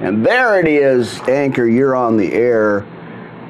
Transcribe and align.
And 0.00 0.26
there 0.26 0.58
it 0.58 0.66
is, 0.66 1.20
Anchor, 1.28 1.66
you're 1.66 1.94
on 1.94 2.16
the 2.16 2.32
air. 2.32 2.84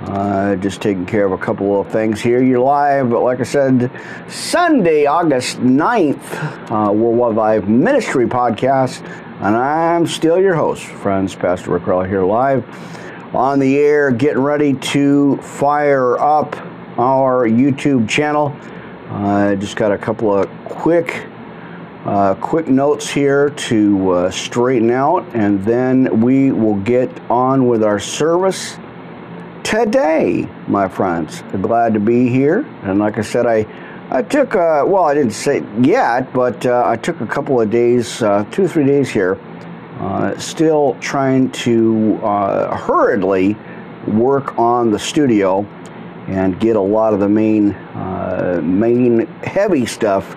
Uh, 0.03 0.57
just 0.57 0.83
taking 0.83 1.07
care 1.07 1.25
of 1.25 1.33
a 1.33 1.39
couple 1.39 1.81
of 1.81 1.89
things 1.89 2.21
here. 2.21 2.43
You're 2.43 2.61
live, 2.61 3.09
but 3.09 3.23
like 3.23 3.41
I 3.41 3.45
said, 3.45 3.91
Sunday, 4.29 5.07
August 5.07 5.57
9th, 5.61 6.71
uh, 6.71 6.93
Worldwide 6.93 7.37
Live 7.37 7.69
Ministry 7.69 8.27
Podcast. 8.27 9.03
And 9.41 9.57
I'm 9.57 10.07
still 10.07 10.39
your 10.39 10.55
host, 10.55 10.85
friends, 10.85 11.35
Pastor 11.35 11.71
Rick 11.71 11.85
here 12.07 12.23
live 12.23 12.65
on 13.35 13.59
the 13.59 13.79
air, 13.79 14.11
getting 14.11 14.43
ready 14.43 14.75
to 14.75 15.39
fire 15.39 16.19
up 16.19 16.55
our 16.99 17.49
YouTube 17.49 18.07
channel. 18.07 18.55
I 19.09 19.53
uh, 19.53 19.57
just 19.57 19.77
got 19.77 19.93
a 19.93 19.99
couple 19.99 20.37
of 20.37 20.49
quick 20.67 21.27
uh, 22.05 22.35
quick 22.35 22.69
notes 22.69 23.09
here 23.09 23.49
to 23.51 24.11
uh, 24.11 24.31
straighten 24.31 24.91
out, 24.91 25.25
and 25.35 25.65
then 25.65 26.21
we 26.21 26.53
will 26.53 26.79
get 26.81 27.09
on 27.31 27.67
with 27.67 27.83
our 27.83 27.99
service 27.99 28.77
today, 29.63 30.47
my 30.69 30.87
friends. 30.87 31.43
Glad 31.63 31.95
to 31.95 32.01
be 32.01 32.29
here, 32.29 32.59
and 32.83 32.99
like 32.99 33.17
I 33.17 33.23
said, 33.23 33.47
I 33.47 33.67
I 34.11 34.23
took 34.23 34.55
uh, 34.55 34.85
well, 34.87 35.05
I 35.05 35.15
didn't 35.15 35.33
say 35.33 35.65
yet, 35.81 36.31
but 36.35 36.67
uh, 36.67 36.83
I 36.85 36.97
took 36.97 37.23
a 37.23 37.27
couple 37.27 37.59
of 37.59 37.71
days, 37.71 38.21
uh, 38.21 38.45
two 38.51 38.65
or 38.65 38.69
three 38.69 38.85
days 38.85 39.09
here, 39.09 39.39
uh, 39.99 40.37
still 40.37 40.99
trying 41.01 41.51
to 41.53 42.17
hurriedly 42.17 43.57
work 44.07 44.59
on 44.59 44.91
the 44.91 44.99
studio 44.99 45.63
and 46.29 46.61
get 46.61 46.77
a 46.77 46.81
lot 46.81 47.15
of 47.15 47.21
the 47.21 47.29
main 47.29 47.69
main 48.79 49.27
heavy 49.43 49.87
stuff 49.87 50.37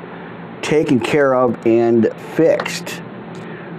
taken 0.62 1.00
care 1.00 1.36
of 1.36 1.66
and 1.66 2.12
fixed. 2.36 3.02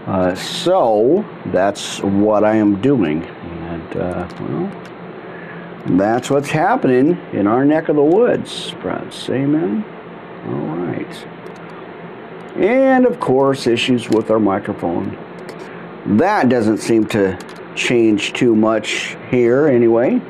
Uh, 0.06 0.34
so 0.34 1.24
that's 1.46 2.00
what 2.02 2.44
I 2.44 2.56
am 2.56 2.80
doing. 2.80 3.24
And, 3.24 3.96
uh, 3.96 4.28
well, 4.40 5.96
that's 5.98 6.30
what's 6.30 6.50
happening 6.50 7.18
in 7.32 7.46
our 7.46 7.64
neck 7.64 7.88
of 7.88 7.96
the 7.96 8.02
woods, 8.02 8.70
friends. 8.70 9.28
Amen. 9.28 9.84
All 10.46 10.76
right. 10.76 11.26
And 12.56 13.06
of 13.06 13.20
course, 13.20 13.66
issues 13.66 14.08
with 14.08 14.30
our 14.30 14.40
microphone. 14.40 15.16
That 16.16 16.48
doesn't 16.48 16.78
seem 16.78 17.06
to 17.08 17.38
change 17.74 18.32
too 18.32 18.56
much 18.56 19.16
here, 19.30 19.68
anyway. 19.68 20.20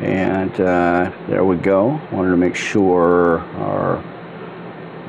And 0.00 0.52
uh, 0.60 1.12
there 1.28 1.44
we 1.44 1.56
go. 1.56 2.00
Wanted 2.10 2.30
to 2.30 2.36
make 2.36 2.56
sure 2.56 3.40
our 3.58 4.02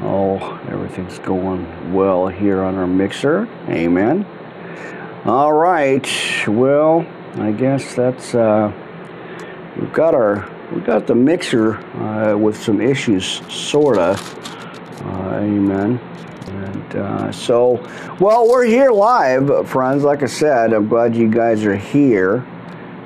Oh, 0.06 0.60
everything's 0.68 1.18
going 1.20 1.94
well 1.94 2.28
here 2.28 2.62
on 2.62 2.76
our 2.76 2.86
mixer. 2.86 3.48
Amen. 3.70 4.26
All 5.24 5.54
right. 5.54 6.06
Well, 6.46 7.08
I 7.36 7.54
guess 7.54 7.96
that's 7.96 8.36
uh, 8.36 8.74
we've 9.80 9.94
got 9.94 10.14
our 10.14 10.52
we've 10.74 10.84
got 10.84 11.08
the 11.08 11.16
mixer 11.16 11.78
uh, 12.02 12.36
with 12.38 12.62
some 12.62 12.82
issues, 12.82 13.42
sorta. 13.50 14.20
Uh, 15.06 15.40
amen. 15.42 15.98
And 16.48 16.96
uh, 16.98 17.32
so, 17.32 17.82
well, 18.20 18.50
we're 18.50 18.66
here 18.66 18.92
live, 18.92 19.70
friends. 19.70 20.04
Like 20.04 20.22
I 20.22 20.28
said, 20.28 20.74
I'm 20.74 20.90
glad 20.90 21.16
you 21.16 21.30
guys 21.30 21.64
are 21.64 21.78
here. 21.78 22.46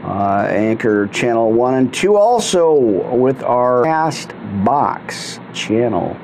Uh, 0.04 0.48
Anchor 0.50 1.06
Channel 1.08 1.52
1 1.52 1.74
and 1.76 1.94
2, 1.94 2.16
also 2.16 2.74
with 2.74 3.44
our 3.44 3.84
Cast 3.84 4.34
Box 4.64 5.40
channel. 5.54 6.18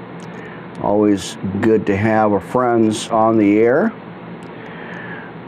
Always 0.81 1.38
good 1.61 1.85
to 1.85 1.95
have 1.95 2.33
our 2.33 2.39
friends 2.39 3.07
on 3.09 3.38
the 3.38 3.59
air. 3.59 3.93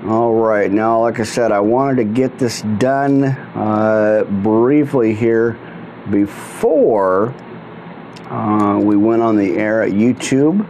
All 0.05 0.35
right, 0.35 0.71
now, 0.71 1.01
like 1.01 1.19
I 1.19 1.23
said, 1.23 1.51
I 1.51 1.59
wanted 1.61 1.95
to 1.95 2.03
get 2.03 2.37
this 2.37 2.61
done 2.61 3.23
uh, 3.23 4.23
briefly 4.43 5.15
here 5.15 5.57
before 6.11 7.33
uh, 8.29 8.79
we 8.79 8.95
went 8.95 9.23
on 9.23 9.35
the 9.35 9.57
air 9.57 9.81
at 9.81 9.93
YouTube. 9.93 10.67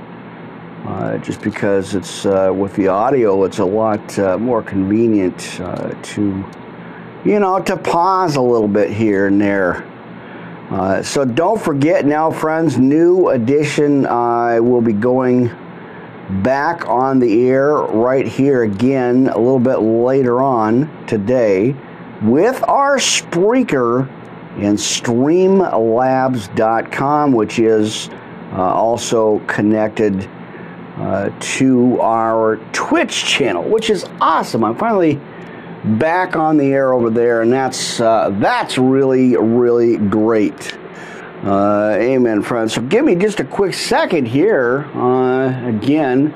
Uh, 0.85 1.17
just 1.17 1.41
because 1.41 1.95
it's 1.95 2.25
uh, 2.25 2.51
with 2.55 2.73
the 2.75 2.87
audio, 2.87 3.43
it's 3.43 3.59
a 3.59 3.65
lot 3.65 4.17
uh, 4.19 4.37
more 4.37 4.61
convenient 4.63 5.59
uh, 5.59 5.89
to, 6.01 6.45
you 7.25 7.39
know, 7.39 7.59
to 7.59 7.75
pause 7.75 8.37
a 8.37 8.41
little 8.41 8.67
bit 8.67 8.89
here 8.89 9.27
and 9.27 9.41
there 9.41 9.83
uh, 10.69 11.01
so 11.03 11.25
don't 11.25 11.61
forget 11.61 12.05
now, 12.05 12.31
friends, 12.31 12.77
new 12.77 13.29
edition. 13.29 14.05
I 14.05 14.57
uh, 14.57 14.61
will 14.61 14.81
be 14.81 14.93
going 14.93 15.49
back 16.41 16.89
on 16.89 17.19
the 17.19 17.47
air 17.47 17.73
right 17.73 18.27
here 18.27 18.63
again 18.63 19.27
a 19.27 19.37
little 19.37 19.59
bit 19.59 19.77
later 19.77 20.41
on 20.41 21.05
today 21.05 21.75
with 22.23 22.67
our 22.67 22.97
Spreaker 22.97 24.09
and 24.57 24.75
streamlabs.com, 24.77 27.31
which 27.31 27.59
is 27.59 28.09
uh, 28.53 28.73
also 28.73 29.37
connected 29.47 30.27
uh, 30.97 31.29
to 31.41 32.01
our 32.01 32.57
Twitch 32.71 33.25
channel, 33.25 33.61
which 33.63 33.91
is 33.91 34.05
awesome. 34.21 34.63
I'm 34.63 34.75
finally 34.75 35.19
back 35.85 36.35
on 36.35 36.57
the 36.57 36.65
air 36.73 36.93
over 36.93 37.09
there, 37.09 37.41
and 37.41 37.51
that's 37.51 37.99
uh, 37.99 38.29
that's 38.39 38.77
really 38.77 39.35
really 39.37 39.97
great. 39.97 40.77
Uh, 41.43 41.95
amen, 41.99 42.41
friends. 42.41 42.73
So 42.73 42.81
give 42.81 43.05
me 43.05 43.15
just 43.15 43.39
a 43.39 43.43
quick 43.43 43.73
second 43.73 44.27
here. 44.27 44.85
Uh, 44.95 45.67
again, 45.67 46.33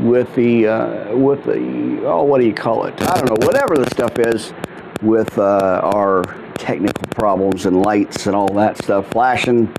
with 0.00 0.32
the 0.34 0.66
uh, 0.66 1.16
with 1.16 1.44
the 1.44 2.04
oh, 2.06 2.24
what 2.24 2.40
do 2.40 2.46
you 2.46 2.54
call 2.54 2.84
it? 2.84 3.00
I 3.02 3.20
don't 3.20 3.40
know. 3.40 3.46
Whatever 3.46 3.76
the 3.76 3.88
stuff 3.90 4.18
is 4.18 4.52
with 5.02 5.38
uh, 5.38 5.80
our 5.82 6.24
technical 6.54 7.04
problems 7.10 7.66
and 7.66 7.82
lights 7.82 8.26
and 8.26 8.34
all 8.34 8.52
that 8.54 8.82
stuff 8.82 9.08
flashing. 9.10 9.74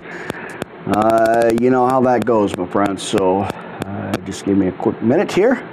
Uh, 0.86 1.50
you 1.60 1.70
know 1.70 1.86
how 1.86 2.00
that 2.00 2.24
goes, 2.24 2.56
my 2.56 2.66
friends. 2.66 3.02
So 3.02 3.48
just 4.24 4.44
give 4.44 4.56
me 4.56 4.68
a 4.68 4.72
quick 4.72 5.02
minute 5.02 5.32
here. 5.32 5.66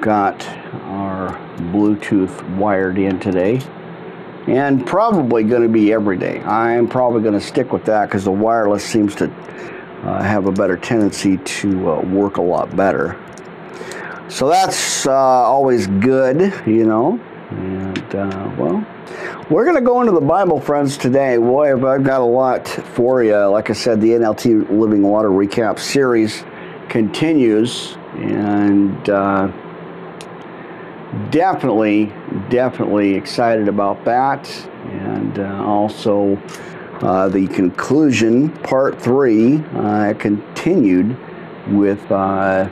Got 0.00 0.46
our 0.84 1.36
Bluetooth 1.72 2.56
wired 2.56 2.98
in 2.98 3.18
today 3.18 3.60
and 4.46 4.86
probably 4.86 5.44
going 5.44 5.62
to 5.62 5.68
be 5.68 5.92
every 5.92 6.16
day. 6.16 6.40
I'm 6.40 6.88
probably 6.88 7.22
going 7.22 7.34
to 7.34 7.40
stick 7.40 7.72
with 7.72 7.84
that 7.84 8.06
because 8.06 8.24
the 8.24 8.32
wireless 8.32 8.84
seems 8.84 9.14
to 9.16 9.30
uh, 9.30 10.22
have 10.22 10.46
a 10.46 10.52
better 10.52 10.76
tendency 10.76 11.36
to 11.36 11.92
uh, 11.92 12.00
work 12.02 12.38
a 12.38 12.42
lot 12.42 12.74
better. 12.74 13.18
So 14.28 14.48
that's 14.48 15.06
uh, 15.06 15.12
always 15.12 15.86
good, 15.86 16.40
you 16.66 16.84
know. 16.84 17.20
And 17.50 18.14
uh, 18.14 18.54
well, 18.56 18.86
we're 19.50 19.64
going 19.64 19.76
to 19.76 19.82
go 19.82 20.00
into 20.00 20.12
the 20.12 20.20
Bible, 20.20 20.60
friends, 20.60 20.96
today. 20.96 21.36
Boy, 21.36 21.74
I've 21.74 22.04
got 22.04 22.20
a 22.20 22.24
lot 22.24 22.68
for 22.68 23.22
you. 23.24 23.36
Like 23.46 23.70
I 23.70 23.72
said, 23.72 24.00
the 24.00 24.10
NLT 24.10 24.70
Living 24.70 25.02
Water 25.02 25.30
Recap 25.30 25.78
series 25.78 26.44
continues. 26.88 27.96
And 28.14 29.10
uh, 29.10 29.52
definitely, 31.30 32.06
definitely 32.48 33.14
excited 33.14 33.68
about 33.68 34.04
that. 34.04 34.48
And 34.84 35.38
uh, 35.38 35.64
also, 35.64 36.36
uh, 37.02 37.28
the 37.28 37.46
conclusion, 37.48 38.50
part 38.58 39.00
three, 39.00 39.58
uh, 39.74 40.14
continued 40.18 41.16
with, 41.68 42.10
uh, 42.10 42.68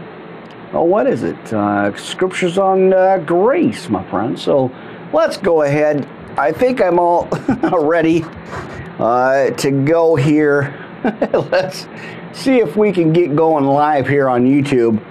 oh, 0.73 0.83
what 0.83 1.07
is 1.07 1.23
it? 1.23 1.53
Uh, 1.53 1.97
scriptures 1.97 2.59
on 2.59 2.93
uh, 2.93 3.19
grace, 3.19 3.89
my 3.89 4.05
friend. 4.11 4.39
So 4.39 4.71
let's 5.13 5.37
go 5.37 5.63
ahead. 5.63 6.07
I 6.37 6.53
think 6.53 6.81
I'm 6.81 6.99
all 6.99 7.27
ready 7.73 8.21
to 8.99 9.85
go 9.85 10.15
here. 10.15 10.85
let's 11.51 11.87
see 12.33 12.59
if 12.59 12.77
we 12.77 12.93
can 12.93 13.13
get 13.13 13.35
going 13.35 13.65
live 13.65 14.07
here 14.07 14.29
on 14.29 14.45
YouTube. 14.45 15.03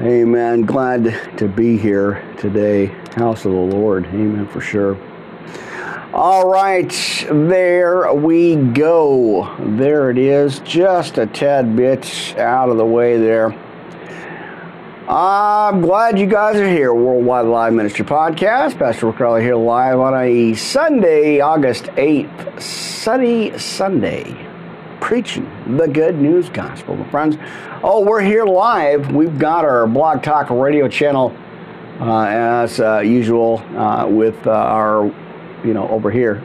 Amen. 0.00 0.62
Glad 0.62 1.38
to 1.38 1.46
be 1.46 1.76
here 1.76 2.20
today. 2.38 2.86
House 3.14 3.44
of 3.44 3.52
the 3.52 3.58
Lord. 3.58 4.06
Amen 4.06 4.48
for 4.48 4.60
sure. 4.60 4.98
All 6.12 6.48
right, 6.48 6.92
there 7.30 8.12
we 8.12 8.56
go. 8.56 9.54
There 9.58 10.10
it 10.10 10.18
is, 10.18 10.58
just 10.60 11.18
a 11.18 11.26
tad 11.26 11.76
bit 11.76 12.36
out 12.38 12.70
of 12.70 12.76
the 12.76 12.84
way 12.84 13.18
there. 13.18 13.52
I'm 15.08 15.80
glad 15.80 16.18
you 16.18 16.26
guys 16.26 16.56
are 16.56 16.68
here. 16.68 16.92
Worldwide 16.92 17.46
Live 17.46 17.72
Ministry 17.72 18.04
Podcast. 18.04 18.78
Pastor 18.78 19.10
Rick 19.10 19.42
here 19.42 19.54
live 19.56 20.00
on 20.00 20.14
a 20.16 20.54
Sunday, 20.54 21.40
August 21.40 21.84
8th, 21.84 22.60
sunny 22.60 23.56
Sunday 23.58 24.43
preaching 25.04 25.46
the 25.76 25.86
good 25.86 26.16
news 26.16 26.48
gospel, 26.48 26.96
my 26.96 27.06
friends. 27.10 27.36
Oh, 27.82 28.00
we're 28.00 28.22
here 28.22 28.46
live. 28.46 29.12
We've 29.12 29.38
got 29.38 29.66
our 29.66 29.86
Blog 29.86 30.22
Talk 30.22 30.48
radio 30.48 30.88
channel 30.88 31.36
uh, 32.00 32.24
as 32.24 32.80
uh, 32.80 33.00
usual 33.00 33.58
uh, 33.76 34.06
with 34.08 34.46
uh, 34.46 34.50
our, 34.52 35.04
you 35.62 35.74
know, 35.74 35.86
over 35.90 36.10
here. 36.10 36.42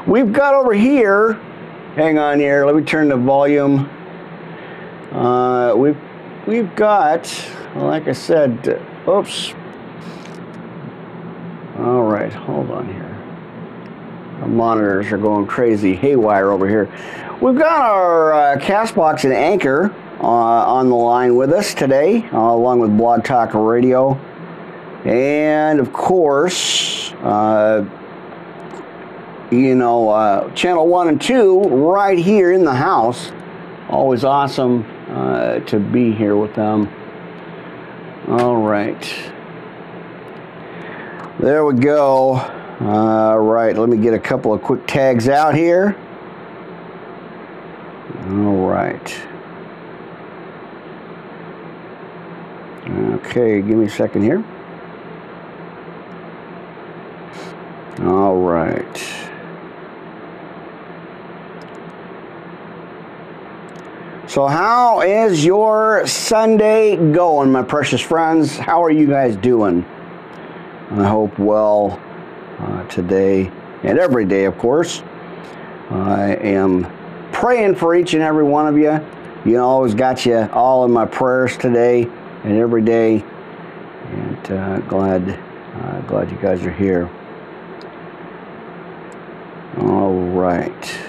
We've 0.06 0.32
got 0.32 0.54
over 0.54 0.72
here. 0.72 1.34
Hang 1.96 2.16
on 2.16 2.40
here. 2.40 2.64
Let 2.64 2.76
me 2.76 2.82
turn 2.82 3.10
the 3.10 3.16
volume. 3.18 3.90
Uh, 5.12 5.74
we've 5.76 5.98
we've 6.46 6.74
got, 6.74 7.30
like 7.76 8.08
I 8.08 8.12
said, 8.12 8.82
oops. 9.06 9.52
All 11.78 12.04
right, 12.04 12.32
hold 12.32 12.70
on 12.70 12.90
here. 12.90 13.14
Our 14.40 14.48
monitors 14.48 15.12
are 15.12 15.18
going 15.18 15.46
crazy 15.46 15.94
haywire 15.94 16.50
over 16.50 16.68
here. 16.68 16.90
We've 17.40 17.58
got 17.58 17.80
our 17.80 18.32
uh, 18.32 18.56
Castbox 18.58 19.24
and 19.24 19.32
Anchor 19.32 19.92
uh, 20.20 20.26
on 20.26 20.88
the 20.88 20.94
line 20.94 21.34
with 21.34 21.52
us 21.52 21.74
today, 21.74 22.22
uh, 22.32 22.38
along 22.38 22.78
with 22.78 22.96
Blog 22.96 23.24
Talk 23.24 23.54
Radio. 23.54 24.14
And 25.04 25.80
of 25.80 25.92
course, 25.92 27.12
uh, 27.22 27.84
you 29.50 29.74
know, 29.74 30.08
uh, 30.10 30.48
channel 30.54 30.86
one 30.86 31.08
and 31.08 31.20
two 31.20 31.60
right 31.62 32.16
here 32.16 32.52
in 32.52 32.64
the 32.64 32.74
house. 32.74 33.32
Always 33.90 34.22
awesome 34.22 34.86
uh, 35.08 35.58
to 35.58 35.80
be 35.80 36.12
here 36.12 36.36
with 36.36 36.54
them. 36.54 36.88
All 38.28 38.56
right. 38.56 39.02
There 41.40 41.64
we 41.64 41.74
go. 41.74 42.36
All 42.80 43.40
right, 43.40 43.76
let 43.76 43.88
me 43.88 43.96
get 43.96 44.14
a 44.14 44.20
couple 44.20 44.52
of 44.52 44.62
quick 44.62 44.86
tags 44.86 45.28
out 45.28 45.54
here. 45.54 45.96
All 48.26 48.66
right. 48.66 49.22
Okay, 52.86 53.60
give 53.60 53.76
me 53.76 53.84
a 53.84 53.90
second 53.90 54.22
here. 54.22 54.42
All 58.00 58.36
right. 58.36 58.96
So, 64.26 64.46
how 64.46 65.02
is 65.02 65.44
your 65.44 66.06
Sunday 66.06 66.96
going, 66.96 67.52
my 67.52 67.62
precious 67.62 68.00
friends? 68.00 68.56
How 68.56 68.82
are 68.82 68.90
you 68.90 69.06
guys 69.06 69.36
doing? 69.36 69.84
I 70.90 71.06
hope 71.06 71.38
well 71.38 72.00
uh, 72.58 72.84
today 72.88 73.52
and 73.82 73.98
every 73.98 74.24
day, 74.24 74.46
of 74.46 74.56
course. 74.56 75.02
I 75.90 76.36
am 76.36 76.84
praying 77.34 77.74
for 77.74 77.94
each 77.94 78.14
and 78.14 78.22
every 78.22 78.44
one 78.44 78.66
of 78.66 78.78
you. 78.78 78.92
You 79.44 79.58
know, 79.58 79.66
always 79.66 79.94
got 79.94 80.24
you 80.24 80.48
all 80.52 80.86
in 80.86 80.90
my 80.90 81.04
prayers 81.04 81.58
today 81.58 82.04
and 82.44 82.56
every 82.56 82.80
day. 82.80 83.22
And 84.10 84.52
uh, 84.52 84.78
glad, 84.80 85.28
uh, 85.28 86.00
glad 86.02 86.30
you 86.30 86.38
guys 86.38 86.64
are 86.64 86.72
here. 86.72 87.10
All 89.78 90.14
right. 90.14 91.00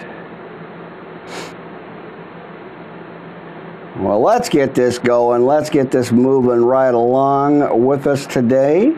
Well, 3.97 4.19
let's 4.19 4.49
get 4.49 4.75
this 4.75 4.99
going. 4.99 5.45
Let's 5.45 5.69
get 5.69 5.89
this 5.89 6.11
moving 6.11 6.65
right 6.65 6.93
along 6.93 7.85
with 7.85 8.07
us 8.07 8.27
today. 8.27 8.93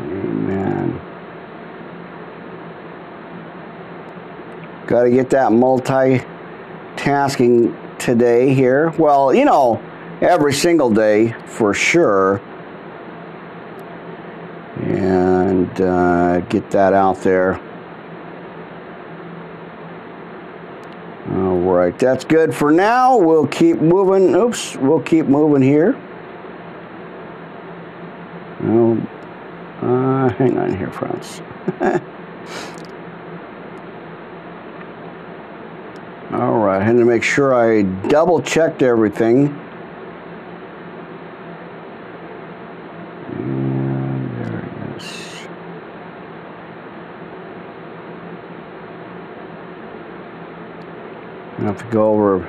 Amen. 0.00 1.00
Got 4.86 5.04
to 5.04 5.10
get 5.10 5.30
that 5.30 5.50
multitasking 5.50 7.98
today 7.98 8.52
here. 8.52 8.90
Well, 8.98 9.34
you 9.34 9.44
know, 9.44 9.80
every 10.20 10.52
single 10.52 10.90
day 10.90 11.32
for 11.46 11.72
sure. 11.72 12.40
And 14.76 15.80
uh, 15.80 16.40
get 16.40 16.70
that 16.72 16.92
out 16.92 17.22
there. 17.22 17.60
All 21.30 21.58
right, 21.58 21.98
that's 21.98 22.24
good 22.24 22.54
for 22.54 22.70
now. 22.70 23.16
We'll 23.16 23.46
keep 23.46 23.80
moving. 23.80 24.34
Oops, 24.34 24.76
we'll 24.76 25.00
keep 25.00 25.26
moving 25.26 25.62
here. 25.62 25.98
Oh, 28.62 28.98
uh, 29.80 30.28
hang 30.34 30.58
on 30.58 30.76
here, 30.76 30.90
friends. 30.90 31.40
All 36.32 36.58
right, 36.58 36.73
I 36.84 36.88
had 36.88 36.98
to 36.98 37.06
make 37.06 37.22
sure 37.22 37.54
I 37.54 37.80
double 38.08 38.42
checked 38.42 38.82
everything. 38.82 39.48
I 51.56 51.62
have 51.62 51.78
to 51.78 51.84
go 51.90 52.12
over 52.12 52.46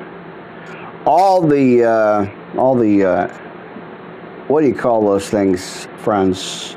all 1.05 1.39
the 1.39 1.85
uh, 1.85 2.57
all 2.57 2.75
the 2.75 3.05
uh, 3.05 3.27
what 4.49 4.59
do 4.59 4.67
you 4.67 4.75
call 4.75 5.01
those 5.05 5.29
things, 5.29 5.87
friends? 5.99 6.75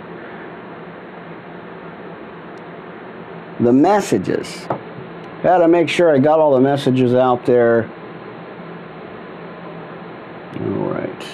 The 3.59 3.73
messages. 3.73 4.69
Got 5.43 5.59
to 5.59 5.69
make 5.69 5.89
sure 5.89 6.15
I 6.15 6.19
got 6.19 6.39
all 6.41 6.55
the 6.55 6.61
messages 6.61 7.15
out 7.15 7.47
there. 7.47 7.91
All 10.61 10.91
right. 10.91 11.25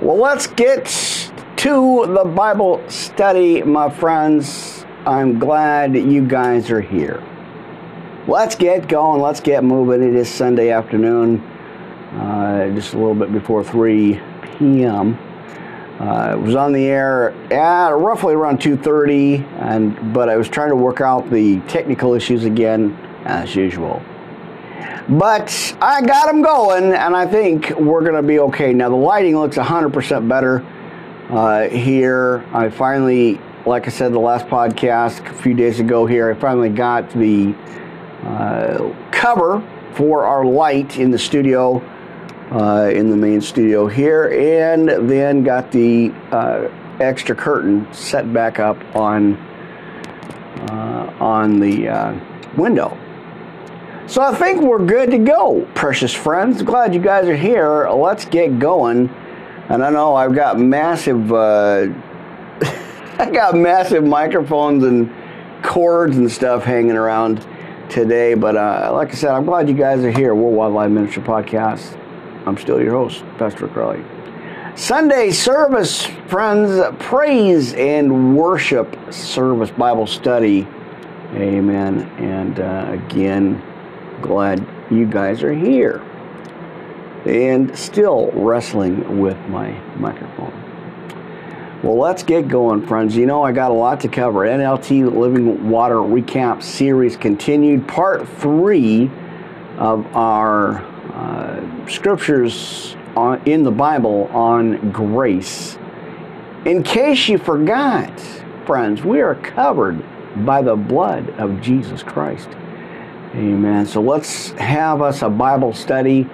Well, 0.00 0.18
let's 0.18 0.46
get 0.46 0.86
to 1.56 2.06
the 2.06 2.24
Bible 2.24 2.82
study, 2.88 3.62
my 3.62 3.90
friends. 3.90 4.84
I'm 5.06 5.38
glad 5.38 5.94
you 5.94 6.26
guys 6.26 6.70
are 6.70 6.80
here 6.80 7.22
let's 8.26 8.54
get 8.54 8.88
going. 8.88 9.20
Let's 9.20 9.40
get 9.40 9.64
moving. 9.64 10.02
It 10.02 10.14
is 10.14 10.28
Sunday 10.28 10.70
afternoon, 10.70 11.40
uh, 12.14 12.70
just 12.74 12.94
a 12.94 12.98
little 12.98 13.14
bit 13.14 13.32
before 13.32 13.62
3 13.62 14.20
p.m. 14.58 15.18
Uh, 15.98 16.34
it 16.34 16.40
was 16.40 16.54
on 16.54 16.72
the 16.72 16.84
air 16.84 17.30
at 17.52 17.88
roughly 17.90 18.34
around 18.34 18.60
2:30, 18.60 19.46
and 19.60 20.12
but 20.12 20.28
I 20.28 20.36
was 20.36 20.48
trying 20.48 20.68
to 20.68 20.76
work 20.76 21.00
out 21.00 21.30
the 21.30 21.60
technical 21.60 22.14
issues 22.14 22.44
again, 22.44 22.96
as 23.24 23.56
usual. 23.56 24.02
But 25.08 25.76
I 25.80 26.02
got 26.02 26.26
them 26.26 26.42
going, 26.42 26.92
and 26.92 27.14
I 27.16 27.26
think 27.26 27.70
we're 27.70 28.00
going 28.00 28.14
to 28.14 28.22
be 28.22 28.40
okay. 28.40 28.72
Now 28.72 28.88
the 28.88 28.96
lighting 28.96 29.38
looks 29.38 29.56
100% 29.56 30.28
better 30.28 30.66
uh, 31.30 31.68
here. 31.68 32.44
I 32.52 32.68
finally, 32.68 33.40
like 33.66 33.86
I 33.86 33.90
said, 33.90 34.12
the 34.12 34.18
last 34.18 34.46
podcast 34.48 35.24
a 35.30 35.34
few 35.34 35.54
days 35.54 35.78
ago 35.78 36.06
here, 36.06 36.30
I 36.30 36.34
finally 36.34 36.70
got 36.70 37.08
the 37.10 37.54
uh, 38.24 38.92
cover 39.12 39.62
for 39.94 40.26
our 40.26 40.44
light 40.44 40.98
in 40.98 41.10
the 41.10 41.18
studio, 41.18 41.78
uh, 42.50 42.90
in 42.92 43.10
the 43.10 43.16
main 43.16 43.40
studio 43.40 43.86
here, 43.86 44.28
and 44.28 44.88
then 45.08 45.42
got 45.42 45.72
the 45.72 46.10
uh, 46.30 46.68
extra 47.00 47.34
curtain 47.34 47.86
set 47.92 48.32
back 48.32 48.58
up 48.58 48.78
on 48.94 49.34
uh, 50.70 51.16
on 51.20 51.58
the 51.60 51.88
uh, 51.88 52.18
window. 52.56 52.96
So 54.06 54.22
I 54.22 54.34
think 54.34 54.62
we're 54.62 54.84
good 54.84 55.10
to 55.10 55.18
go, 55.18 55.68
precious 55.74 56.14
friends. 56.14 56.62
Glad 56.62 56.94
you 56.94 57.00
guys 57.00 57.26
are 57.26 57.36
here. 57.36 57.88
Let's 57.88 58.24
get 58.24 58.60
going. 58.60 59.08
And 59.68 59.84
I 59.84 59.90
know 59.90 60.14
I've 60.14 60.34
got 60.34 60.60
massive, 60.60 61.32
uh, 61.32 61.88
I 63.18 63.30
got 63.32 63.56
massive 63.56 64.04
microphones 64.04 64.84
and 64.84 65.12
cords 65.64 66.16
and 66.18 66.30
stuff 66.30 66.62
hanging 66.62 66.92
around 66.92 67.44
today. 67.88 68.34
But 68.34 68.56
uh, 68.56 68.90
like 68.94 69.10
I 69.10 69.14
said, 69.14 69.30
I'm 69.30 69.44
glad 69.44 69.68
you 69.68 69.74
guys 69.74 70.04
are 70.04 70.10
here. 70.12 70.36
Worldwide 70.36 70.72
Live 70.72 70.90
Ministry 70.92 71.24
Podcast. 71.24 72.00
I'm 72.46 72.56
still 72.56 72.80
your 72.80 72.92
host, 72.92 73.24
Pastor 73.38 73.66
Crowley. 73.66 74.04
Sunday 74.76 75.30
service, 75.30 76.06
friends, 76.28 76.80
praise 77.00 77.72
and 77.74 78.36
worship 78.36 78.96
service, 79.12 79.70
Bible 79.70 80.06
study. 80.06 80.68
Amen. 81.32 82.02
And 82.18 82.60
uh, 82.60 82.90
again, 82.92 83.62
glad 84.22 84.64
you 84.90 85.06
guys 85.06 85.42
are 85.42 85.54
here. 85.54 86.02
And 87.24 87.76
still 87.76 88.30
wrestling 88.32 89.18
with 89.18 89.38
my 89.48 89.72
microphone. 89.96 90.52
Well, 91.82 91.98
let's 91.98 92.22
get 92.22 92.46
going, 92.46 92.86
friends. 92.86 93.16
You 93.16 93.26
know, 93.26 93.42
I 93.42 93.52
got 93.52 93.70
a 93.70 93.74
lot 93.74 94.00
to 94.00 94.08
cover. 94.08 94.40
NLT 94.40 95.12
Living 95.12 95.68
Water 95.68 95.96
Recap 95.96 96.62
Series 96.62 97.16
continued, 97.16 97.88
part 97.88 98.28
three 98.28 99.10
of 99.78 100.06
our 100.14 100.84
uh, 101.16 101.88
scriptures 101.88 102.94
on, 103.16 103.42
in 103.46 103.62
the 103.62 103.70
Bible 103.70 104.24
on 104.32 104.92
grace. 104.92 105.78
In 106.64 106.82
case 106.82 107.28
you 107.28 107.38
forgot, 107.38 108.20
friends, 108.66 109.02
we 109.02 109.20
are 109.20 109.34
covered 109.34 110.04
by 110.44 110.62
the 110.62 110.76
blood 110.76 111.30
of 111.38 111.60
Jesus 111.60 112.02
Christ. 112.02 112.48
Amen. 113.34 113.86
So 113.86 114.00
let's 114.00 114.50
have 114.52 115.02
us 115.02 115.22
a 115.22 115.28
Bible 115.28 115.72
study 115.72 116.28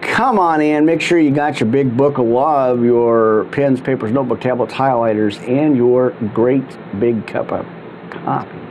come 0.00 0.38
on 0.38 0.60
in. 0.60 0.86
Make 0.86 1.00
sure 1.00 1.18
you 1.18 1.30
got 1.30 1.60
your 1.60 1.68
big 1.68 1.96
book 1.96 2.18
of 2.18 2.26
love, 2.26 2.82
your 2.82 3.44
pens, 3.52 3.80
papers, 3.80 4.12
notebook, 4.12 4.40
tablets, 4.40 4.72
highlighters, 4.72 5.36
and 5.48 5.76
your 5.76 6.10
great 6.32 6.64
big 6.98 7.26
cup 7.26 7.52
of 7.52 7.66
coffee. 8.10 8.65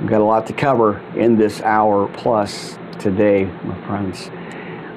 We've 0.00 0.10
got 0.10 0.20
a 0.20 0.24
lot 0.24 0.46
to 0.48 0.52
cover 0.52 1.00
in 1.16 1.36
this 1.36 1.62
hour 1.62 2.06
plus 2.08 2.78
today, 2.98 3.44
my 3.64 3.86
friends. 3.86 4.30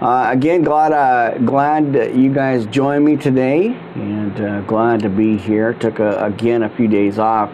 Uh, 0.01 0.29
again, 0.29 0.62
glad 0.62 0.91
uh, 0.91 1.38
glad 1.39 1.94
you 2.15 2.34
guys 2.34 2.65
joined 2.65 3.06
me 3.06 3.15
today, 3.15 3.68
and 3.96 4.41
uh, 4.41 4.62
glad 4.62 5.00
to 5.01 5.10
be 5.10 5.38
here. 5.38 5.74
Took 5.74 6.00
a, 6.00 6.25
again 6.25 6.63
a 6.63 6.70
few 6.70 6.89
days 6.89 7.18
off 7.18 7.50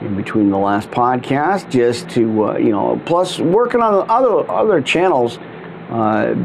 in 0.00 0.14
between 0.14 0.50
the 0.50 0.58
last 0.58 0.90
podcast, 0.92 1.70
just 1.70 2.08
to 2.10 2.44
uh, 2.44 2.56
you 2.56 2.70
know, 2.70 3.00
plus 3.04 3.40
working 3.40 3.80
on 3.82 4.08
other 4.08 4.48
other 4.48 4.80
channels. 4.80 5.38
Uh, 5.90 6.36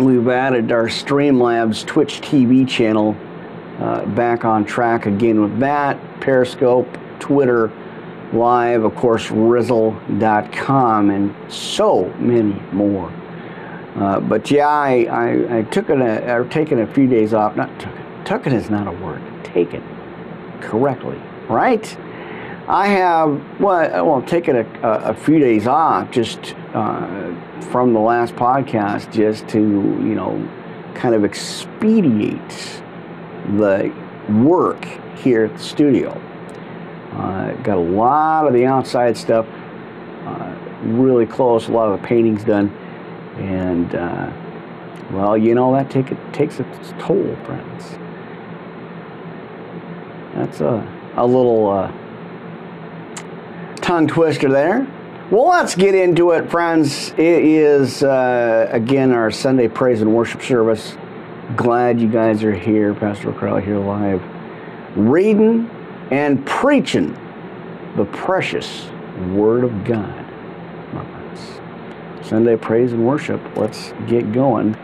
we've 0.00 0.28
added 0.28 0.72
our 0.72 0.86
Streamlabs 0.86 1.84
Twitch 1.86 2.22
TV 2.22 2.66
channel 2.66 3.14
uh, 3.80 4.06
back 4.06 4.46
on 4.46 4.64
track 4.64 5.04
again 5.04 5.42
with 5.42 5.58
that. 5.60 5.98
Periscope, 6.20 6.88
Twitter 7.18 7.70
Live, 8.32 8.84
of 8.84 8.94
course, 8.94 9.28
Rizzle.com, 9.28 11.10
and 11.10 11.52
so 11.52 12.12
many 12.18 12.60
more. 12.72 13.10
Uh, 13.96 14.20
but 14.20 14.50
yeah, 14.50 14.68
I, 14.68 15.06
I, 15.10 15.58
I 15.58 15.62
took 15.62 15.90
it 15.90 15.98
a, 15.98 16.34
or 16.34 16.44
taken 16.44 16.80
a 16.80 16.86
few 16.86 17.06
days 17.06 17.34
off. 17.34 17.56
Not 17.56 17.80
took 17.80 17.94
it. 17.94 18.26
Took 18.26 18.46
it 18.46 18.52
is 18.52 18.70
not 18.70 18.86
a 18.86 18.92
word. 18.92 19.22
Taken 19.44 19.82
correctly, 20.60 21.20
right? 21.48 21.96
I 22.68 22.88
have 22.88 23.60
well, 23.60 24.06
well 24.06 24.22
taken 24.22 24.56
a, 24.56 24.64
a, 24.82 25.10
a 25.10 25.14
few 25.14 25.38
days 25.38 25.66
off 25.66 26.10
just 26.10 26.54
uh, 26.74 27.34
from 27.70 27.94
the 27.94 28.00
last 28.00 28.34
podcast, 28.36 29.10
just 29.10 29.48
to 29.48 29.58
you 29.58 30.14
know, 30.14 30.48
kind 30.94 31.14
of 31.14 31.24
expedite 31.24 32.82
the 33.56 33.92
work 34.44 34.84
here 35.16 35.46
at 35.46 35.54
the 35.54 35.62
studio. 35.62 36.20
Uh, 37.12 37.52
got 37.62 37.76
a 37.76 37.80
lot 37.80 38.46
of 38.46 38.52
the 38.52 38.66
outside 38.66 39.16
stuff 39.16 39.46
uh, 40.26 40.56
really 40.82 41.26
close. 41.26 41.68
A 41.68 41.72
lot 41.72 41.88
of 41.90 42.00
the 42.00 42.06
paintings 42.06 42.44
done 42.44 42.70
and, 43.38 43.94
uh, 43.94 44.30
well, 45.12 45.38
you 45.38 45.54
know, 45.54 45.72
that 45.72 45.90
take, 45.90 46.10
it 46.10 46.18
takes 46.32 46.58
its 46.60 46.92
toll, 46.98 47.36
friends. 47.44 47.98
That's 50.34 50.60
a, 50.60 50.86
a 51.16 51.24
little 51.24 51.70
uh, 51.70 51.92
tongue 53.76 54.08
twister 54.08 54.50
there. 54.50 54.86
Well, 55.30 55.48
let's 55.48 55.74
get 55.74 55.94
into 55.94 56.32
it, 56.32 56.50
friends. 56.50 57.10
It 57.10 57.18
is, 57.18 58.02
uh, 58.02 58.68
again, 58.70 59.12
our 59.12 59.30
Sunday 59.30 59.68
praise 59.68 60.00
and 60.00 60.14
worship 60.14 60.42
service. 60.42 60.96
Glad 61.56 62.00
you 62.00 62.08
guys 62.08 62.42
are 62.42 62.54
here. 62.54 62.92
Pastor 62.94 63.32
Crowley 63.32 63.62
here 63.62 63.78
live, 63.78 64.22
reading 64.96 65.70
and 66.10 66.44
preaching 66.46 67.12
the 67.96 68.04
precious 68.06 68.88
Word 69.32 69.64
of 69.64 69.84
God. 69.84 70.28
Sunday 72.28 72.56
praise 72.56 72.92
and 72.92 73.06
worship. 73.06 73.40
Let's 73.56 73.94
get 74.06 74.32
going. 74.32 74.76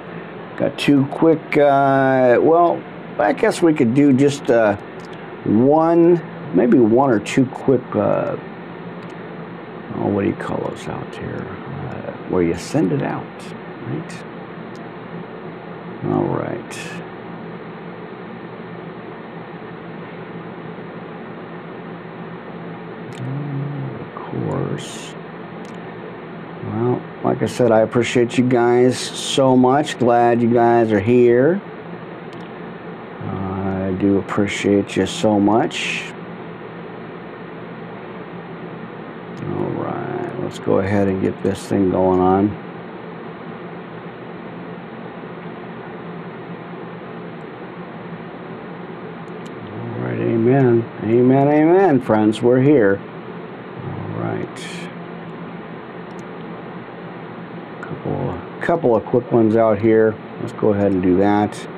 Got 0.57 0.79
two 0.79 1.05
quick, 1.07 1.59
uh, 1.59 2.39
well, 2.41 2.83
I 3.19 3.35
guess 3.35 3.61
we 3.61 3.75
could 3.75 3.93
do 3.93 4.15
just 4.15 4.51
uh, 4.51 4.77
one, 5.45 6.23
maybe 6.55 6.79
one 6.79 7.11
or 7.11 7.21
two 7.21 7.45
quick, 7.47 7.83
uh, 7.95 8.37
oh, 9.97 10.09
what 10.09 10.23
do 10.23 10.29
you 10.29 10.37
call 10.37 10.57
those 10.69 10.89
out 10.89 11.15
here? 11.15 11.47
Uh, 11.91 12.13
where 12.31 12.43
you 12.43 12.57
send 12.57 12.93
it 12.93 13.03
out, 13.03 13.27
right? 13.89 14.25
All 16.07 16.25
right. 16.25 17.04
Of 23.19 24.15
course. 24.15 25.15
Well, 26.65 27.03
like 27.23 27.43
I 27.43 27.47
said, 27.47 27.73
I 27.73 27.81
appreciate 27.81 28.39
you 28.39 28.49
guys 28.49 28.99
so 28.99 29.57
much. 29.57 29.99
Glad 29.99 30.41
you 30.41 30.53
guys 30.53 30.93
are 30.93 31.01
here. 31.01 31.61
I 33.85 33.97
do 33.97 34.19
appreciate 34.19 34.97
you 34.97 35.07
so 35.07 35.39
much. 35.39 36.11
All 39.43 39.71
right, 39.71 40.41
let's 40.41 40.59
go 40.59 40.79
ahead 40.79 41.07
and 41.07 41.21
get 41.23 41.41
this 41.43 41.67
thing 41.67 41.91
going 41.91 42.19
on. 42.19 42.51
All 49.71 50.01
right, 50.01 50.19
amen. 50.55 50.85
Amen, 51.05 51.49
amen, 51.49 52.01
friends. 52.01 52.41
We're 52.41 52.61
here. 52.61 53.01
All 53.85 54.21
right. 54.21 54.85
couple 57.81 58.41
couple 58.61 58.97
of 58.97 59.05
quick 59.05 59.31
ones 59.33 59.57
out 59.57 59.79
here. 59.79 60.15
Let's 60.41 60.53
go 60.53 60.73
ahead 60.73 60.93
and 60.93 61.03
do 61.03 61.17
that. 61.19 61.69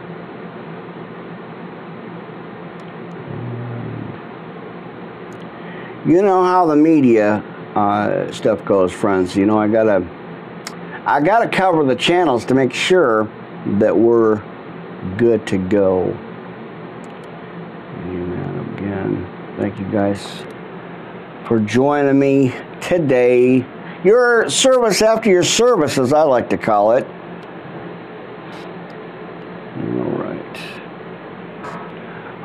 You 6.07 6.23
know 6.23 6.45
how 6.45 6.67
the 6.67 6.77
media 6.77 7.43
uh, 7.75 8.31
stuff 8.31 8.65
goes, 8.65 8.93
friends. 8.93 9.37
You 9.37 9.47
know 9.47 9.59
I 9.59 9.67
gotta, 9.67 10.07
I 11.05 11.21
gotta 11.21 11.49
cover 11.49 11.83
the 11.85 11.97
channels 11.97 12.45
to 12.47 12.55
make 12.55 12.73
sure 12.73 13.29
that 13.79 13.97
we're 13.97 14.41
good 15.17 15.47
to 15.49 15.59
go. 15.59 16.17
Amen. 18.07 18.75
Again, 18.77 19.59
thank 19.77 19.93
you 19.93 19.93
guys 19.93 20.43
for 21.47 21.61
joining 21.61 22.19
me 22.19 22.55
today 22.81 23.63
your 24.05 24.49
service 24.49 25.03
after 25.03 25.29
your 25.29 25.43
service, 25.43 25.99
as 25.99 26.15
I 26.15 26.23
like 26.23 26.49
to 26.51 26.57
call 26.57 26.93
it. 26.93 27.07
All 29.77 30.13
right. 30.13 30.59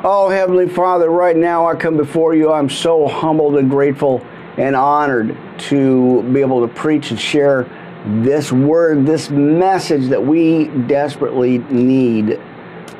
Oh, 0.04 0.28
Heavenly 0.28 0.68
Father, 0.68 1.08
right 1.08 1.36
now 1.36 1.66
I 1.66 1.74
come 1.74 1.96
before 1.96 2.34
you. 2.34 2.52
I'm 2.52 2.68
so 2.68 3.08
humbled 3.08 3.56
and 3.56 3.70
grateful 3.70 4.26
and 4.58 4.76
honored 4.76 5.34
to 5.70 6.22
be 6.34 6.40
able 6.40 6.66
to 6.66 6.74
preach 6.74 7.12
and 7.12 7.20
share 7.20 7.66
this 8.04 8.52
word, 8.52 9.06
this 9.06 9.30
message 9.30 10.08
that 10.08 10.22
we 10.22 10.66
desperately 10.86 11.58
need, 11.58 12.38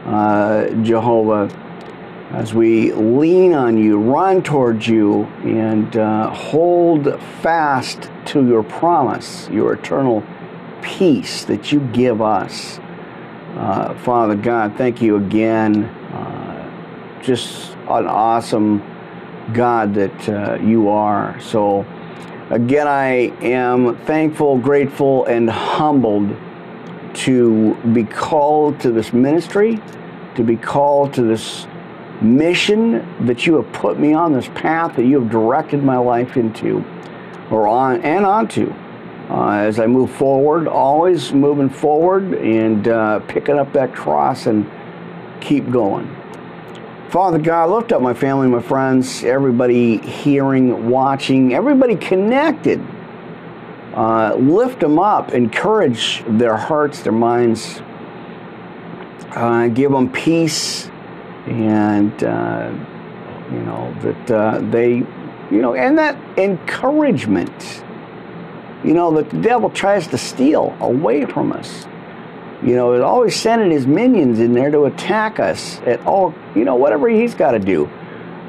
uh, 0.06 0.70
Jehovah 0.82 1.50
as 2.32 2.54
we 2.54 2.92
lean 2.92 3.52
on 3.52 3.76
you, 3.76 3.98
run 3.98 4.42
towards 4.42 4.88
you, 4.88 5.24
and 5.44 5.94
uh, 5.98 6.30
hold 6.30 7.20
fast 7.42 8.10
to 8.24 8.46
your 8.46 8.62
promise, 8.62 9.50
your 9.50 9.74
eternal 9.74 10.24
peace 10.80 11.44
that 11.44 11.72
you 11.72 11.80
give 11.92 12.22
us. 12.22 12.80
Uh, 13.54 13.94
Father 13.96 14.34
God, 14.34 14.76
thank 14.78 15.02
you 15.02 15.16
again. 15.16 15.84
Uh, 15.84 17.20
just 17.22 17.72
an 17.88 18.06
awesome 18.06 18.82
God 19.52 19.92
that 19.94 20.28
uh, 20.30 20.54
you 20.62 20.88
are. 20.88 21.38
So, 21.38 21.84
again, 22.48 22.88
I 22.88 23.30
am 23.42 23.94
thankful, 24.06 24.56
grateful, 24.56 25.26
and 25.26 25.50
humbled 25.50 26.34
to 27.12 27.74
be 27.92 28.04
called 28.04 28.80
to 28.80 28.90
this 28.90 29.12
ministry, 29.12 29.78
to 30.36 30.42
be 30.42 30.56
called 30.56 31.12
to 31.12 31.22
this 31.22 31.66
mission 32.22 33.26
that 33.26 33.46
you 33.46 33.56
have 33.60 33.72
put 33.72 33.98
me 33.98 34.14
on, 34.14 34.32
this 34.32 34.48
path 34.48 34.96
that 34.96 35.04
you 35.04 35.20
have 35.20 35.30
directed 35.30 35.82
my 35.82 35.96
life 35.96 36.36
into, 36.36 36.84
or 37.50 37.66
on 37.66 38.00
and 38.02 38.24
onto. 38.24 38.72
Uh, 39.30 39.52
as 39.52 39.78
I 39.78 39.86
move 39.86 40.10
forward, 40.10 40.68
always 40.68 41.32
moving 41.32 41.70
forward 41.70 42.34
and 42.34 42.86
uh, 42.86 43.20
picking 43.20 43.58
up 43.58 43.72
that 43.72 43.94
cross 43.94 44.46
and 44.46 44.70
keep 45.40 45.70
going. 45.70 46.14
Father 47.08 47.38
God, 47.38 47.70
lift 47.70 47.92
up 47.92 48.02
my 48.02 48.14
family, 48.14 48.48
my 48.48 48.60
friends, 48.60 49.22
everybody 49.24 49.98
hearing, 49.98 50.88
watching, 50.88 51.54
everybody 51.54 51.96
connected. 51.96 52.80
Uh, 53.94 54.34
lift 54.36 54.80
them 54.80 54.98
up, 54.98 55.32
encourage 55.34 56.24
their 56.26 56.56
hearts, 56.56 57.02
their 57.02 57.12
minds, 57.12 57.82
uh, 59.30 59.68
give 59.68 59.92
them 59.92 60.10
peace 60.10 60.90
and 61.46 62.24
uh, 62.24 62.72
you 63.50 63.60
know 63.60 63.94
that 64.00 64.30
uh, 64.30 64.58
they, 64.70 64.96
you 64.96 65.62
know, 65.62 65.74
and 65.74 65.98
that 65.98 66.16
encouragement. 66.38 67.84
You 68.84 68.94
know, 68.94 69.12
that 69.12 69.30
the 69.30 69.40
devil 69.40 69.70
tries 69.70 70.08
to 70.08 70.18
steal 70.18 70.76
away 70.80 71.24
from 71.24 71.52
us. 71.52 71.86
You 72.64 72.74
know, 72.74 72.94
he's 72.94 73.02
always 73.02 73.36
sending 73.36 73.70
his 73.70 73.86
minions 73.86 74.40
in 74.40 74.52
there 74.52 74.72
to 74.72 74.86
attack 74.86 75.38
us 75.38 75.80
at 75.86 76.04
all, 76.04 76.34
you 76.56 76.64
know, 76.64 76.74
whatever 76.74 77.08
he's 77.08 77.34
got 77.34 77.52
to 77.52 77.60
do. 77.60 77.88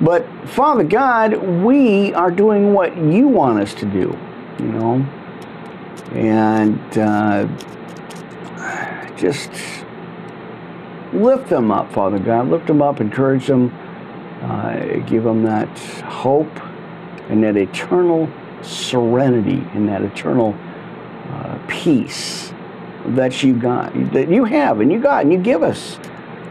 But 0.01 0.25
Father 0.49 0.83
God, 0.83 1.37
we 1.63 2.13
are 2.13 2.31
doing 2.31 2.73
what 2.73 2.97
you 2.97 3.27
want 3.27 3.59
us 3.59 3.73
to 3.75 3.85
do, 3.85 4.17
you 4.59 4.65
know, 4.65 5.05
and 6.13 6.97
uh, 6.97 7.47
just 9.15 9.51
lift 11.13 11.49
them 11.49 11.71
up, 11.71 11.91
Father 11.93 12.19
God. 12.19 12.49
Lift 12.49 12.67
them 12.67 12.81
up, 12.81 12.99
encourage 12.99 13.47
them, 13.47 13.73
uh, 14.41 14.97
give 15.07 15.23
them 15.23 15.43
that 15.43 15.67
hope 16.03 16.59
and 17.29 17.43
that 17.43 17.57
eternal 17.57 18.29
serenity 18.61 19.65
and 19.73 19.87
that 19.87 20.01
eternal 20.01 20.55
uh, 21.29 21.57
peace 21.67 22.53
that 23.07 23.43
you 23.43 23.53
got, 23.53 23.93
that 24.13 24.29
you 24.29 24.45
have, 24.45 24.79
and 24.79 24.91
you 24.91 24.99
got, 24.99 25.23
and 25.23 25.33
you 25.33 25.39
give 25.39 25.63
us, 25.63 25.99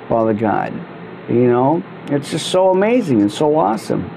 Father 0.08 0.34
God. 0.34 0.72
You 1.28 1.46
know, 1.46 1.82
it's 2.06 2.30
just 2.30 2.48
so 2.48 2.70
amazing 2.70 3.22
and 3.22 3.32
so 3.32 3.56
awesome. 3.56 4.10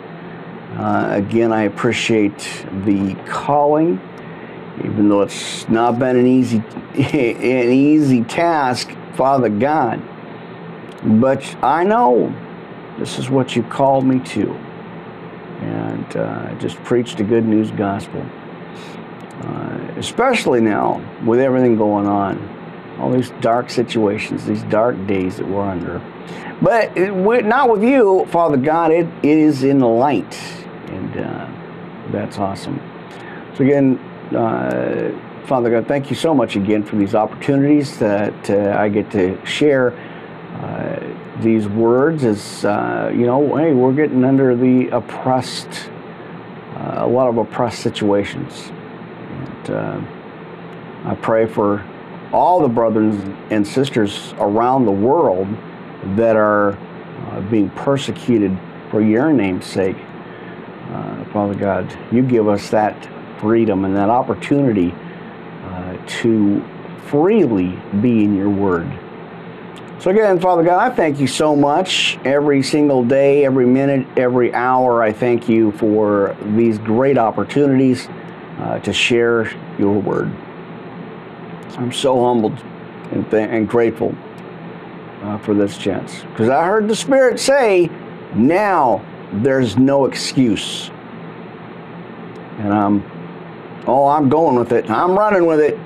Uh, 0.74 1.10
again, 1.12 1.54
I 1.54 1.64
appreciate 1.64 2.38
the 2.84 3.16
calling, 3.28 4.02
even 4.80 5.08
though 5.08 5.22
it's 5.22 5.70
not 5.70 5.98
been 6.00 6.18
an 6.18 6.28
easy, 6.28 6.58
an 6.96 7.72
easy 7.72 8.24
task, 8.24 8.92
Father 9.14 9.50
God. 9.50 10.02
But 11.06 11.56
I 11.64 11.84
know 11.84 12.34
this 12.98 13.20
is 13.20 13.30
what 13.30 13.56
you 13.56 13.62
called 13.62 14.06
me 14.06 14.20
to, 14.20 14.52
and 15.62 16.18
uh, 16.18 16.56
just 16.56 16.78
preach 16.84 17.16
the 17.16 17.24
good 17.24 17.46
news 17.46 17.70
gospel. 17.72 18.26
Uh, 19.44 19.94
especially 19.98 20.62
now 20.62 21.00
with 21.24 21.40
everything 21.40 21.76
going 21.76 22.08
on, 22.08 22.40
all 23.00 23.12
these 23.12 23.30
dark 23.42 23.70
situations, 23.70 24.46
these 24.46 24.64
dark 24.64 24.96
days 25.06 25.38
that 25.38 25.48
we're 25.48 25.62
under. 25.62 26.02
But 26.62 26.98
it, 26.98 27.14
not 27.46 27.70
with 27.70 27.84
you, 27.84 28.26
Father 28.32 28.58
God. 28.58 28.92
It, 28.92 29.06
it 29.22 29.38
is 29.38 29.64
in 29.64 29.78
the 29.78 29.88
light, 29.88 30.36
and 30.88 31.18
uh, 31.18 31.48
that's 32.12 32.40
awesome. 32.40 32.82
So 33.56 33.64
again, 33.64 34.00
uh, 34.36 35.12
Father 35.46 35.70
God, 35.70 35.88
thank 35.88 36.10
you 36.10 36.16
so 36.16 36.34
much 36.34 36.56
again 36.56 36.84
for 36.84 36.96
these 36.96 37.14
opportunities 37.14 38.00
that 38.00 38.50
uh, 38.50 38.76
I 38.80 38.90
get 38.90 39.12
to 39.12 39.46
share 39.46 39.94
uh, 40.56 41.00
these 41.42 41.68
words. 41.68 42.24
As 42.24 42.66
uh, 42.66 43.12
you 43.14 43.26
know, 43.26 43.56
hey, 43.56 43.74
we're 43.74 43.94
getting 43.94 44.24
under 44.24 44.56
the 44.56 44.90
oppressed, 44.90 45.90
a 46.78 47.08
lot 47.08 47.28
of 47.30 47.38
oppressed 47.38 47.80
situations 47.80 48.72
uh, 49.70 50.02
I 51.04 51.16
pray 51.16 51.46
for 51.46 51.86
all 52.32 52.62
the 52.62 52.68
brothers 52.68 53.16
and 53.52 53.68
sisters 53.68 54.34
around 54.38 54.86
the 54.86 54.92
world 54.92 55.48
that 56.16 56.36
are 56.36 56.72
uh, 56.74 57.42
being 57.50 57.70
persecuted 57.72 58.58
for 58.92 59.02
your 59.02 59.32
name's 59.32 59.66
sake. 59.66 59.98
Uh, 60.90 61.24
Father 61.26 61.56
God, 61.56 61.98
you 62.12 62.22
give 62.22 62.48
us 62.48 62.70
that 62.70 63.10
freedom 63.40 63.86
and 63.86 63.96
that 63.96 64.10
opportunity 64.10 64.94
uh, 65.64 65.98
to 66.06 66.64
freely 67.08 67.80
be 68.02 68.24
in 68.24 68.36
your 68.36 68.50
word. 68.50 68.88
So, 70.00 70.12
again, 70.12 70.40
Father 70.40 70.62
God, 70.62 70.92
I 70.92 70.94
thank 70.94 71.20
you 71.20 71.28
so 71.28 71.56
much 71.56 72.20
every 72.25 72.62
single 72.62 73.04
day, 73.04 73.46
every 73.46 73.66
minute, 73.66 74.06
every 74.18 74.54
hour. 74.54 75.02
I 75.02 75.14
thank 75.14 75.48
you 75.48 75.72
for 75.74 76.36
these 76.56 76.78
great 76.78 77.18
opportunities 77.18 78.08
uh, 78.60 78.80
to 78.80 78.92
share 78.92 79.52
your 79.80 80.00
word. 80.00 80.32
I'm 81.78 81.92
so 81.92 82.24
humbled 82.25 82.60
and, 83.12 83.30
th- 83.32 83.50
and 83.50 83.68
grateful 83.68 84.16
uh, 85.24 85.38
for 85.40 85.54
this 85.54 85.78
chance 85.78 86.24
because 86.24 86.50
I 86.50 86.66
heard 86.66 86.88
the 86.88 86.96
Spirit 86.96 87.40
say, 87.40 87.90
now 88.36 89.04
there's 89.32 89.78
no 89.78 90.06
excuse. 90.06 90.90
And 92.60 92.74
I'm, 92.74 93.04
oh, 93.88 94.08
I'm 94.08 94.30
going 94.30 94.58
with 94.58 94.72
it. 94.72 94.90
I'm 94.90 95.18
running 95.18 95.46
with 95.46 95.62
it. 95.62 95.80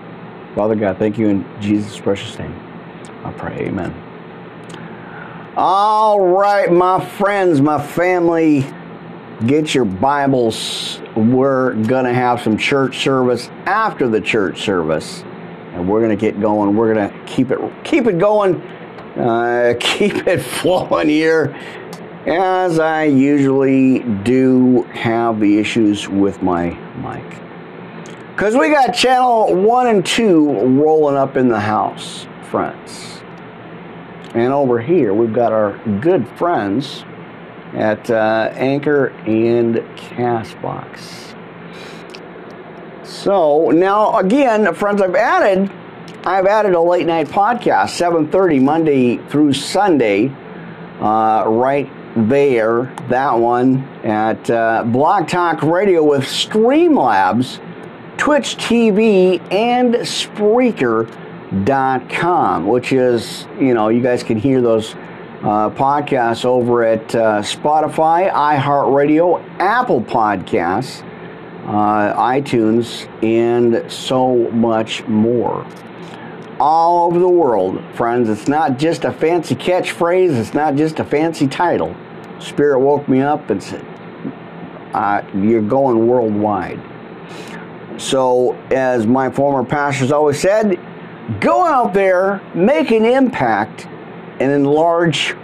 Father 0.55 0.75
God, 0.75 0.97
thank 0.97 1.17
you 1.17 1.27
in 1.27 1.61
Jesus' 1.61 1.99
precious 1.99 2.37
name. 2.37 2.68
I 3.23 3.31
pray, 3.31 3.67
amen. 3.67 3.93
All 5.55 6.19
right, 6.21 6.71
my 6.71 7.03
friends, 7.03 7.61
my 7.61 7.85
family, 7.85 8.65
get 9.45 9.75
your 9.75 9.85
Bibles. 9.85 11.01
We're 11.15 11.73
going 11.73 12.05
to 12.05 12.13
have 12.13 12.41
some 12.41 12.57
church 12.57 12.99
service 13.03 13.49
after 13.65 14.07
the 14.07 14.21
church 14.21 14.61
service. 14.61 15.23
And 15.73 15.87
we're 15.87 15.99
going 15.99 16.17
to 16.17 16.21
get 16.21 16.39
going. 16.39 16.75
We're 16.75 16.93
going 16.93 17.09
to 17.09 17.25
keep 17.25 17.51
it 17.51 17.59
keep 17.83 18.07
it 18.07 18.19
going. 18.19 18.61
Uh, 19.17 19.73
keep 19.79 20.27
it 20.27 20.39
flowing 20.39 21.09
here 21.09 21.55
as 22.25 22.79
I 22.79 23.05
usually 23.05 23.99
do 24.23 24.83
have 24.93 25.39
the 25.39 25.57
issues 25.57 26.07
with 26.07 26.41
my 26.41 26.69
mic. 26.97 27.39
Because 28.35 28.55
we 28.55 28.69
got 28.69 28.93
channel 28.93 29.53
1 29.55 29.87
and 29.87 30.05
2 30.05 30.79
rolling 30.79 31.15
up 31.15 31.37
in 31.37 31.49
the 31.49 31.59
house, 31.59 32.27
friends. 32.49 33.21
And 34.35 34.53
over 34.53 34.79
here, 34.79 35.13
we've 35.13 35.33
got 35.33 35.53
our 35.53 35.77
good 36.01 36.27
friends 36.37 37.03
at 37.73 38.09
uh, 38.09 38.51
Anchor 38.55 39.07
and 39.25 39.75
Castbox. 39.97 41.35
So 43.03 43.69
now 43.71 44.17
again, 44.17 44.73
friends, 44.73 45.01
I've 45.01 45.15
added 45.15 45.71
I've 46.25 46.45
added 46.45 46.73
a 46.73 46.81
late 46.81 47.05
night 47.05 47.27
podcast, 47.27 47.97
7:30 47.97 48.61
Monday 48.61 49.17
through 49.29 49.53
Sunday, 49.53 50.31
uh, 50.99 51.43
right 51.47 51.89
there. 52.15 52.93
That 53.09 53.39
one 53.39 53.83
at 54.03 54.49
uh, 54.49 54.83
Blog 54.85 55.27
Talk 55.27 55.63
Radio 55.63 56.03
with 56.03 56.23
Streamlabs, 56.23 57.59
Twitch 58.17 58.57
TV, 58.57 59.39
and 59.51 59.95
Spreaker.com, 61.49 62.67
which 62.67 62.91
is 62.91 63.47
you 63.59 63.73
know 63.73 63.89
you 63.89 64.01
guys 64.01 64.23
can 64.23 64.37
hear 64.37 64.61
those 64.61 64.93
uh, 65.41 65.69
podcasts 65.71 66.45
over 66.45 66.83
at 66.83 67.15
uh, 67.15 67.41
Spotify, 67.41 68.31
iHeartRadio, 68.31 69.43
Apple 69.59 70.01
Podcasts, 70.01 71.01
uh, 71.65 72.13
iTunes, 72.15 73.07
and 73.23 73.89
so 73.91 74.49
much 74.51 75.05
more. 75.07 75.65
All 76.59 77.05
over 77.05 77.19
the 77.19 77.29
world, 77.29 77.81
friends. 77.95 78.27
It's 78.29 78.49
not 78.49 78.77
just 78.77 79.05
a 79.05 79.13
fancy 79.13 79.55
catchphrase, 79.55 80.37
it's 80.37 80.53
not 80.53 80.75
just 80.75 80.99
a 80.99 81.05
fancy 81.05 81.47
title. 81.47 81.95
Spirit 82.39 82.79
woke 82.79 83.07
me 83.07 83.21
up 83.21 83.49
and 83.49 83.63
said, 83.63 83.85
You're 85.33 85.61
going 85.61 86.07
worldwide. 86.07 86.81
So, 87.97 88.53
as 88.71 89.05
my 89.07 89.29
former 89.29 89.67
pastors 89.67 90.11
always 90.11 90.39
said, 90.39 90.79
go 91.39 91.65
out 91.65 91.93
there, 91.93 92.41
make 92.55 92.91
an 92.91 93.05
impact, 93.05 93.85
and 94.39 94.51
enlarge 94.51 95.35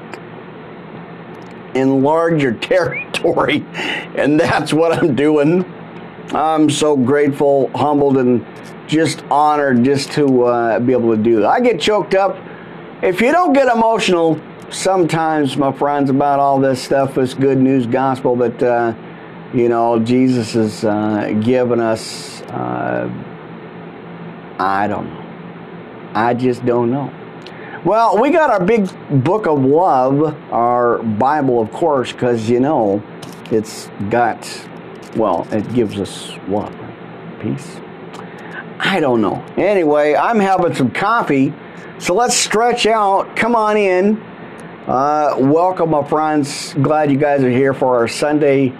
enlarge 1.73 2.41
your 2.41 2.53
territory. 2.71 3.65
And 4.15 4.39
that's 4.39 4.73
what 4.73 4.97
i'm 4.97 5.15
doing. 5.15 5.65
I'm 6.33 6.69
so 6.69 6.95
grateful 6.95 7.69
humbled 7.75 8.17
and 8.17 8.45
just 8.87 9.23
honored 9.25 9.83
just 9.83 10.11
to 10.13 10.43
uh, 10.45 10.79
be 10.79 10.93
able 10.93 11.15
to 11.15 11.21
do 11.21 11.41
that. 11.41 11.47
I 11.47 11.59
get 11.59 11.79
choked 11.79 12.15
up. 12.15 12.37
If 13.01 13.19
you 13.21 13.31
don't 13.31 13.53
get 13.53 13.67
emotional 13.67 14.39
sometimes 14.69 15.57
my 15.57 15.71
friends 15.71 16.09
about 16.09 16.39
all 16.39 16.59
this 16.59 16.81
stuff 16.81 17.17
is 17.17 17.33
good 17.33 17.57
news 17.57 17.85
gospel 17.85 18.35
that 18.35 18.63
uh, 18.63 18.93
you 19.53 19.69
know 19.69 19.99
jesus 19.99 20.53
has 20.53 20.83
uh, 20.83 21.31
given 21.41 21.79
us 21.79 22.41
uh, 22.43 23.09
i 24.59 24.87
don't 24.87 25.07
know 25.13 25.24
i 26.15 26.33
just 26.33 26.65
don't 26.65 26.89
know 26.89 27.13
well, 27.85 28.19
we 28.19 28.31
got 28.31 28.49
our 28.49 28.65
big 28.65 28.89
book 29.23 29.45
of 29.45 29.63
love, 29.63 30.35
our 30.51 31.03
Bible, 31.03 31.61
of 31.61 31.71
course, 31.71 32.11
because 32.11 32.49
you 32.49 32.59
know 32.59 33.03
it's 33.51 33.91
got, 34.09 34.43
well, 35.15 35.47
it 35.51 35.71
gives 35.71 35.99
us 35.99 36.31
what? 36.47 36.73
Peace? 37.39 37.79
I 38.79 38.99
don't 38.99 39.21
know. 39.21 39.45
Anyway, 39.55 40.15
I'm 40.15 40.39
having 40.39 40.73
some 40.73 40.89
coffee, 40.89 41.53
so 41.99 42.15
let's 42.15 42.35
stretch 42.35 42.87
out. 42.87 43.35
Come 43.35 43.55
on 43.55 43.77
in. 43.77 44.19
Uh, 44.87 45.35
welcome, 45.37 45.91
my 45.91 46.03
friends. 46.03 46.73
Glad 46.73 47.11
you 47.11 47.17
guys 47.17 47.43
are 47.43 47.51
here 47.51 47.75
for 47.75 47.97
our 47.97 48.07
Sunday 48.07 48.73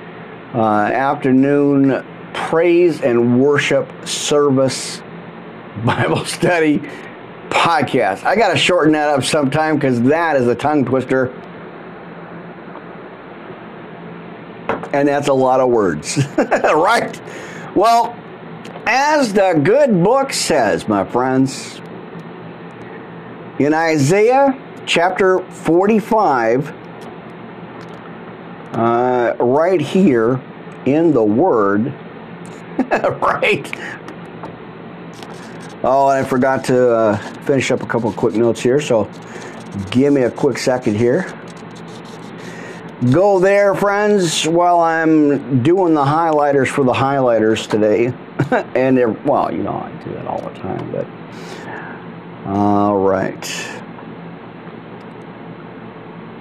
uh, 0.56 0.62
afternoon 0.62 2.04
praise 2.34 3.02
and 3.02 3.40
worship 3.40 3.88
service 4.08 5.04
Bible 5.86 6.26
study 6.26 6.82
podcast. 7.56 8.26
I 8.26 8.36
got 8.36 8.52
to 8.52 8.58
shorten 8.58 8.94
that 8.94 9.10
up 9.10 9.24
sometime 9.24 9.76
because 9.76 10.02
that 10.04 10.36
is 10.36 10.48
a 10.48 10.54
tongue 10.54 10.86
twister. 10.86 11.28
And 14.94 15.08
that's 15.08 15.30
a 15.30 15.34
lot 15.34 15.60
of 15.60 15.70
words, 15.70 16.20
right? 16.38 17.20
Well, 17.76 18.16
as 18.86 19.34
the 19.34 19.60
good 19.64 20.04
book 20.04 20.32
says, 20.32 20.88
my 20.88 21.04
friends, 21.06 21.82
in 23.58 23.74
Isaiah 23.74 24.58
chapter 24.86 25.40
45, 25.40 26.74
uh, 28.74 29.36
right 29.40 29.82
here 29.82 30.42
in 30.86 31.14
the 31.14 31.24
Word, 31.24 31.94
right? 33.22 34.05
Oh, 35.88 36.10
and 36.10 36.26
I 36.26 36.28
forgot 36.28 36.64
to 36.66 36.90
uh, 36.90 37.18
finish 37.44 37.70
up 37.70 37.84
a 37.84 37.86
couple 37.86 38.12
quick 38.12 38.34
notes 38.34 38.60
here, 38.60 38.82
so 38.82 39.08
give 39.92 40.14
me 40.14 40.24
a 40.24 40.32
quick 40.32 40.58
second 40.58 40.96
here. 40.96 41.32
Go 43.12 43.38
there, 43.38 43.76
friends, 43.76 44.48
while 44.48 44.80
I'm 44.80 45.62
doing 45.62 45.94
the 45.94 46.04
highlighters 46.04 46.70
for 46.70 46.84
the 46.84 46.92
highlighters 46.92 47.70
today. 47.70 48.08
and 48.76 48.98
they're, 48.98 49.12
well, 49.12 49.54
you 49.54 49.62
know, 49.62 49.74
I 49.74 49.92
do 50.04 50.12
that 50.14 50.26
all 50.26 50.42
the 50.42 50.60
time, 50.60 50.92
but 50.92 52.48
All 52.48 52.98
right. 52.98 53.46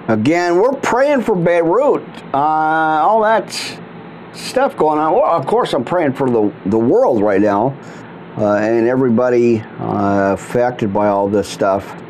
Again, 0.07 0.55
we're 0.55 0.73
praying 0.73 1.21
for 1.21 1.35
Beirut. 1.35 2.01
Uh, 2.33 2.37
all 2.37 3.21
that 3.21 3.51
stuff 4.33 4.75
going 4.75 4.97
on. 4.97 5.13
Well, 5.13 5.23
of 5.23 5.45
course, 5.45 5.73
I'm 5.73 5.85
praying 5.85 6.13
for 6.13 6.31
the, 6.31 6.51
the 6.65 6.79
world 6.79 7.21
right 7.21 7.41
now 7.41 7.77
uh, 8.37 8.55
and 8.55 8.87
everybody 8.87 9.61
uh, 9.61 10.33
affected 10.33 10.93
by 10.93 11.07
all 11.07 11.27
this 11.27 11.47
stuff. 11.47 12.01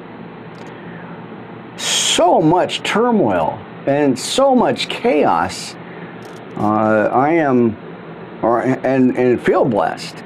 So 1.78 2.42
much 2.42 2.82
turmoil 2.84 3.60
and 3.86 4.18
so 4.18 4.56
much 4.56 4.90
chaos. 4.90 5.76
Uh, 6.58 7.10
I 7.12 7.34
am, 7.34 7.78
or 8.42 8.62
and 8.62 9.18
and 9.18 9.42
feel 9.42 9.66
blessed 9.66 10.24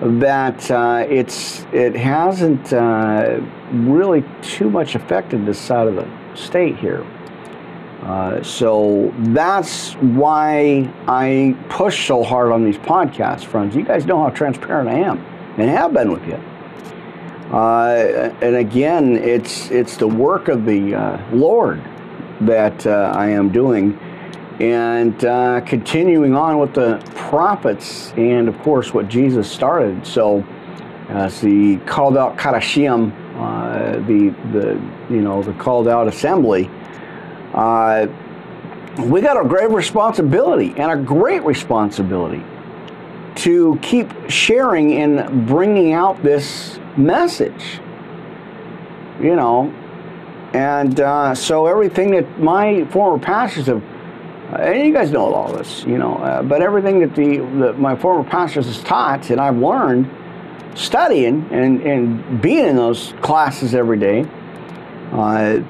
that 0.00 0.68
uh, 0.70 1.06
it's 1.08 1.64
it 1.72 1.94
hasn't 1.94 2.72
uh, 2.72 3.40
really 3.70 4.24
too 4.42 4.68
much 4.68 4.96
affected 4.96 5.46
this 5.46 5.60
side 5.60 5.86
of 5.86 5.94
the 5.94 6.08
state 6.34 6.76
here. 6.76 7.06
Uh, 8.02 8.42
so 8.42 9.14
that's 9.18 9.92
why 9.94 10.92
I 11.06 11.56
push 11.68 12.08
so 12.08 12.24
hard 12.24 12.50
on 12.50 12.64
these 12.64 12.78
podcasts, 12.78 13.44
friends. 13.44 13.76
You 13.76 13.84
guys 13.84 14.06
know 14.06 14.20
how 14.20 14.30
transparent 14.30 14.88
I 14.88 14.94
am 14.94 15.18
and 15.56 15.70
have 15.70 15.92
been 15.92 16.10
with 16.10 16.26
you. 16.26 16.34
Uh, 17.56 18.34
and 18.40 18.56
again, 18.56 19.16
it's 19.16 19.70
it's 19.70 19.96
the 19.98 20.08
work 20.08 20.48
of 20.48 20.64
the 20.64 20.94
uh, 20.94 21.30
Lord 21.32 21.80
that 22.40 22.86
uh, 22.86 23.12
I 23.14 23.28
am 23.28 23.52
doing, 23.52 23.96
and 24.58 25.24
uh, 25.24 25.60
continuing 25.60 26.34
on 26.34 26.58
with 26.58 26.74
the 26.74 27.00
prophets, 27.14 28.12
and 28.16 28.48
of 28.48 28.58
course 28.62 28.92
what 28.92 29.06
Jesus 29.08 29.48
started. 29.48 30.04
So, 30.04 30.44
as 31.08 31.40
the 31.40 31.76
called 31.86 32.16
out 32.16 32.36
Kadashim, 32.36 33.12
the 34.06 34.34
the 34.58 35.14
you 35.14 35.20
know 35.20 35.42
the 35.42 35.52
called 35.52 35.86
out 35.86 36.08
assembly 36.08 36.68
uh, 37.54 38.06
we 38.98 39.20
got 39.20 39.42
a 39.42 39.48
great 39.48 39.70
responsibility 39.70 40.74
and 40.76 40.90
a 40.92 40.96
great 40.96 41.42
responsibility 41.44 42.42
to 43.34 43.78
keep 43.82 44.10
sharing 44.28 44.92
and 44.94 45.46
bringing 45.46 45.92
out 45.92 46.22
this 46.22 46.78
message. 46.96 47.80
You 49.20 49.36
know, 49.36 49.72
and 50.52 51.00
uh, 51.00 51.34
so 51.34 51.66
everything 51.66 52.10
that 52.12 52.40
my 52.40 52.84
former 52.86 53.22
pastors 53.22 53.66
have, 53.66 53.82
and 54.54 54.86
you 54.86 54.92
guys 54.92 55.10
know 55.10 55.32
all 55.32 55.52
this, 55.52 55.84
you 55.84 55.96
know, 55.96 56.16
uh, 56.16 56.42
but 56.42 56.60
everything 56.60 57.00
that 57.00 57.14
the 57.14 57.72
my 57.74 57.96
former 57.96 58.28
pastors 58.28 58.66
has 58.66 58.82
taught 58.82 59.30
and 59.30 59.40
I've 59.40 59.56
learned 59.56 60.10
studying 60.74 61.48
and, 61.50 61.80
and 61.82 62.42
being 62.42 62.66
in 62.66 62.76
those 62.76 63.14
classes 63.20 63.74
every 63.74 63.98
day, 63.98 64.26
uh, 65.12 65.60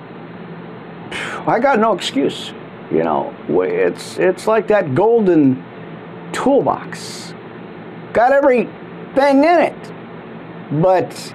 I 1.46 1.58
got 1.58 1.78
no 1.78 1.92
excuse. 1.92 2.52
You 2.90 3.04
know, 3.04 3.34
it's 3.48 4.18
it's 4.18 4.46
like 4.46 4.68
that 4.68 4.94
golden 4.94 5.64
toolbox. 6.32 7.34
Got 8.12 8.32
everything 8.32 9.44
in 9.44 9.58
it, 9.60 9.92
but 10.82 11.34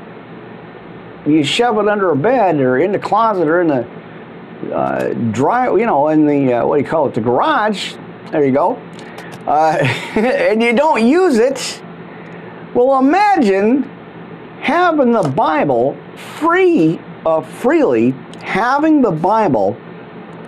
you 1.25 1.43
shove 1.43 1.77
it 1.79 1.87
under 1.87 2.11
a 2.11 2.15
bed 2.15 2.59
or 2.59 2.77
in 2.77 2.91
the 2.91 2.99
closet 2.99 3.47
or 3.47 3.61
in 3.61 3.67
the 3.67 4.73
uh, 4.73 5.13
dry, 5.31 5.65
you 5.75 5.85
know, 5.85 6.07
in 6.09 6.25
the 6.25 6.53
uh, 6.53 6.65
what 6.65 6.77
do 6.77 6.83
you 6.83 6.89
call 6.89 7.07
it, 7.07 7.13
the 7.13 7.21
garage. 7.21 7.95
There 8.31 8.45
you 8.45 8.51
go. 8.51 8.75
Uh, 9.45 9.77
and 10.15 10.61
you 10.61 10.73
don't 10.73 11.05
use 11.05 11.37
it. 11.37 11.81
Well, 12.73 12.99
imagine 12.99 13.83
having 14.61 15.11
the 15.11 15.23
Bible 15.23 15.97
free, 16.15 16.99
uh, 17.25 17.41
freely 17.41 18.13
having 18.41 19.01
the 19.01 19.11
Bible 19.11 19.75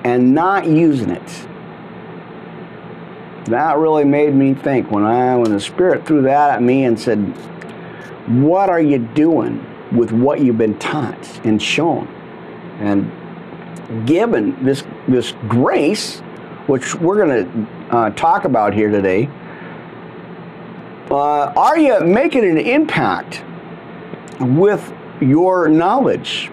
and 0.04 0.34
not 0.34 0.66
using 0.66 1.10
it. 1.10 1.48
That 3.46 3.78
really 3.78 4.06
made 4.06 4.34
me 4.34 4.54
think 4.54 4.92
when 4.92 5.04
I 5.04 5.36
when 5.36 5.52
the 5.52 5.60
Spirit 5.60 6.06
threw 6.06 6.22
that 6.24 6.52
at 6.52 6.62
me 6.62 6.86
and 6.86 7.00
said, 7.00 7.20
"What 8.28 8.70
are 8.70 8.82
you 8.82 9.00
doing 9.00 9.66
with 9.92 10.12
what 10.12 10.40
you've 10.42 10.58
been 10.58 10.78
taught 10.78 11.40
and 11.44 11.62
shown?" 11.62 12.08
And 12.80 13.12
given 14.06 14.64
this 14.64 14.84
this 15.08 15.34
grace, 15.48 16.20
which 16.68 16.94
we're 16.96 17.26
going 17.26 17.46
to 17.46 17.96
uh, 17.96 18.10
talk 18.12 18.46
about 18.46 18.74
here 18.74 18.90
today, 18.90 19.30
uh, 21.10 21.52
are 21.58 21.80
you 21.80 22.00
making 22.02 22.46
an 22.46 22.58
impact 22.60 23.44
with 24.40 24.94
your 25.22 25.68
knowledge? 25.68 26.52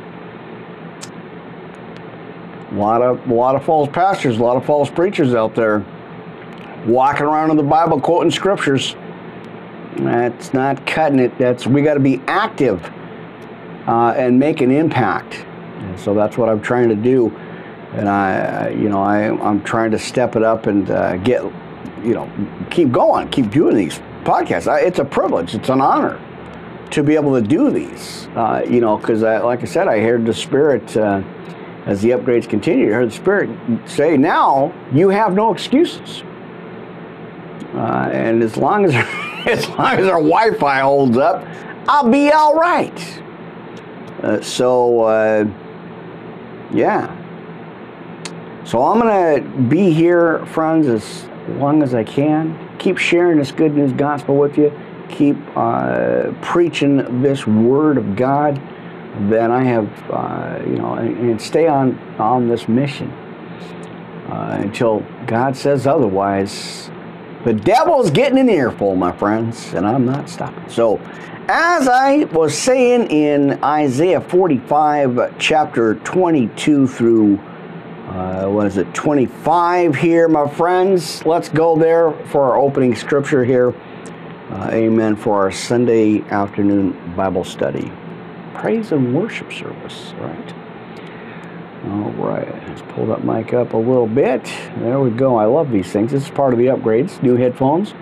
A 2.73 2.75
lot 2.75 3.01
of 3.01 3.29
a 3.29 3.35
lot 3.35 3.55
of 3.55 3.65
false 3.65 3.89
pastors, 3.93 4.39
a 4.39 4.43
lot 4.43 4.57
of 4.57 4.65
false 4.65 4.91
preachers 4.91 5.35
out 5.35 5.55
there 5.55 5.85
walking 6.87 7.27
around 7.27 7.51
in 7.51 7.57
the 7.57 7.63
Bible 7.63 8.01
quoting 8.01 8.31
scriptures. 8.31 8.97
That's 9.97 10.53
not 10.53 10.87
cutting 10.87 11.19
it. 11.19 11.37
That's 11.39 11.67
we 11.67 11.83
got 11.83 11.95
to 11.95 12.01
be 12.01 12.21
active 12.27 12.85
uh, 13.87 14.15
and 14.17 14.39
make 14.39 14.61
an 14.61 14.71
impact. 14.71 15.47
And 15.79 15.99
so 15.99 16.15
that's 16.15 16.37
what 16.37 16.49
I'm 16.49 16.61
trying 16.61 16.89
to 16.89 16.97
do. 16.97 17.29
And 17.93 18.09
I, 18.09 18.71
you 18.71 18.89
know, 18.89 19.01
I 19.01 19.31
I'm 19.31 19.63
trying 19.63 19.91
to 19.93 19.99
step 19.99 20.37
it 20.37 20.43
up 20.43 20.67
and 20.67 20.91
uh, 20.91 21.17
get, 21.19 21.43
you 22.03 22.15
know, 22.15 22.31
keep 22.71 22.91
going, 22.91 23.29
keep 23.29 23.51
doing 23.51 23.77
these 23.77 24.01
podcasts. 24.25 24.71
I, 24.71 24.81
it's 24.81 24.99
a 24.99 25.05
privilege. 25.05 25.55
It's 25.55 25.69
an 25.69 25.81
honor 25.81 26.21
to 26.91 27.03
be 27.03 27.15
able 27.15 27.41
to 27.41 27.47
do 27.47 27.71
these. 27.71 28.27
Uh, 28.35 28.65
you 28.69 28.81
know, 28.81 28.99
because 28.99 29.23
like 29.23 29.63
I 29.63 29.65
said, 29.65 29.89
I 29.89 30.01
heard 30.01 30.27
the 30.27 30.35
Spirit 30.35 30.97
uh, 30.97 31.23
as 31.87 32.03
the 32.03 32.11
upgrades 32.11 32.49
continue, 32.49 32.87
you 32.87 32.93
heard 32.93 33.11
the 33.11 33.15
Spirit 33.15 33.49
say, 33.89 34.17
now 34.17 34.75
you 34.93 35.09
have 35.09 35.35
no 35.35 35.53
excuses. 35.53 36.25
Uh, 37.75 38.11
and 38.13 38.43
as 38.43 38.57
long 38.57 38.85
as, 38.85 38.95
as 39.47 39.69
long 39.71 39.95
as 39.95 40.09
our 40.09 40.21
Wi-Fi 40.21 40.81
holds 40.81 41.17
up, 41.17 41.47
I'll 41.89 42.11
be 42.11 42.33
all 42.33 42.55
right. 42.57 43.23
Uh, 44.21 44.41
so, 44.41 45.03
uh, 45.03 45.49
yeah. 46.75 47.15
So 48.65 48.83
I'm 48.83 48.99
going 48.99 49.45
to 49.45 49.49
be 49.69 49.93
here, 49.93 50.45
friends, 50.47 50.89
as 50.89 51.29
long 51.61 51.85
as 51.85 51.95
I 51.95 52.03
can. 52.03 52.77
Keep 52.79 52.99
sharing 52.99 53.39
this 53.39 53.53
good 53.53 53.77
news 53.77 53.93
gospel 53.93 54.37
with 54.37 54.59
you. 54.59 54.77
Keep 55.09 55.37
uh, 55.55 56.33
preaching 56.43 57.23
this 57.23 57.47
word 57.47 57.97
of 57.97 58.17
God 58.17 58.61
then 59.21 59.51
I 59.51 59.65
have, 59.65 60.11
uh, 60.11 60.63
you 60.67 60.77
know, 60.77 60.95
and, 60.95 61.31
and, 61.31 61.41
stay 61.41 61.67
on, 61.67 61.99
on 62.19 62.49
this 62.49 62.69
mission 62.69 63.11
uh, 64.29 64.59
until 64.61 65.01
God 65.27 65.57
says 65.57 65.87
otherwise. 65.87 66.91
The 67.45 67.55
devil's 67.55 68.11
getting 68.11 68.39
an 68.39 68.51
earful, 68.51 68.95
my 68.95 69.13
friends, 69.13 69.73
and 69.73 69.87
I'm 69.87 70.05
not 70.05 70.29
stopping. 70.29 70.69
So, 70.69 70.99
as 71.49 71.89
I 71.89 72.25
was 72.25 72.59
saying 72.59 73.11
in 73.11 73.63
Isaiah 73.63 74.21
45, 74.21 75.39
chapter 75.39 75.95
22 75.95 76.89
through, 76.89 77.39
uh, 78.09 78.49
what 78.49 78.67
is 78.67 78.77
it, 78.77 78.93
25 78.93 79.95
here, 79.95 80.29
my 80.29 80.49
friends, 80.49 81.25
let's 81.25 81.49
go 81.49 81.79
there 81.79 82.13
for 82.27 82.43
our 82.43 82.57
opening 82.57 82.95
scripture 82.97 83.45
here. 83.45 83.73
Uh, 84.51 84.71
amen. 84.73 85.17
For 85.17 85.37
our 85.37 85.53
Sunday 85.53 86.21
afternoon 86.23 87.15
Bible 87.17 87.45
study 87.45 87.91
praise 88.67 88.91
and 88.91 89.15
worship 89.15 89.53
service, 89.53 90.13
right? 90.19 90.55
All 91.85 92.11
right, 92.15 92.53
let's 92.67 92.83
pull 92.89 93.07
that 93.07 93.25
mic 93.25 93.55
up 93.55 93.75
a 93.75 93.77
little 93.77 94.09
bit. 94.09 94.43
There 94.79 94.99
we 94.99 95.11
go. 95.11 95.37
I 95.37 95.45
love 95.45 95.71
these 95.71 95.93
things. 95.93 96.11
This 96.11 96.25
is 96.25 96.31
part 96.31 96.53
of 96.53 96.59
the 96.59 96.67
upgrades. 96.67 97.23
New 97.23 97.37
headphones 97.37 97.95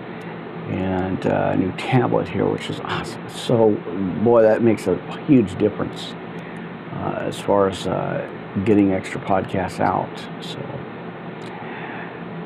and 0.69 1.23
uh, 1.27 1.51
a 1.53 1.55
new 1.55 1.71
tablet 1.73 2.27
here, 2.27 2.47
which 2.47 2.71
is 2.71 2.79
awesome. 2.79 3.29
So, 3.29 3.75
boy, 4.23 4.41
that 4.41 4.63
makes 4.63 4.87
a 4.87 4.97
huge 5.27 5.55
difference 5.59 6.15
uh, 6.93 7.19
as 7.19 7.39
far 7.39 7.69
as 7.69 7.85
uh, 7.85 8.27
getting 8.65 8.91
extra 8.91 9.21
podcasts 9.21 9.79
out. 9.79 10.09
So, 10.41 10.59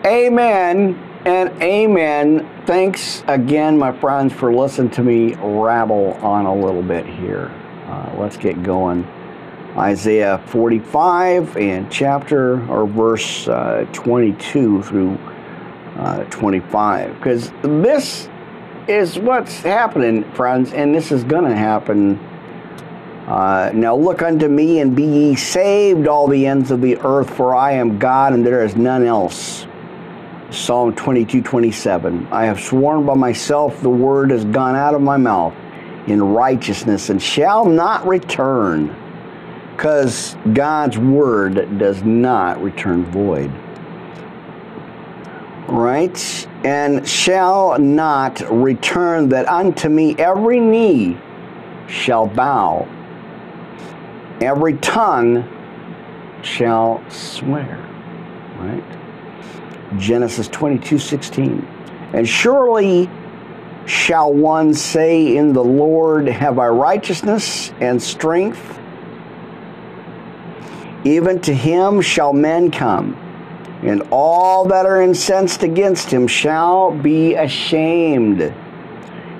amen 0.05 1.01
and 1.23 1.49
amen. 1.61 2.49
Thanks 2.65 3.23
again, 3.27 3.77
my 3.77 3.93
friends, 3.93 4.33
for 4.33 4.53
listening 4.53 4.91
to 4.91 5.03
me 5.03 5.35
rabble 5.35 6.15
on 6.15 6.47
a 6.47 6.53
little 6.53 6.83
bit 6.83 7.05
here. 7.05 7.49
Uh, 7.89 8.15
let's 8.19 8.37
get 8.37 8.61
going. 8.61 9.03
Isaiah 9.75 10.37
45 10.47 11.57
and 11.57 11.91
chapter 11.91 12.63
or 12.69 12.85
verse 12.85 13.47
uh, 13.47 13.87
22 13.93 14.83
through 14.83 15.17
uh, 15.97 16.23
25. 16.25 17.15
Because 17.15 17.51
this 17.63 18.29
is 18.87 19.17
what's 19.17 19.61
happening, 19.61 20.23
friends, 20.33 20.71
and 20.71 20.93
this 20.93 21.11
is 21.11 21.23
going 21.23 21.45
to 21.45 21.55
happen. 21.55 22.17
Uh, 23.27 23.71
now 23.73 23.95
look 23.95 24.21
unto 24.21 24.47
me 24.47 24.81
and 24.81 24.95
be 24.95 25.05
ye 25.05 25.35
saved, 25.35 26.07
all 26.07 26.27
the 26.27 26.45
ends 26.45 26.69
of 26.69 26.81
the 26.81 26.95
earth, 26.97 27.35
for 27.35 27.55
I 27.55 27.71
am 27.71 27.97
God 27.97 28.33
and 28.33 28.45
there 28.45 28.63
is 28.63 28.75
none 28.75 29.03
else. 29.03 29.65
Psalm 30.51 30.95
22 30.95 31.41
27. 31.41 32.27
I 32.31 32.45
have 32.45 32.59
sworn 32.59 33.05
by 33.05 33.15
myself, 33.15 33.81
the 33.81 33.89
word 33.89 34.29
has 34.29 34.45
gone 34.45 34.75
out 34.75 34.93
of 34.93 35.01
my 35.01 35.17
mouth 35.17 35.55
in 36.07 36.21
righteousness 36.21 37.09
and 37.09 37.21
shall 37.21 37.65
not 37.65 38.07
return, 38.07 38.95
because 39.75 40.35
God's 40.53 40.97
word 40.97 41.77
does 41.77 42.03
not 42.03 42.61
return 42.61 43.05
void. 43.05 43.51
Right? 45.67 46.47
And 46.63 47.07
shall 47.07 47.77
not 47.77 48.41
return, 48.51 49.29
that 49.29 49.47
unto 49.47 49.87
me 49.87 50.15
every 50.17 50.59
knee 50.59 51.17
shall 51.87 52.27
bow, 52.27 52.87
every 54.41 54.73
tongue 54.77 55.47
shall 56.41 57.03
swear. 57.09 57.77
Right? 58.57 58.83
Genesis 59.97 60.47
22 60.49 60.99
16. 60.99 61.67
And 62.13 62.27
surely 62.27 63.09
shall 63.85 64.33
one 64.33 64.73
say, 64.73 65.35
In 65.35 65.53
the 65.53 65.63
Lord 65.63 66.27
have 66.27 66.59
I 66.59 66.67
righteousness 66.67 67.71
and 67.79 68.01
strength. 68.01 68.79
Even 71.03 71.39
to 71.41 71.53
him 71.53 72.01
shall 72.01 72.33
men 72.33 72.71
come, 72.71 73.15
and 73.83 74.03
all 74.11 74.65
that 74.65 74.85
are 74.85 75.01
incensed 75.01 75.63
against 75.63 76.11
him 76.11 76.27
shall 76.27 76.91
be 76.91 77.35
ashamed. 77.35 78.41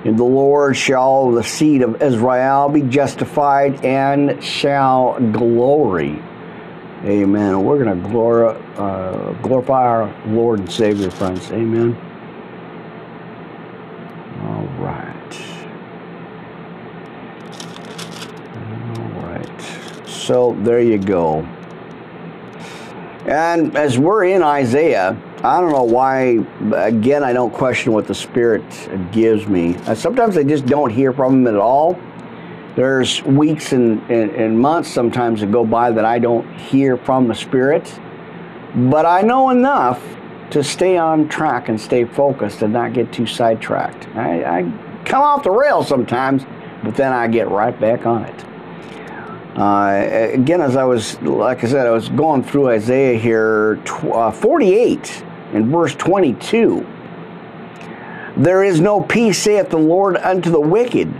In 0.04 0.16
the 0.16 0.24
Lord 0.24 0.76
shall 0.78 1.30
the 1.32 1.44
seed 1.44 1.82
of 1.82 2.00
Israel 2.00 2.70
be 2.70 2.80
justified 2.80 3.84
and 3.84 4.42
shall 4.42 5.20
glory. 5.20 6.22
Amen. 7.04 7.64
We're 7.64 7.82
going 7.82 8.02
to 8.02 8.08
glor- 8.08 8.78
uh, 8.78 9.32
glorify 9.42 9.86
our 9.86 10.14
Lord 10.26 10.60
and 10.60 10.72
Savior, 10.72 11.10
friends. 11.10 11.50
Amen. 11.50 11.96
All 14.42 14.66
right. 14.78 15.16
All 18.96 19.22
right. 19.22 19.60
So 20.30 20.56
there 20.60 20.80
you 20.80 20.96
go. 20.96 21.40
And 23.26 23.76
as 23.76 23.98
we're 23.98 24.26
in 24.26 24.44
Isaiah, 24.44 25.20
I 25.42 25.60
don't 25.60 25.72
know 25.72 25.82
why, 25.82 26.38
again, 26.72 27.24
I 27.24 27.32
don't 27.32 27.52
question 27.52 27.92
what 27.92 28.06
the 28.06 28.14
Spirit 28.14 28.62
gives 29.10 29.48
me. 29.48 29.74
Uh, 29.88 29.96
sometimes 29.96 30.36
I 30.36 30.44
just 30.44 30.66
don't 30.66 30.90
hear 30.90 31.12
from 31.12 31.34
Him 31.34 31.48
at 31.48 31.56
all. 31.56 31.98
There's 32.76 33.24
weeks 33.24 33.72
and, 33.72 34.08
and, 34.08 34.30
and, 34.30 34.56
months 34.56 34.88
sometimes 34.88 35.40
that 35.40 35.50
go 35.50 35.64
by 35.64 35.90
that 35.90 36.04
I 36.04 36.20
don't 36.20 36.48
hear 36.56 36.96
from 36.96 37.26
the 37.26 37.34
Spirit. 37.34 37.92
But 38.76 39.06
I 39.06 39.22
know 39.22 39.50
enough 39.50 40.00
to 40.50 40.62
stay 40.62 40.96
on 40.96 41.28
track 41.28 41.68
and 41.68 41.80
stay 41.80 42.04
focused 42.04 42.62
and 42.62 42.72
not 42.72 42.92
get 42.92 43.12
too 43.12 43.26
sidetracked. 43.26 44.06
I, 44.14 44.44
I 44.44 45.02
come 45.04 45.22
off 45.22 45.42
the 45.42 45.50
rail 45.50 45.82
sometimes, 45.82 46.44
but 46.84 46.94
then 46.94 47.12
I 47.12 47.26
get 47.26 47.48
right 47.48 47.78
back 47.80 48.06
on 48.06 48.26
it. 48.26 48.44
Uh, 49.56 50.30
again, 50.32 50.60
as 50.60 50.76
I 50.76 50.84
was, 50.84 51.20
like 51.22 51.64
I 51.64 51.66
said, 51.66 51.86
I 51.86 51.90
was 51.90 52.08
going 52.08 52.44
through 52.44 52.68
Isaiah 52.68 53.18
here, 53.18 53.76
tw- 53.84 54.04
uh, 54.04 54.30
48 54.30 55.24
in 55.52 55.70
verse 55.70 55.94
22. 55.96 56.86
There 58.36 58.62
is 58.62 58.80
no 58.80 59.00
peace, 59.00 59.38
saith 59.38 59.70
the 59.70 59.78
Lord, 59.78 60.16
unto 60.16 60.50
the 60.50 60.60
wicked. 60.60 61.12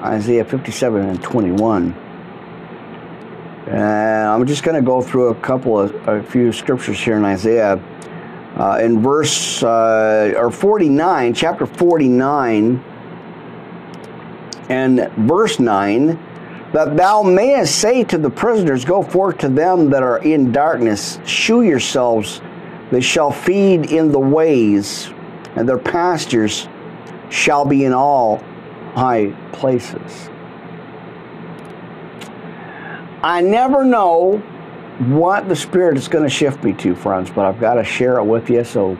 Isaiah 0.00 0.44
57 0.44 1.02
and 1.02 1.22
21. 1.22 1.92
And 3.66 3.82
I'm 4.28 4.46
just 4.46 4.62
going 4.62 4.76
to 4.76 4.86
go 4.86 5.02
through 5.02 5.28
a 5.28 5.34
couple 5.34 5.80
of, 5.80 6.08
a 6.08 6.22
few 6.22 6.52
scriptures 6.52 7.00
here 7.00 7.16
in 7.16 7.24
Isaiah. 7.24 7.82
Uh, 8.56 8.78
in 8.80 9.02
verse, 9.02 9.62
uh, 9.64 10.32
or 10.36 10.50
49, 10.50 11.34
chapter 11.34 11.66
49, 11.66 12.84
and 14.68 15.10
verse 15.16 15.58
9, 15.58 16.18
that 16.74 16.96
thou 16.96 17.22
mayest 17.22 17.76
say 17.78 18.02
to 18.02 18.18
the 18.18 18.28
prisoners, 18.28 18.84
Go 18.84 19.00
forth 19.00 19.38
to 19.38 19.48
them 19.48 19.90
that 19.90 20.02
are 20.02 20.18
in 20.18 20.50
darkness, 20.50 21.20
shew 21.24 21.62
yourselves, 21.62 22.42
they 22.90 23.00
shall 23.00 23.30
feed 23.30 23.92
in 23.92 24.10
the 24.10 24.18
ways, 24.18 25.08
and 25.54 25.68
their 25.68 25.78
pastures 25.78 26.68
shall 27.30 27.64
be 27.64 27.84
in 27.84 27.92
all 27.92 28.38
high 28.94 29.28
places. 29.52 30.28
I 33.22 33.40
never 33.40 33.84
know 33.84 34.38
what 34.98 35.48
the 35.48 35.54
Spirit 35.54 35.96
is 35.96 36.08
going 36.08 36.24
to 36.24 36.30
shift 36.30 36.64
me 36.64 36.72
to, 36.74 36.96
friends, 36.96 37.30
but 37.30 37.46
I've 37.46 37.60
got 37.60 37.74
to 37.74 37.84
share 37.84 38.18
it 38.18 38.24
with 38.24 38.50
you. 38.50 38.64
So 38.64 38.96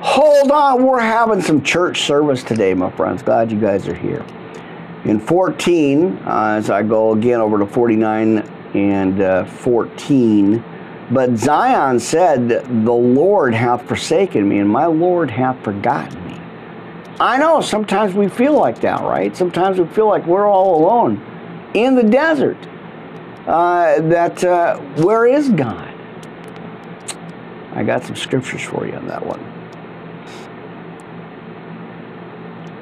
hold 0.00 0.50
on. 0.50 0.82
We're 0.82 1.00
having 1.00 1.42
some 1.42 1.62
church 1.62 2.02
service 2.02 2.42
today, 2.42 2.72
my 2.72 2.90
friends. 2.90 3.22
Glad 3.22 3.52
you 3.52 3.60
guys 3.60 3.86
are 3.86 3.94
here 3.94 4.24
in 5.06 5.20
14, 5.20 6.18
uh, 6.26 6.54
as 6.58 6.68
I 6.68 6.82
go 6.82 7.12
again 7.12 7.40
over 7.40 7.58
to 7.58 7.66
49 7.66 8.38
and 8.74 9.20
uh, 9.20 9.44
14, 9.44 10.64
but 11.12 11.36
Zion 11.36 12.00
said, 12.00 12.48
The 12.48 12.92
Lord 12.92 13.54
hath 13.54 13.86
forsaken 13.86 14.48
me, 14.48 14.58
and 14.58 14.68
my 14.68 14.86
Lord 14.86 15.30
hath 15.30 15.62
forgotten 15.62 16.24
me. 16.26 16.40
I 17.20 17.38
know 17.38 17.60
sometimes 17.60 18.14
we 18.14 18.28
feel 18.28 18.54
like 18.54 18.80
that, 18.80 19.00
right? 19.02 19.34
Sometimes 19.36 19.78
we 19.78 19.86
feel 19.86 20.08
like 20.08 20.26
we're 20.26 20.48
all 20.48 20.82
alone 20.82 21.24
in 21.74 21.94
the 21.94 22.02
desert. 22.02 22.58
Uh, 23.46 24.00
that 24.08 24.42
uh, 24.42 24.76
where 24.96 25.24
is 25.24 25.50
God? 25.50 25.94
I 27.74 27.84
got 27.84 28.02
some 28.02 28.16
scriptures 28.16 28.62
for 28.62 28.86
you 28.86 28.94
on 28.94 29.06
that 29.06 29.24
one. 29.24 29.40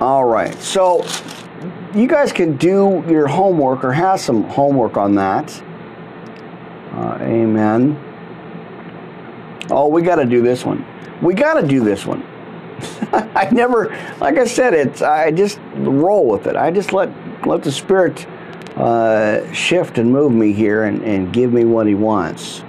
All 0.01 0.25
right, 0.25 0.55
so 0.55 1.05
you 1.95 2.09
guys 2.09 2.33
can 2.33 2.57
do 2.57 3.05
your 3.09 3.27
homework 3.29 3.85
or 3.85 3.93
have 3.93 4.21
some 4.21 4.45
homework 4.45 4.97
on 4.97 5.15
that. 5.15 5.63
Uh, 6.93 7.19
amen. 7.21 7.99
Oh, 9.71 9.89
we 9.89 10.03
got 10.03 10.17
to 10.17 10.25
do 10.25 10.43
this 10.43 10.65
one. 10.65 10.85
We 11.23 11.35
got 11.35 11.61
to 11.61 11.67
do 11.67 11.83
this 11.83 12.05
one. 12.05 12.23
I 13.13 13.49
never, 13.53 13.89
like 14.21 14.39
I 14.39 14.45
said, 14.45 14.75
it's 14.75 15.03
I 15.03 15.31
just 15.31 15.61
roll 15.75 16.27
with 16.27 16.47
it. 16.47 16.57
I 16.57 16.71
just 16.71 16.93
let 16.93 17.11
let 17.47 17.63
the 17.63 17.71
Spirit 17.73 18.27
uh, 18.77 19.51
shift 19.53 19.99
and 19.99 20.11
move 20.11 20.33
me 20.33 20.53
here 20.53 20.85
and, 20.85 21.03
and 21.03 21.33
give 21.33 21.53
me 21.53 21.65
what 21.65 21.87
He 21.87 21.95
wants. 21.95 22.63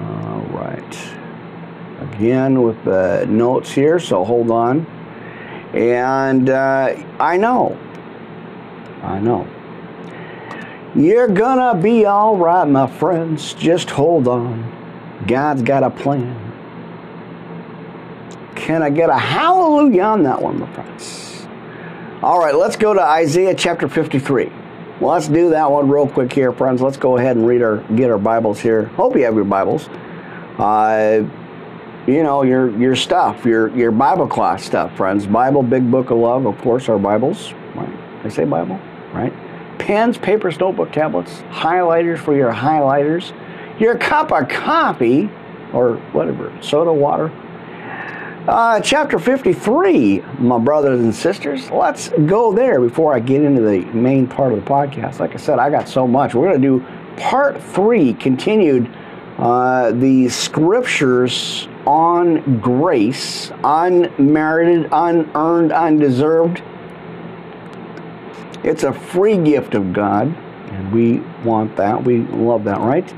All 0.00 0.42
right. 0.50 1.14
Again 2.00 2.62
with 2.62 2.82
the 2.84 3.26
notes 3.28 3.70
here, 3.70 4.00
so 4.00 4.24
hold 4.24 4.50
on. 4.50 4.86
And 5.72 6.50
uh, 6.50 6.96
I 7.18 7.36
know 7.36 7.78
I 9.02 9.18
know. 9.18 9.46
You're 10.94 11.28
gonna 11.28 11.80
be 11.80 12.04
all 12.04 12.36
right, 12.36 12.64
my 12.64 12.86
friends. 12.86 13.54
Just 13.54 13.90
hold 13.90 14.28
on. 14.28 14.70
God's 15.26 15.62
got 15.62 15.82
a 15.82 15.90
plan. 15.90 16.38
Can 18.54 18.82
I 18.82 18.90
get 18.90 19.10
a 19.10 19.18
hallelujah 19.18 20.02
on 20.02 20.22
that 20.24 20.40
one, 20.40 20.60
my 20.60 20.72
friends? 20.72 21.46
All 22.22 22.38
right, 22.38 22.54
let's 22.54 22.76
go 22.76 22.94
to 22.94 23.02
Isaiah 23.02 23.54
chapter 23.54 23.88
53. 23.88 24.52
Let's 25.00 25.26
do 25.26 25.50
that 25.50 25.68
one 25.68 25.88
real 25.88 26.06
quick 26.06 26.32
here, 26.32 26.52
friends. 26.52 26.80
Let's 26.80 26.96
go 26.96 27.16
ahead 27.16 27.36
and 27.36 27.46
read 27.46 27.62
our 27.62 27.78
get 27.96 28.10
our 28.10 28.18
Bibles 28.18 28.60
here. 28.60 28.84
Hope 28.84 29.16
you 29.16 29.24
have 29.24 29.34
your 29.34 29.44
Bibles. 29.44 29.88
Uh, 30.58 31.24
you 32.06 32.22
know 32.22 32.42
your 32.42 32.70
your 32.78 32.94
stuff, 32.94 33.44
your 33.44 33.74
your 33.76 33.90
Bible 33.90 34.28
class 34.28 34.62
stuff, 34.62 34.96
friends. 34.96 35.26
Bible, 35.26 35.64
Big 35.64 35.90
Book 35.90 36.10
of 36.10 36.18
Love, 36.18 36.46
of 36.46 36.56
course, 36.58 36.88
our 36.88 36.98
Bibles. 36.98 37.52
I 38.24 38.28
say 38.28 38.44
Bible 38.44 38.78
right? 39.12 39.32
Pens, 39.78 40.18
papers, 40.18 40.58
notebook 40.58 40.92
tablets, 40.92 41.42
highlighters 41.50 42.18
for 42.18 42.36
your 42.36 42.52
highlighters, 42.52 43.32
your 43.80 43.96
cup 43.96 44.32
of 44.32 44.48
coffee, 44.48 45.30
or 45.72 45.96
whatever, 46.12 46.52
soda, 46.60 46.92
water. 46.92 47.30
Uh, 48.48 48.80
chapter 48.80 49.20
53, 49.20 50.20
my 50.38 50.58
brothers 50.58 51.00
and 51.00 51.14
sisters. 51.14 51.70
Let's 51.70 52.08
go 52.08 52.52
there 52.52 52.80
before 52.80 53.14
I 53.14 53.20
get 53.20 53.42
into 53.42 53.62
the 53.62 53.80
main 53.92 54.26
part 54.26 54.52
of 54.52 54.64
the 54.64 54.68
podcast. 54.68 55.20
Like 55.20 55.32
I 55.34 55.36
said, 55.36 55.60
I 55.60 55.70
got 55.70 55.88
so 55.88 56.08
much. 56.08 56.34
We're 56.34 56.48
going 56.48 56.60
to 56.60 56.68
do 56.80 56.86
part 57.16 57.62
three, 57.62 58.14
continued 58.14 58.92
uh, 59.38 59.92
the 59.92 60.28
scriptures 60.28 61.68
on 61.86 62.60
grace, 62.60 63.52
unmerited, 63.62 64.88
unearned, 64.92 65.72
undeserved 65.72 66.62
it's 68.64 68.84
a 68.84 68.92
free 68.92 69.36
gift 69.38 69.74
of 69.74 69.92
God, 69.92 70.28
and 70.28 70.92
we 70.92 71.18
want 71.44 71.76
that. 71.76 72.02
We 72.02 72.18
love 72.18 72.64
that, 72.64 72.80
right? 72.80 73.12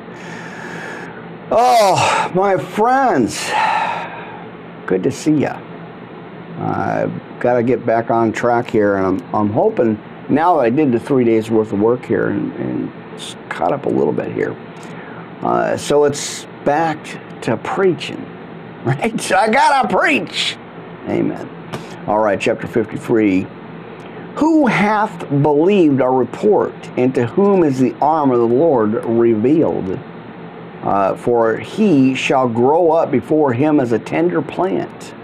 Oh, 1.50 2.32
my 2.34 2.56
friends, 2.56 3.50
good 4.86 5.02
to 5.02 5.10
see 5.10 5.40
you. 5.40 5.52
I've 6.58 7.12
got 7.40 7.54
to 7.54 7.62
get 7.62 7.84
back 7.84 8.10
on 8.10 8.32
track 8.32 8.70
here, 8.70 8.96
and 8.96 9.06
I'm, 9.06 9.34
I'm 9.34 9.50
hoping 9.50 10.00
now 10.28 10.56
that 10.56 10.62
I 10.62 10.70
did 10.70 10.92
the 10.92 11.00
three 11.00 11.24
days 11.24 11.50
worth 11.50 11.72
of 11.72 11.80
work 11.80 12.04
here 12.04 12.28
and, 12.28 12.52
and 12.54 13.50
caught 13.50 13.72
up 13.72 13.86
a 13.86 13.90
little 13.90 14.12
bit 14.12 14.32
here. 14.32 14.56
Uh, 15.42 15.76
so 15.76 16.04
it's 16.04 16.46
back 16.64 16.98
to 17.42 17.58
preaching, 17.58 18.24
right? 18.84 19.20
So 19.20 19.36
I 19.36 19.50
got 19.50 19.82
to 19.82 19.96
preach. 19.96 20.56
Amen. 21.06 21.50
All 22.06 22.18
right, 22.18 22.40
chapter 22.40 22.66
53 22.66 23.46
Who 24.36 24.66
hath 24.66 25.28
believed 25.30 26.00
our 26.00 26.12
report, 26.12 26.74
and 26.96 27.14
to 27.14 27.26
whom 27.26 27.62
is 27.62 27.78
the 27.78 27.94
arm 28.00 28.32
of 28.32 28.38
the 28.38 28.46
Lord 28.46 29.04
revealed? 29.04 29.98
Uh, 30.82 31.14
for 31.14 31.56
he 31.56 32.14
shall 32.14 32.48
grow 32.48 32.90
up 32.90 33.10
before 33.10 33.52
him 33.52 33.78
as 33.80 33.92
a 33.92 33.98
tender 33.98 34.42
plant, 34.42 35.14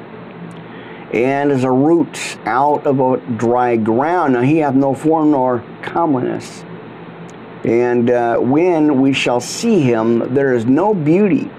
and 1.13 1.51
as 1.51 1.65
a 1.65 1.71
root 1.71 2.39
out 2.47 2.87
of 2.87 3.01
a 3.01 3.17
dry 3.37 3.77
ground. 3.77 4.35
Now 4.35 4.43
he 4.43 4.59
hath 4.59 4.75
no 4.75 4.95
form 4.95 5.33
nor 5.33 5.65
comeliness. 5.83 6.65
And 7.65 8.11
uh, 8.11 8.39
when 8.39 9.01
we 9.01 9.13
shall 9.13 9.41
see 9.41 9.81
him, 9.81 10.33
there 10.33 10.55
is 10.55 10.65
no 10.65 10.95
beauty 10.95 11.51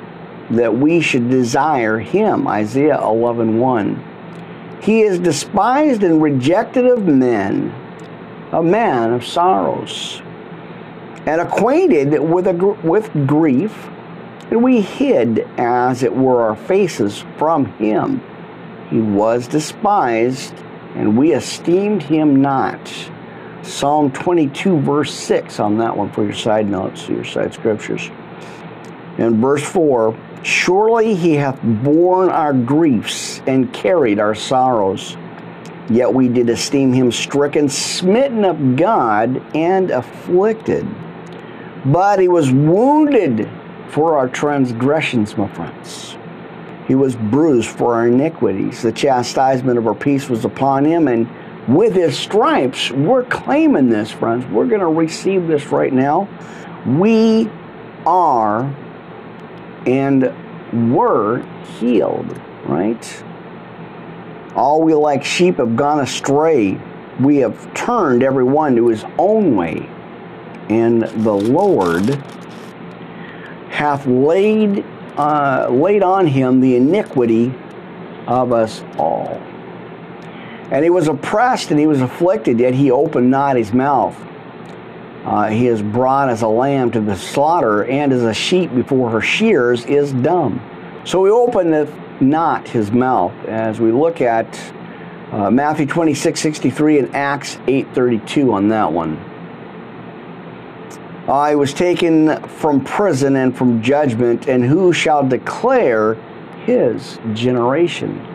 that 0.51 0.75
we 0.75 1.01
should 1.01 1.29
desire 1.29 1.99
him. 1.99 2.47
Isaiah 2.47 2.99
11 3.01 3.59
1. 3.59 4.10
He 4.81 5.01
is 5.01 5.19
despised 5.19 6.01
and 6.01 6.21
rejected 6.21 6.87
of 6.87 7.05
men, 7.05 7.71
a 8.51 8.63
man 8.63 9.13
of 9.13 9.23
sorrows, 9.23 10.21
and 11.27 11.39
acquainted 11.39 12.19
with, 12.19 12.47
a, 12.47 12.53
with 12.83 13.11
grief, 13.27 13.89
and 14.49 14.63
we 14.63 14.81
hid, 14.81 15.47
as 15.57 16.01
it 16.01 16.15
were, 16.15 16.41
our 16.41 16.55
faces 16.55 17.23
from 17.37 17.65
him. 17.77 18.23
He 18.89 18.99
was 18.99 19.47
despised, 19.47 20.55
and 20.95 21.15
we 21.15 21.33
esteemed 21.33 22.01
him 22.01 22.41
not. 22.41 22.91
Psalm 23.61 24.11
22, 24.11 24.79
verse 24.79 25.13
6 25.13 25.59
on 25.59 25.77
that 25.77 25.95
one 25.95 26.11
for 26.11 26.23
your 26.23 26.33
side 26.33 26.67
notes, 26.67 27.07
your 27.07 27.23
side 27.23 27.53
scriptures. 27.53 28.09
And 29.19 29.35
verse 29.37 29.63
4 29.63 30.17
Surely 30.43 31.13
he 31.15 31.35
hath 31.35 31.59
borne 31.61 32.29
our 32.29 32.53
griefs 32.53 33.41
and 33.45 33.71
carried 33.73 34.19
our 34.19 34.33
sorrows. 34.33 35.15
Yet 35.89 36.13
we 36.13 36.27
did 36.29 36.49
esteem 36.49 36.93
him 36.93 37.11
stricken, 37.11 37.69
smitten 37.69 38.45
of 38.45 38.75
God, 38.75 39.41
and 39.55 39.91
afflicted. 39.91 40.87
But 41.85 42.19
he 42.19 42.27
was 42.27 42.51
wounded 42.51 43.49
for 43.89 44.17
our 44.17 44.29
transgressions, 44.29 45.35
my 45.37 45.47
friends. 45.49 46.15
He 46.87 46.95
was 46.95 47.15
bruised 47.15 47.69
for 47.69 47.95
our 47.95 48.07
iniquities. 48.07 48.81
The 48.81 48.91
chastisement 48.91 49.77
of 49.77 49.87
our 49.87 49.95
peace 49.95 50.29
was 50.29 50.45
upon 50.45 50.85
him, 50.85 51.07
and 51.07 51.29
with 51.67 51.93
his 51.93 52.17
stripes, 52.17 52.89
we're 52.91 53.23
claiming 53.25 53.89
this, 53.89 54.11
friends. 54.11 54.45
We're 54.45 54.67
going 54.67 54.81
to 54.81 54.87
receive 54.87 55.47
this 55.47 55.67
right 55.67 55.93
now. 55.93 56.27
We 56.85 57.49
are 58.05 58.75
and 59.85 60.93
were 60.93 61.43
healed, 61.79 62.39
right? 62.65 63.23
All 64.55 64.81
we 64.81 64.93
like 64.93 65.23
sheep 65.23 65.57
have 65.57 65.75
gone 65.75 65.99
astray. 65.99 66.79
We 67.19 67.37
have 67.37 67.73
turned 67.73 68.23
every 68.23 68.43
one 68.43 68.75
to 68.75 68.87
his 68.87 69.05
own 69.17 69.55
way. 69.55 69.89
And 70.69 71.03
the 71.03 71.33
Lord 71.33 72.23
hath 73.69 74.05
laid, 74.05 74.85
uh, 75.17 75.69
laid 75.69 76.03
on 76.03 76.27
him 76.27 76.59
the 76.59 76.75
iniquity 76.75 77.53
of 78.27 78.51
us 78.51 78.83
all. 78.97 79.41
And 80.71 80.83
he 80.83 80.89
was 80.89 81.07
oppressed 81.07 81.71
and 81.71 81.79
he 81.79 81.87
was 81.87 82.01
afflicted, 82.01 82.59
yet 82.59 82.73
he 82.73 82.91
opened 82.91 83.29
not 83.29 83.57
his 83.57 83.73
mouth. 83.73 84.17
Uh, 85.25 85.49
he 85.49 85.67
is 85.67 85.81
brought 85.81 86.29
as 86.29 86.41
a 86.41 86.47
lamb 86.47 86.89
to 86.91 86.99
the 86.99 87.15
slaughter, 87.15 87.83
and 87.85 88.11
as 88.11 88.23
a 88.23 88.33
sheep 88.33 88.73
before 88.73 89.09
her 89.11 89.21
shears 89.21 89.85
is 89.85 90.11
dumb. 90.13 90.59
So 91.05 91.25
he 91.25 91.31
openeth 91.31 91.93
not 92.21 92.67
his 92.67 92.91
mouth. 92.91 93.33
As 93.45 93.79
we 93.79 93.91
look 93.91 94.21
at 94.21 94.59
uh, 95.31 95.51
Matthew 95.51 95.85
26, 95.85 96.39
63 96.39 96.99
and 96.99 97.15
Acts 97.15 97.55
8.32 97.67 98.51
on 98.51 98.67
that 98.69 98.91
one. 98.91 99.17
I 101.27 101.53
was 101.55 101.73
taken 101.73 102.41
from 102.47 102.83
prison 102.83 103.35
and 103.35 103.55
from 103.55 103.81
judgment, 103.81 104.47
and 104.47 104.65
who 104.65 104.91
shall 104.91 105.25
declare 105.25 106.15
his 106.65 107.19
generation? 107.33 108.27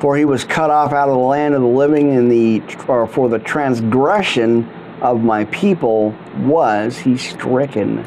For 0.00 0.16
he 0.16 0.24
was 0.24 0.44
cut 0.44 0.70
off 0.70 0.92
out 0.92 1.08
of 1.08 1.14
the 1.14 1.20
land 1.20 1.54
of 1.54 1.60
the 1.60 1.68
living, 1.68 2.16
and 2.16 2.30
the 2.32 2.62
or 2.88 3.06
for 3.06 3.28
the 3.28 3.38
transgression 3.38 4.68
of 5.00 5.22
my 5.22 5.44
people 5.46 6.14
was 6.38 6.98
he 6.98 7.16
stricken. 7.16 7.98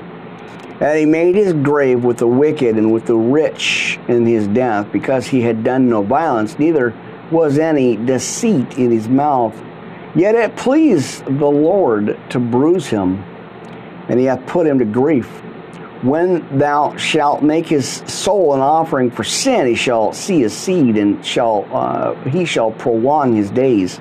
And 0.79 0.97
he 0.97 1.05
made 1.05 1.35
his 1.35 1.53
grave 1.53 2.03
with 2.03 2.17
the 2.17 2.27
wicked 2.27 2.75
and 2.75 2.91
with 2.91 3.05
the 3.05 3.15
rich 3.15 3.99
in 4.07 4.25
his 4.25 4.47
death, 4.47 4.91
because 4.91 5.27
he 5.27 5.41
had 5.41 5.63
done 5.63 5.89
no 5.89 6.01
violence, 6.01 6.57
neither 6.57 6.93
was 7.29 7.59
any 7.59 7.95
deceit 7.95 8.77
in 8.77 8.91
his 8.91 9.07
mouth. 9.07 9.55
Yet 10.15 10.35
it 10.35 10.55
pleased 10.55 11.23
the 11.25 11.45
Lord 11.45 12.19
to 12.31 12.39
bruise 12.39 12.87
him, 12.87 13.23
and 14.09 14.19
he 14.19 14.25
hath 14.25 14.45
put 14.47 14.67
him 14.67 14.79
to 14.79 14.85
grief. 14.85 15.27
When 16.01 16.57
thou 16.57 16.95
shalt 16.97 17.43
make 17.43 17.67
his 17.67 17.87
soul 18.07 18.55
an 18.55 18.59
offering 18.59 19.11
for 19.11 19.23
sin, 19.23 19.67
he 19.67 19.75
shall 19.75 20.13
see 20.13 20.41
his 20.41 20.57
seed, 20.57 20.97
and 20.97 21.23
shall 21.23 21.67
uh, 21.71 22.15
he 22.23 22.43
shall 22.43 22.71
prolong 22.71 23.35
his 23.35 23.51
days 23.51 23.99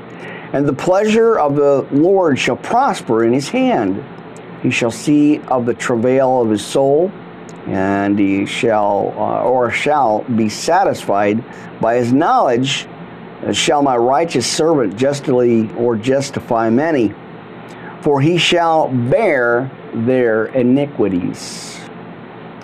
and 0.53 0.67
the 0.67 0.73
pleasure 0.73 1.39
of 1.39 1.55
the 1.55 1.87
Lord 1.93 2.39
shall 2.39 2.57
prosper 2.57 3.25
in 3.25 3.33
his 3.33 3.49
hand. 3.49 4.05
He 4.63 4.71
shall 4.71 4.91
see 4.91 5.39
of 5.43 5.65
the 5.65 5.75
travail 5.75 6.43
of 6.43 6.51
his 6.51 6.65
soul, 6.65 7.11
and 7.67 8.19
he 8.19 8.47
shall 8.47 9.15
uh, 9.17 9.43
or 9.43 9.71
shall 9.71 10.23
be 10.23 10.49
satisfied 10.49 11.43
by 11.81 11.97
his 11.97 12.13
knowledge. 12.13 12.87
Shall 13.53 13.83
my 13.83 13.97
righteous 13.97 14.47
servant 14.47 14.97
justly 14.97 15.71
or 15.75 15.97
justify 15.97 16.69
many? 16.69 17.15
For 18.03 18.21
he 18.21 18.37
shall 18.37 18.89
bear 18.89 19.71
their 19.95 20.47
iniquities. 20.47 21.79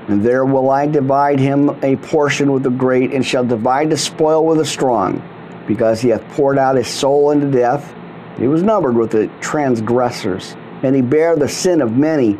And 0.08 0.22
there 0.22 0.44
will 0.44 0.70
I 0.70 0.86
divide 0.86 1.40
him 1.40 1.70
a 1.82 1.96
portion 1.96 2.52
with 2.52 2.62
the 2.62 2.70
great, 2.70 3.12
and 3.12 3.24
shall 3.24 3.44
divide 3.44 3.90
the 3.90 3.96
spoil 3.96 4.44
with 4.44 4.58
the 4.58 4.64
strong 4.64 5.22
because 5.66 6.00
he 6.00 6.08
hath 6.08 6.26
poured 6.30 6.58
out 6.58 6.76
his 6.76 6.88
soul 6.88 7.30
unto 7.30 7.50
death. 7.50 7.94
He 8.38 8.48
was 8.48 8.62
numbered 8.62 8.96
with 8.96 9.10
the 9.10 9.28
transgressors, 9.40 10.54
and 10.82 10.94
he 10.94 11.02
bare 11.02 11.36
the 11.36 11.48
sin 11.48 11.80
of 11.80 11.92
many 11.96 12.38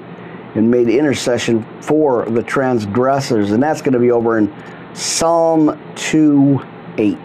and 0.54 0.70
made 0.70 0.88
intercession 0.88 1.64
for 1.82 2.24
the 2.26 2.42
transgressors. 2.42 3.50
And 3.52 3.62
that's 3.62 3.82
going 3.82 3.92
to 3.92 3.98
be 3.98 4.10
over 4.10 4.38
in 4.38 4.52
Psalm 4.94 5.78
2 5.96 6.60
8. 6.98 7.18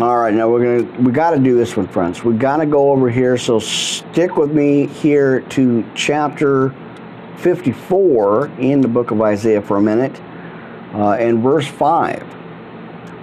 All 0.00 0.18
right, 0.18 0.34
now 0.34 0.48
we're 0.48 0.82
gonna 0.82 1.00
we 1.02 1.12
got 1.12 1.30
to 1.30 1.38
do 1.38 1.56
this 1.56 1.76
one, 1.76 1.86
friends. 1.86 2.24
We 2.24 2.34
got 2.34 2.56
to 2.56 2.66
go 2.66 2.90
over 2.90 3.08
here. 3.08 3.38
So 3.38 3.60
stick 3.60 4.36
with 4.36 4.50
me 4.50 4.86
here 4.86 5.40
to 5.40 5.84
chapter 5.94 6.74
54 7.36 8.48
in 8.58 8.80
the 8.80 8.88
book 8.88 9.12
of 9.12 9.20
Isaiah 9.22 9.62
for 9.62 9.76
a 9.76 9.80
minute 9.80 10.20
uh, 10.94 11.16
in 11.20 11.42
verse 11.42 11.66
5. 11.66 12.24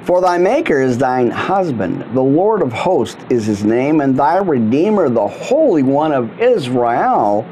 For 0.03 0.19
thy 0.19 0.37
Maker 0.37 0.81
is 0.81 0.97
thine 0.97 1.29
husband, 1.29 2.15
the 2.15 2.21
Lord 2.21 2.61
of 2.61 2.73
hosts 2.73 3.23
is 3.29 3.45
his 3.45 3.63
name, 3.63 4.01
and 4.01 4.17
thy 4.17 4.37
Redeemer, 4.37 5.09
the 5.09 5.27
Holy 5.27 5.83
One 5.83 6.11
of 6.11 6.39
Israel, 6.39 7.47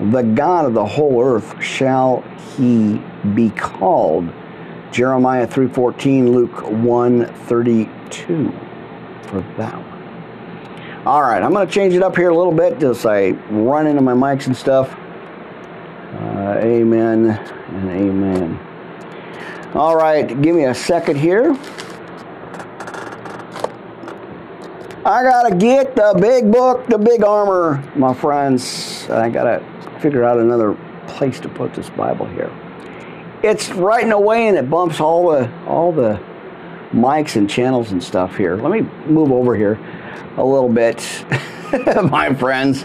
the 0.00 0.22
God 0.22 0.64
of 0.64 0.74
the 0.74 0.84
whole 0.84 1.22
earth, 1.22 1.62
shall 1.62 2.22
he 2.56 3.00
be 3.34 3.50
called. 3.50 4.28
Jeremiah 4.92 5.46
3.14, 5.46 6.32
Luke 6.32 6.52
1.32 6.52 8.64
for 9.34 9.40
that 9.56 9.74
one. 9.74 11.06
All 11.06 11.22
right, 11.22 11.42
I'm 11.42 11.52
going 11.52 11.66
to 11.66 11.72
change 11.72 11.94
it 11.94 12.02
up 12.02 12.16
here 12.16 12.30
a 12.30 12.36
little 12.36 12.52
bit 12.52 12.82
as 12.82 13.04
I 13.04 13.30
run 13.50 13.86
into 13.86 14.00
my 14.00 14.14
mics 14.14 14.46
and 14.46 14.56
stuff. 14.56 14.94
Uh, 16.14 16.58
amen 16.60 17.30
and 17.30 17.90
amen. 17.90 18.63
All 19.74 19.96
right, 19.96 20.40
give 20.40 20.54
me 20.54 20.66
a 20.66 20.74
second 20.74 21.16
here. 21.16 21.50
I 25.04 25.20
gotta 25.24 25.56
get 25.56 25.96
the 25.96 26.16
big 26.20 26.52
book, 26.52 26.86
the 26.86 26.96
big 26.96 27.24
armor, 27.24 27.82
my 27.96 28.14
friends. 28.14 29.10
I 29.10 29.28
gotta 29.30 29.64
figure 29.98 30.22
out 30.22 30.38
another 30.38 30.78
place 31.08 31.40
to 31.40 31.48
put 31.48 31.74
this 31.74 31.90
Bible 31.90 32.26
here. 32.26 32.52
It's 33.42 33.70
right 33.70 34.04
in 34.04 34.10
the 34.10 34.18
way 34.18 34.46
and 34.46 34.56
it 34.56 34.70
bumps 34.70 35.00
all 35.00 35.32
the 35.32 35.52
all 35.66 35.90
the 35.90 36.22
mics 36.92 37.34
and 37.34 37.50
channels 37.50 37.90
and 37.90 38.00
stuff 38.00 38.36
here. 38.36 38.56
Let 38.56 38.70
me 38.70 38.82
move 39.06 39.32
over 39.32 39.56
here 39.56 39.80
a 40.36 40.44
little 40.44 40.68
bit, 40.68 40.98
my 42.12 42.32
friends. 42.32 42.84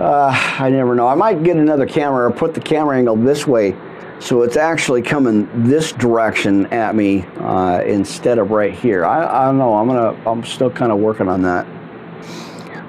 Uh, 0.00 0.36
I 0.58 0.68
never 0.68 0.96
know. 0.96 1.06
I 1.06 1.14
might 1.14 1.44
get 1.44 1.58
another 1.58 1.86
camera 1.86 2.26
or 2.26 2.32
put 2.32 2.54
the 2.54 2.60
camera 2.60 2.98
angle 2.98 3.14
this 3.14 3.46
way 3.46 3.76
so 4.22 4.42
it's 4.42 4.56
actually 4.56 5.02
coming 5.02 5.48
this 5.64 5.90
direction 5.90 6.66
at 6.66 6.94
me 6.94 7.24
uh, 7.40 7.82
instead 7.84 8.38
of 8.38 8.52
right 8.52 8.72
here. 8.72 9.04
I, 9.04 9.42
I 9.42 9.46
don't 9.46 9.58
know. 9.58 9.74
I'm 9.74 9.88
gonna. 9.88 10.30
I'm 10.30 10.44
still 10.44 10.70
kind 10.70 10.92
of 10.92 10.98
working 10.98 11.28
on 11.28 11.42
that. 11.42 11.66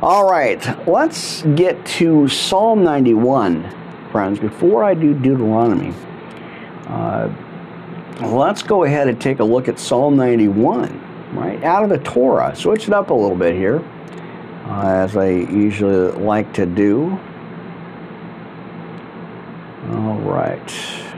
All 0.04 0.30
right, 0.30 0.88
let's 0.88 1.42
get 1.56 1.84
to 1.86 2.28
Psalm 2.28 2.84
91, 2.84 3.68
friends. 4.12 4.38
Before 4.38 4.84
I 4.84 4.94
do 4.94 5.14
Deuteronomy, 5.14 5.94
uh, 6.88 7.34
let's 8.22 8.62
go 8.62 8.84
ahead 8.84 9.08
and 9.08 9.20
take 9.20 9.40
a 9.40 9.44
look 9.44 9.68
at 9.68 9.80
Psalm 9.80 10.16
91. 10.16 11.34
right? 11.34 11.64
Out 11.64 11.84
of 11.84 11.90
the 11.90 11.98
Torah. 11.98 12.56
Switch 12.56 12.88
it 12.88 12.94
up 12.94 13.10
a 13.10 13.14
little 13.14 13.38
bit 13.38 13.56
here, 13.56 13.80
uh, 14.66 14.84
as 14.86 15.18
I 15.18 15.30
usually 15.30 16.12
like 16.12 16.54
to 16.54 16.68
do. 16.68 17.18
All 19.90 20.20
right. 20.20 21.13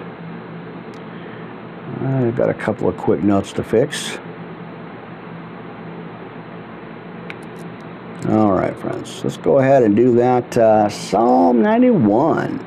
I've 2.05 2.35
got 2.35 2.49
a 2.49 2.53
couple 2.53 2.87
of 2.87 2.95
quick 2.97 3.23
notes 3.23 3.51
to 3.53 3.63
fix. 3.63 4.19
All 8.29 8.51
right, 8.51 8.75
friends, 8.77 9.23
let's 9.23 9.37
go 9.37 9.57
ahead 9.57 9.81
and 9.81 9.95
do 9.95 10.13
that. 10.15 10.55
Uh, 10.55 10.87
Psalm 10.87 11.63
91. 11.63 12.63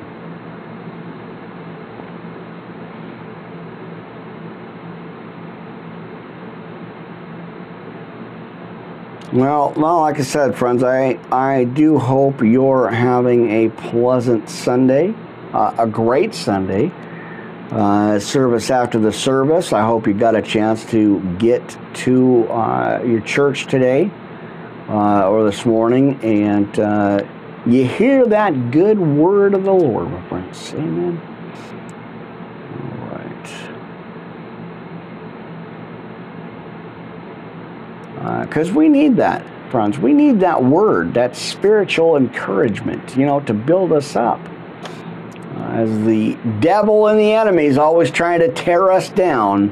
Well, 9.31 9.73
well, 9.77 10.01
like 10.01 10.19
I 10.19 10.23
said, 10.23 10.57
friends, 10.57 10.83
I, 10.83 11.17
I 11.31 11.63
do 11.63 11.97
hope 11.97 12.41
you're 12.41 12.89
having 12.89 13.49
a 13.51 13.69
pleasant 13.69 14.49
Sunday, 14.49 15.13
uh, 15.53 15.73
a 15.77 15.87
great 15.87 16.33
Sunday. 16.33 16.91
Uh, 17.71 18.17
service 18.17 18.71
after 18.71 18.97
the 18.97 19.13
service. 19.13 19.73
I 19.73 19.85
hope 19.85 20.07
you 20.07 20.13
got 20.13 20.33
a 20.35 20.41
chance 20.41 20.83
to 20.85 21.19
get 21.37 21.77
to 21.97 22.47
uh, 22.47 23.03
your 23.05 23.21
church 23.21 23.67
today 23.67 24.09
uh, 24.87 25.29
or 25.29 25.43
this 25.43 25.67
morning 25.67 26.19
and 26.23 26.79
uh, 26.79 27.23
you 27.67 27.85
hear 27.85 28.25
that 28.25 28.71
good 28.71 28.99
word 28.99 29.53
of 29.53 29.65
the 29.65 29.71
Lord, 29.71 30.09
my 30.09 30.27
friends. 30.27 30.73
Amen. 30.73 31.21
All 32.97 33.07
right. 38.25 38.47
Because 38.47 38.71
uh, 38.71 38.73
we 38.73 38.89
need 38.89 39.15
that, 39.17 39.45
friends. 39.69 39.99
We 39.99 40.13
need 40.13 40.39
that 40.39 40.63
word, 40.63 41.13
that 41.13 41.35
spiritual 41.35 42.17
encouragement, 42.17 43.15
you 43.15 43.27
know, 43.27 43.41
to 43.41 43.53
build 43.53 43.93
us 43.93 44.15
up 44.15 44.39
as 45.79 46.05
the 46.05 46.37
devil 46.59 47.07
and 47.07 47.17
the 47.17 47.31
enemy 47.31 47.65
is 47.65 47.77
always 47.77 48.11
trying 48.11 48.39
to 48.41 48.51
tear 48.51 48.91
us 48.91 49.09
down. 49.09 49.69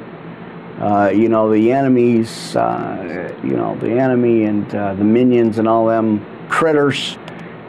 Uh, 0.80 1.10
you 1.14 1.28
know, 1.28 1.52
the 1.52 1.72
enemies, 1.72 2.56
uh, 2.56 3.36
you 3.44 3.58
know, 3.58 3.76
the 3.80 3.90
enemy 3.90 4.46
and 4.46 4.74
uh, 4.74 4.94
the 4.94 5.04
minions 5.04 5.60
and 5.60 5.68
all 5.68 5.86
them 5.86 6.26
critters 6.48 7.18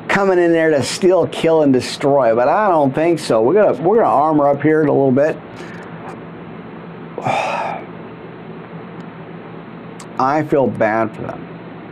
coming 0.06 0.38
in 0.38 0.52
there 0.52 0.70
to 0.70 0.82
steal, 0.84 1.26
kill, 1.28 1.62
and 1.62 1.72
destroy. 1.72 2.34
But 2.34 2.48
I 2.48 2.68
don't 2.68 2.94
think 2.94 3.18
so. 3.18 3.42
We're 3.42 3.54
gonna 3.54 3.82
we're 3.82 3.96
gonna 3.96 4.08
armor 4.08 4.48
up 4.48 4.62
here 4.62 4.82
in 4.82 4.88
a 4.88 4.92
little 4.92 5.10
bit. 5.10 5.36
I 10.20 10.44
feel 10.48 10.66
bad 10.66 11.14
for 11.14 11.22
them. 11.22 11.44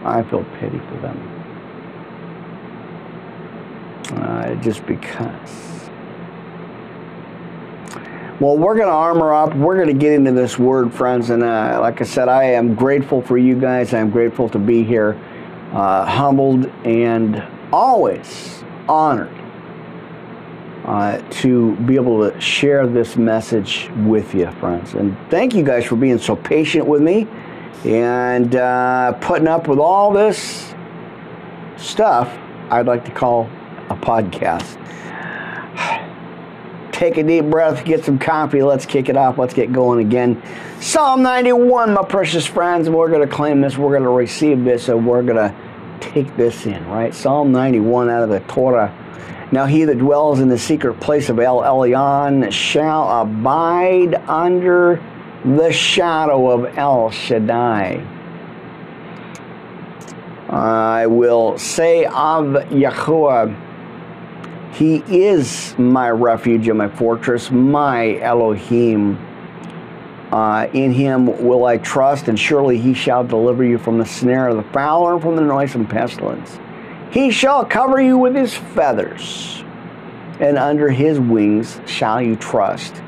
I 0.04 0.22
feel 0.22 0.44
pity 0.60 0.78
for 0.78 0.96
them. 0.98 1.32
Uh, 4.12 4.54
just 4.56 4.86
because. 4.86 5.75
Well, 8.38 8.58
we're 8.58 8.74
going 8.74 8.88
to 8.88 8.92
armor 8.92 9.32
up. 9.32 9.54
We're 9.54 9.76
going 9.76 9.88
to 9.88 9.94
get 9.94 10.12
into 10.12 10.32
this 10.32 10.58
word, 10.58 10.92
friends. 10.92 11.30
And 11.30 11.42
uh, 11.42 11.78
like 11.80 12.02
I 12.02 12.04
said, 12.04 12.28
I 12.28 12.44
am 12.44 12.74
grateful 12.74 13.22
for 13.22 13.38
you 13.38 13.58
guys. 13.58 13.94
I'm 13.94 14.10
grateful 14.10 14.46
to 14.50 14.58
be 14.58 14.84
here, 14.84 15.18
uh, 15.72 16.04
humbled, 16.04 16.66
and 16.84 17.42
always 17.72 18.62
honored 18.90 19.34
uh, 20.84 21.22
to 21.30 21.76
be 21.76 21.94
able 21.94 22.30
to 22.30 22.38
share 22.38 22.86
this 22.86 23.16
message 23.16 23.88
with 24.04 24.34
you, 24.34 24.50
friends. 24.52 24.92
And 24.92 25.16
thank 25.30 25.54
you 25.54 25.62
guys 25.62 25.86
for 25.86 25.96
being 25.96 26.18
so 26.18 26.36
patient 26.36 26.86
with 26.86 27.00
me 27.00 27.26
and 27.86 28.54
uh, 28.54 29.12
putting 29.14 29.48
up 29.48 29.66
with 29.66 29.78
all 29.78 30.12
this 30.12 30.74
stuff 31.78 32.36
I'd 32.70 32.86
like 32.86 33.04
to 33.06 33.10
call 33.12 33.44
a 33.88 33.96
podcast 33.96 34.76
take 36.96 37.18
a 37.18 37.22
deep 37.22 37.44
breath, 37.44 37.84
get 37.84 38.04
some 38.04 38.18
coffee, 38.18 38.62
let's 38.62 38.86
kick 38.86 39.08
it 39.08 39.16
off, 39.16 39.36
let's 39.36 39.52
get 39.52 39.70
going 39.70 40.04
again. 40.04 40.42
Psalm 40.80 41.22
91, 41.22 41.92
my 41.92 42.02
precious 42.02 42.46
friends, 42.46 42.88
we're 42.88 43.10
going 43.10 43.26
to 43.26 43.32
claim 43.32 43.60
this, 43.60 43.76
we're 43.76 43.90
going 43.90 44.02
to 44.02 44.08
receive 44.08 44.64
this, 44.64 44.88
and 44.88 45.06
we're 45.06 45.22
going 45.22 45.36
to 45.36 45.54
take 46.00 46.34
this 46.36 46.64
in, 46.64 46.86
right? 46.88 47.14
Psalm 47.14 47.52
91 47.52 48.08
out 48.08 48.22
of 48.22 48.30
the 48.30 48.40
Torah. 48.40 48.94
Now 49.52 49.66
he 49.66 49.84
that 49.84 49.98
dwells 49.98 50.40
in 50.40 50.48
the 50.48 50.58
secret 50.58 50.98
place 50.98 51.28
of 51.28 51.38
El 51.38 51.58
Elyon 51.58 52.50
shall 52.50 53.20
abide 53.20 54.14
under 54.26 55.02
the 55.44 55.72
shadow 55.72 56.50
of 56.50 56.76
El 56.78 57.10
Shaddai. 57.10 58.04
I 60.48 61.06
will 61.06 61.58
say 61.58 62.04
of 62.06 62.46
Yahuwah, 62.70 63.65
he 64.76 65.02
is 65.08 65.74
my 65.78 66.10
refuge 66.10 66.68
and 66.68 66.76
my 66.76 66.88
fortress, 66.88 67.50
my 67.50 68.18
Elohim. 68.18 69.16
Uh, 70.30 70.68
in 70.74 70.92
him 70.92 71.26
will 71.46 71.64
I 71.64 71.78
trust, 71.78 72.28
and 72.28 72.38
surely 72.38 72.76
he 72.76 72.92
shall 72.92 73.24
deliver 73.24 73.64
you 73.64 73.78
from 73.78 73.96
the 73.96 74.04
snare 74.04 74.48
of 74.48 74.56
the 74.58 74.70
fowler 74.74 75.14
and 75.14 75.22
from 75.22 75.34
the 75.34 75.40
noisome 75.40 75.86
pestilence. 75.86 76.58
He 77.10 77.30
shall 77.30 77.64
cover 77.64 78.02
you 78.02 78.18
with 78.18 78.34
his 78.34 78.54
feathers, 78.54 79.64
and 80.40 80.58
under 80.58 80.90
his 80.90 81.18
wings 81.18 81.80
shall 81.86 82.20
you 82.20 82.36
trust. 82.36 83.00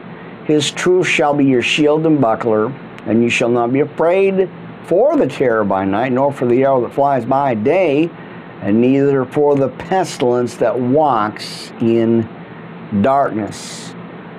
His 0.47 0.71
truth 0.71 1.07
shall 1.07 1.35
be 1.35 1.45
your 1.45 1.61
shield 1.61 2.07
and 2.07 2.19
buckler, 2.19 2.73
and 3.05 3.23
you 3.23 3.29
shall 3.29 3.51
not 3.51 3.75
be 3.75 3.81
afraid 3.81 4.49
for 4.87 5.19
the 5.19 5.27
terror 5.27 5.65
by 5.65 5.85
night, 5.85 6.13
nor 6.13 6.33
for 6.33 6.47
the 6.47 6.63
arrow 6.63 6.81
that 6.81 6.95
flies 6.95 7.27
by 7.27 7.55
day 7.55 8.09
and 8.63 8.81
neither 8.81 9.25
for 9.25 9.55
the 9.55 9.69
pestilence 9.69 10.57
that 10.57 10.79
walks 10.79 11.71
in 11.81 12.29
darkness, 13.03 13.95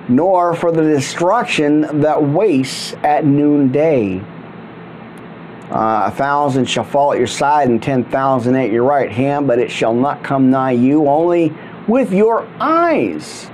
nor 0.08 0.54
for 0.54 0.72
the 0.72 0.82
destruction 0.82 2.00
that 2.00 2.22
wastes 2.22 2.94
at 3.02 3.24
noonday. 3.24 4.20
Uh, 5.70 6.06
a 6.06 6.10
thousand 6.10 6.64
shall 6.64 6.84
fall 6.84 7.12
at 7.12 7.18
your 7.18 7.28
side 7.28 7.68
and 7.68 7.80
ten 7.80 8.04
thousand 8.04 8.56
at 8.56 8.70
your 8.70 8.82
right 8.82 9.12
hand, 9.12 9.46
but 9.46 9.58
it 9.58 9.70
shall 9.70 9.94
not 9.94 10.22
come 10.24 10.50
nigh 10.50 10.72
you. 10.72 11.06
Only 11.06 11.54
with 11.86 12.12
your 12.12 12.46
eyes 12.58 13.48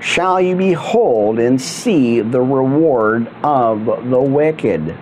shall 0.00 0.38
you 0.40 0.54
behold 0.54 1.38
and 1.38 1.60
see 1.60 2.20
the 2.20 2.40
reward 2.40 3.26
of 3.42 3.86
the 3.86 4.20
wicked. 4.20 4.94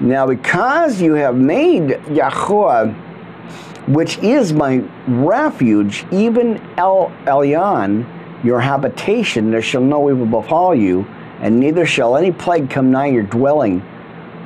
Now, 0.00 0.26
because 0.26 1.00
you 1.00 1.14
have 1.14 1.36
made 1.36 2.00
Yahweh, 2.10 2.92
which 3.88 4.18
is 4.18 4.52
my 4.52 4.82
refuge, 5.06 6.04
even 6.10 6.60
El 6.76 7.10
Elyon, 7.24 8.44
your 8.44 8.60
habitation, 8.60 9.50
there 9.50 9.62
shall 9.62 9.80
no 9.80 10.10
evil 10.10 10.26
befall 10.26 10.74
you, 10.74 11.06
and 11.40 11.58
neither 11.58 11.86
shall 11.86 12.16
any 12.16 12.30
plague 12.30 12.68
come 12.68 12.90
nigh 12.90 13.06
your 13.06 13.22
dwelling. 13.22 13.82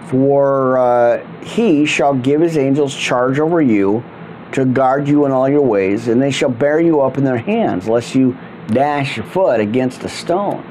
For 0.09 0.79
uh, 0.79 1.27
he 1.43 1.85
shall 1.85 2.15
give 2.15 2.41
his 2.41 2.57
angels 2.57 2.95
charge 2.95 3.39
over 3.39 3.61
you 3.61 4.05
to 4.53 4.65
guard 4.65 5.09
you 5.09 5.27
in 5.27 5.33
all 5.33 5.49
your 5.49 5.63
ways, 5.63 6.09
and 6.09 6.21
they 6.21 6.31
shall 6.31 6.51
bear 6.51 6.81
you 6.81 7.01
up 7.01 7.19
in 7.19 7.25
their 7.25 7.39
hands, 7.39 7.89
lest 7.89 8.15
you 8.15 8.37
dash 8.69 9.17
your 9.17 9.27
foot 9.27 9.61
against 9.61 10.05
a 10.05 10.09
stone. 10.09 10.65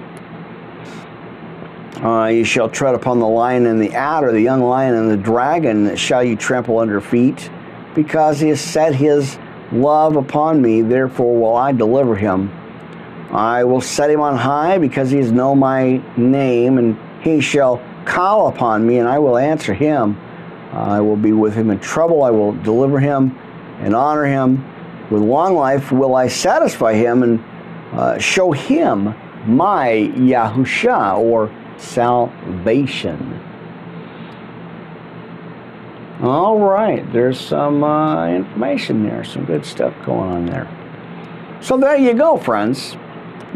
Uh, 2.03 2.27
you 2.27 2.45
shall 2.45 2.69
tread 2.69 2.95
upon 2.95 3.19
the 3.19 3.27
lion 3.27 3.65
and 3.65 3.81
the 3.81 3.93
adder, 3.93 4.31
the 4.31 4.41
young 4.41 4.61
lion 4.61 4.95
and 4.95 5.11
the 5.11 5.17
dragon 5.17 5.95
shall 5.97 6.23
you 6.23 6.35
trample 6.37 6.79
under 6.79 7.01
feet, 7.01 7.49
because 7.93 8.39
he 8.39 8.47
has 8.47 8.61
set 8.61 8.95
his 8.95 9.37
love 9.73 10.15
upon 10.15 10.61
me, 10.61 10.81
therefore 10.81 11.35
will 11.35 11.55
I 11.57 11.73
deliver 11.73 12.15
him. 12.15 12.49
I 13.31 13.65
will 13.65 13.81
set 13.81 14.09
him 14.09 14.21
on 14.21 14.37
high, 14.37 14.77
because 14.77 15.11
he 15.11 15.17
has 15.17 15.33
known 15.33 15.59
my 15.59 16.01
name, 16.15 16.77
and 16.77 16.97
he 17.21 17.41
shall 17.41 17.83
call 18.05 18.47
upon 18.47 18.87
me, 18.87 18.99
and 18.99 19.07
I 19.07 19.19
will 19.19 19.37
answer 19.37 19.73
him. 19.73 20.17
I 20.71 21.01
will 21.01 21.17
be 21.17 21.33
with 21.33 21.53
him 21.53 21.69
in 21.69 21.79
trouble, 21.79 22.23
I 22.23 22.29
will 22.29 22.53
deliver 22.53 23.01
him 23.01 23.37
and 23.81 23.93
honor 23.93 24.25
him. 24.25 24.63
With 25.09 25.21
long 25.21 25.55
life 25.55 25.91
will 25.91 26.15
I 26.15 26.29
satisfy 26.29 26.93
him 26.93 27.23
and 27.23 27.43
uh, 27.91 28.19
show 28.19 28.53
him 28.53 29.15
my 29.45 30.11
Yahusha, 30.15 31.17
or 31.17 31.51
salvation. 31.79 33.41
All 36.21 36.59
right, 36.59 37.09
there's 37.13 37.39
some 37.39 37.83
uh, 37.83 38.27
information 38.27 39.03
there, 39.03 39.23
some 39.23 39.45
good 39.45 39.65
stuff 39.65 39.93
going 40.05 40.31
on 40.31 40.45
there. 40.45 40.67
So 41.61 41.77
there 41.77 41.95
you 41.95 42.13
go, 42.13 42.37
friends. 42.37 42.97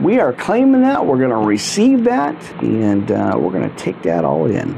We 0.02 0.20
are 0.20 0.34
claiming 0.34 0.82
that. 0.82 1.06
We're 1.06 1.18
going 1.18 1.30
to 1.30 1.36
receive 1.36 2.06
that, 2.06 2.36
and 2.64 3.12
uh, 3.12 3.38
we're 3.38 3.52
going 3.52 3.70
to 3.70 3.76
take 3.76 4.02
that 4.04 4.26
all 4.26 4.46
in. 4.50 4.78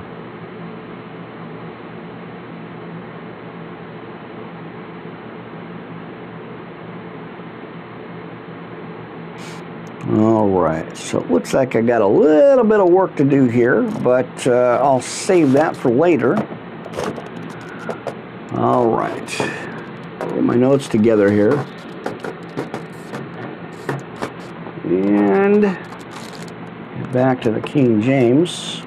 All 10.07 10.49
right, 10.49 10.95
so 10.95 11.19
it 11.19 11.31
looks 11.31 11.51
like 11.51 11.75
I 11.75 11.81
got 11.81 12.03
a 12.03 12.07
little 12.07 12.63
bit 12.63 12.79
of 12.79 12.89
work 12.89 13.15
to 13.15 13.23
do 13.23 13.45
here, 13.45 13.81
but 13.81 14.45
uh, 14.45 14.79
I'll 14.79 15.01
save 15.01 15.51
that 15.53 15.75
for 15.75 15.89
later. 15.89 16.35
All 18.53 18.85
right, 18.85 19.27
get 20.19 20.43
my 20.43 20.53
notes 20.53 20.87
together 20.87 21.31
here. 21.31 21.53
And 24.83 25.63
back 27.11 27.41
to 27.41 27.49
the 27.49 27.61
King 27.61 27.99
James. 27.99 28.84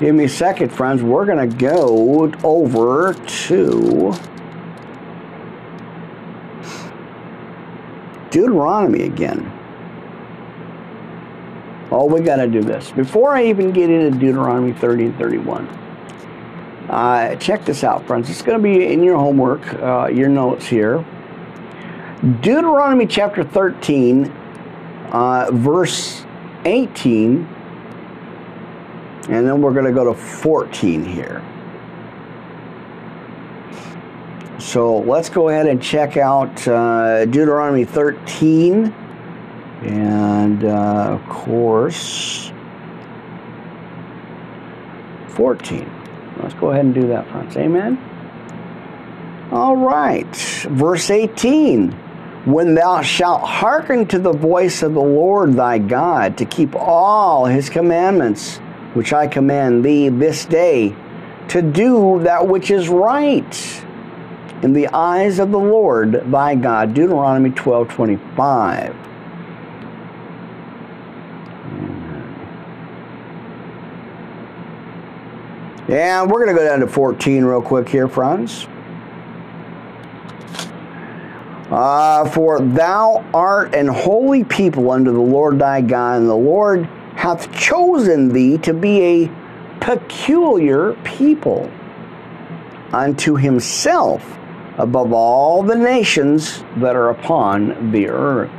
Give 0.00 0.14
me 0.14 0.24
a 0.24 0.28
second, 0.30 0.70
friends. 0.70 1.02
We're 1.02 1.26
going 1.26 1.50
to 1.50 1.56
go 1.56 2.32
over 2.42 3.12
to 3.12 4.14
Deuteronomy 8.30 9.02
again. 9.02 9.52
Oh, 11.90 12.06
we 12.06 12.20
got 12.22 12.36
to 12.36 12.46
do 12.46 12.62
this. 12.62 12.90
Before 12.92 13.36
I 13.36 13.44
even 13.44 13.72
get 13.72 13.90
into 13.90 14.18
Deuteronomy 14.18 14.72
30 14.72 15.04
and 15.04 15.18
31, 15.18 15.66
uh, 16.88 17.36
check 17.36 17.66
this 17.66 17.84
out, 17.84 18.06
friends. 18.06 18.30
It's 18.30 18.40
going 18.40 18.56
to 18.56 18.62
be 18.62 18.90
in 18.90 19.02
your 19.02 19.18
homework, 19.18 19.74
uh, 19.74 20.08
your 20.10 20.30
notes 20.30 20.64
here. 20.66 21.04
Deuteronomy 22.40 23.06
chapter 23.06 23.44
13, 23.44 24.32
uh, 25.12 25.50
verse 25.52 26.24
18 26.64 27.59
and 29.30 29.46
then 29.46 29.62
we're 29.62 29.72
going 29.72 29.84
to 29.84 29.92
go 29.92 30.04
to 30.04 30.14
14 30.14 31.04
here. 31.04 31.40
So 34.58 34.98
let's 34.98 35.28
go 35.28 35.48
ahead 35.48 35.68
and 35.68 35.80
check 35.80 36.16
out 36.16 36.66
uh, 36.66 37.26
Deuteronomy 37.26 37.84
13. 37.84 38.86
And 39.82 40.64
uh, 40.64 41.18
of 41.20 41.28
course, 41.28 42.52
14. 45.28 45.90
Let's 46.42 46.54
go 46.54 46.72
ahead 46.72 46.84
and 46.84 46.94
do 46.94 47.06
that, 47.06 47.30
friends. 47.30 47.56
Amen. 47.56 47.98
All 49.52 49.76
right. 49.76 50.36
Verse 50.70 51.08
18. 51.08 51.92
When 52.46 52.74
thou 52.74 53.00
shalt 53.00 53.42
hearken 53.42 54.06
to 54.08 54.18
the 54.18 54.32
voice 54.32 54.82
of 54.82 54.94
the 54.94 55.00
Lord 55.00 55.52
thy 55.52 55.78
God 55.78 56.36
to 56.38 56.44
keep 56.44 56.74
all 56.74 57.44
his 57.44 57.70
commandments 57.70 58.60
which 58.94 59.12
I 59.12 59.26
command 59.26 59.84
thee 59.84 60.08
this 60.08 60.44
day, 60.44 60.94
to 61.48 61.62
do 61.62 62.20
that 62.22 62.46
which 62.46 62.70
is 62.70 62.88
right 62.88 63.84
in 64.62 64.72
the 64.72 64.88
eyes 64.88 65.38
of 65.38 65.50
the 65.50 65.58
Lord 65.58 66.30
thy 66.30 66.54
God. 66.54 66.94
Deuteronomy 66.94 67.50
12 67.50 67.88
25. 67.88 68.96
And 75.88 76.30
we're 76.30 76.44
going 76.44 76.56
to 76.56 76.62
go 76.62 76.68
down 76.68 76.78
to 76.80 76.86
14 76.86 77.44
real 77.44 77.60
quick 77.60 77.88
here, 77.88 78.06
friends. 78.06 78.68
Uh, 81.68 82.28
for 82.30 82.60
thou 82.60 83.24
art 83.34 83.74
an 83.74 83.88
holy 83.88 84.44
people 84.44 84.90
unto 84.90 85.12
the 85.12 85.20
Lord 85.20 85.58
thy 85.58 85.80
God, 85.80 86.18
and 86.18 86.28
the 86.28 86.34
Lord 86.34 86.88
hath 87.14 87.52
chosen 87.52 88.32
thee 88.32 88.58
to 88.58 88.72
be 88.72 89.02
a 89.02 89.30
peculiar 89.80 90.94
people 91.04 91.70
unto 92.92 93.36
himself 93.36 94.38
above 94.78 95.12
all 95.12 95.62
the 95.62 95.74
nations 95.74 96.64
that 96.76 96.96
are 96.96 97.10
upon 97.10 97.92
the 97.92 98.08
earth. 98.08 98.50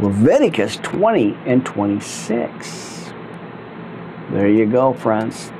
Leviticus 0.00 0.76
20 0.76 1.38
and 1.46 1.64
26. 1.64 3.12
There 4.30 4.48
you 4.48 4.66
go, 4.66 4.92
friends. 4.92 5.50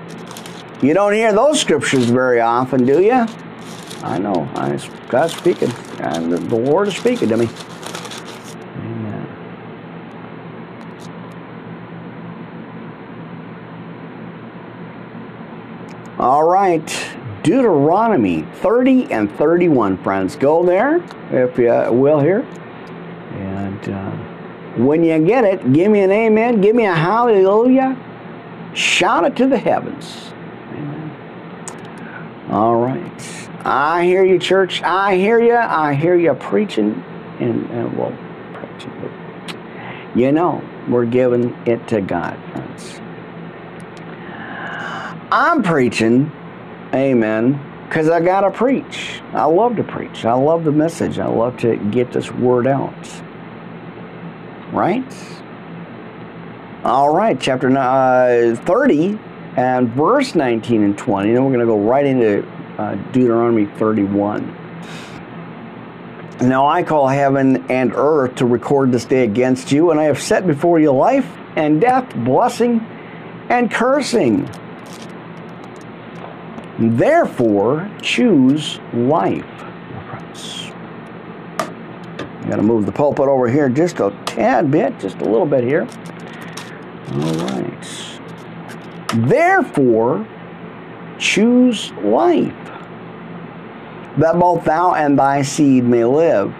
You 0.82 0.92
don't 0.92 1.14
hear 1.14 1.32
those 1.32 1.60
scriptures 1.60 2.06
very 2.06 2.40
often, 2.40 2.84
do 2.84 3.00
you? 3.00 3.26
I 4.02 4.18
know. 4.18 4.48
I, 4.54 4.78
God's 5.08 5.36
speaking. 5.36 5.70
And 6.00 6.32
the 6.32 6.56
Lord 6.56 6.88
is 6.88 6.96
speaking 6.96 7.28
to 7.30 7.36
me. 7.36 7.48
All 16.26 16.42
right, 16.42 16.84
Deuteronomy 17.44 18.42
30 18.54 19.12
and 19.12 19.30
31, 19.30 19.96
friends. 20.02 20.34
Go 20.34 20.66
there, 20.66 20.96
if 21.30 21.56
you 21.56 21.70
will, 21.92 22.18
here. 22.18 22.40
And 23.30 23.88
uh, 23.88 24.10
when 24.84 25.04
you 25.04 25.24
get 25.24 25.44
it, 25.44 25.72
give 25.72 25.92
me 25.92 26.00
an 26.00 26.10
amen, 26.10 26.60
give 26.60 26.74
me 26.74 26.84
a 26.84 26.92
hallelujah. 26.92 27.96
Shout 28.74 29.24
it 29.24 29.36
to 29.36 29.46
the 29.46 29.56
heavens. 29.56 30.32
Amen. 30.72 32.46
All 32.50 32.74
right. 32.74 33.48
I 33.64 34.04
hear 34.04 34.24
you, 34.24 34.40
church. 34.40 34.82
I 34.82 35.14
hear 35.14 35.40
you. 35.40 35.54
I 35.54 35.94
hear 35.94 36.16
you 36.16 36.34
preaching. 36.34 37.04
And, 37.38 37.70
and 37.70 37.96
well, 37.96 38.12
preaching. 38.52 38.90
You 40.16 40.32
know, 40.32 40.60
we're 40.88 41.06
giving 41.06 41.56
it 41.68 41.86
to 41.86 42.00
God, 42.00 42.36
friends. 42.50 43.00
I'm 45.30 45.62
preaching, 45.62 46.30
amen, 46.94 47.60
because 47.84 48.08
I 48.08 48.20
got 48.20 48.42
to 48.42 48.50
preach. 48.50 49.20
I 49.32 49.44
love 49.44 49.76
to 49.76 49.84
preach. 49.84 50.24
I 50.24 50.34
love 50.34 50.64
the 50.64 50.72
message. 50.72 51.18
I 51.18 51.26
love 51.26 51.56
to 51.58 51.76
get 51.90 52.12
this 52.12 52.30
word 52.30 52.66
out. 52.66 52.94
Right? 54.72 55.04
All 56.84 57.12
right, 57.12 57.40
chapter 57.40 57.68
uh, 57.76 58.54
30 58.54 59.18
and 59.56 59.88
verse 59.90 60.36
19 60.36 60.84
and 60.84 60.96
20. 60.96 61.32
Then 61.32 61.44
we're 61.44 61.50
going 61.50 61.60
to 61.60 61.66
go 61.66 61.80
right 61.80 62.06
into 62.06 62.46
uh, 62.78 62.94
Deuteronomy 63.10 63.66
31. 63.66 64.54
Now 66.42 66.68
I 66.68 66.82
call 66.82 67.08
heaven 67.08 67.68
and 67.70 67.92
earth 67.94 68.36
to 68.36 68.46
record 68.46 68.92
this 68.92 69.06
day 69.06 69.24
against 69.24 69.72
you, 69.72 69.90
and 69.90 69.98
I 69.98 70.04
have 70.04 70.20
set 70.20 70.46
before 70.46 70.78
you 70.78 70.92
life 70.92 71.26
and 71.56 71.80
death, 71.80 72.14
blessing 72.14 72.80
and 73.48 73.70
cursing. 73.70 74.48
Therefore, 76.78 77.90
choose 78.02 78.78
life. 78.92 79.44
I'm 82.46 82.50
going 82.50 82.58
to 82.58 82.62
move 82.62 82.86
the 82.86 82.92
pulpit 82.92 83.26
over 83.26 83.48
here 83.48 83.68
just 83.68 83.98
a 83.98 84.16
tad 84.24 84.70
bit, 84.70 85.00
just 85.00 85.16
a 85.16 85.24
little 85.24 85.46
bit 85.46 85.64
here. 85.64 85.88
All 87.12 87.34
right. 87.48 88.18
Therefore, 89.14 90.26
choose 91.18 91.90
life, 91.92 92.54
that 94.18 94.38
both 94.38 94.64
thou 94.64 94.94
and 94.94 95.18
thy 95.18 95.42
seed 95.42 95.84
may 95.84 96.04
live, 96.04 96.54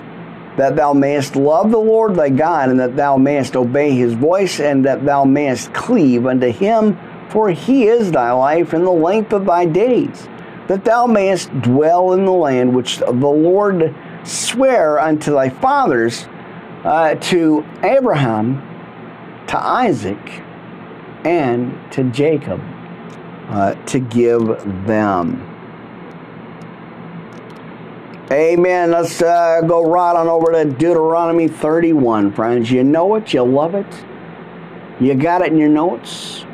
that 0.56 0.74
thou 0.74 0.92
mayest 0.92 1.36
love 1.36 1.70
the 1.70 1.78
Lord 1.78 2.16
thy 2.16 2.30
God, 2.30 2.70
and 2.70 2.80
that 2.80 2.96
thou 2.96 3.16
mayest 3.16 3.54
obey 3.54 3.92
his 3.92 4.14
voice, 4.14 4.58
and 4.58 4.84
that 4.86 5.04
thou 5.04 5.24
mayest 5.24 5.72
cleave 5.72 6.26
unto 6.26 6.50
him 6.50 6.98
for 7.37 7.51
he 7.51 7.87
is 7.87 8.12
thy 8.12 8.32
life 8.32 8.72
and 8.72 8.87
the 8.87 8.91
length 8.91 9.30
of 9.34 9.45
thy 9.45 9.66
days, 9.66 10.26
that 10.68 10.87
thou 10.87 11.07
mayest 11.07 11.51
dwell 11.61 12.14
in 12.14 12.24
the 12.24 12.32
land 12.32 12.74
which 12.74 12.97
the 12.97 13.11
Lord 13.11 13.95
sware 14.24 14.99
unto 14.99 15.32
thy 15.32 15.51
fathers, 15.51 16.28
uh, 16.82 17.14
to 17.16 17.62
Abraham, 17.82 18.62
to 19.49 19.59
Isaac, 19.59 20.43
and 21.26 21.78
to 21.93 22.05
Jacob, 22.05 22.59
uh, 23.51 23.74
to 23.84 23.99
give 23.99 24.47
them. 24.87 25.37
Amen. 28.30 28.93
Let's 28.93 29.20
uh, 29.20 29.61
go 29.61 29.84
right 29.84 30.16
on 30.16 30.26
over 30.26 30.53
to 30.53 30.64
Deuteronomy 30.64 31.49
31, 31.49 32.32
friends. 32.32 32.70
You 32.70 32.82
know 32.82 33.14
it, 33.16 33.34
you 33.34 33.43
love 33.43 33.74
it, 33.74 34.05
you 34.99 35.14
got 35.14 35.43
it 35.43 35.53
in 35.53 35.59
your 35.59 35.68
notes. 35.68 36.45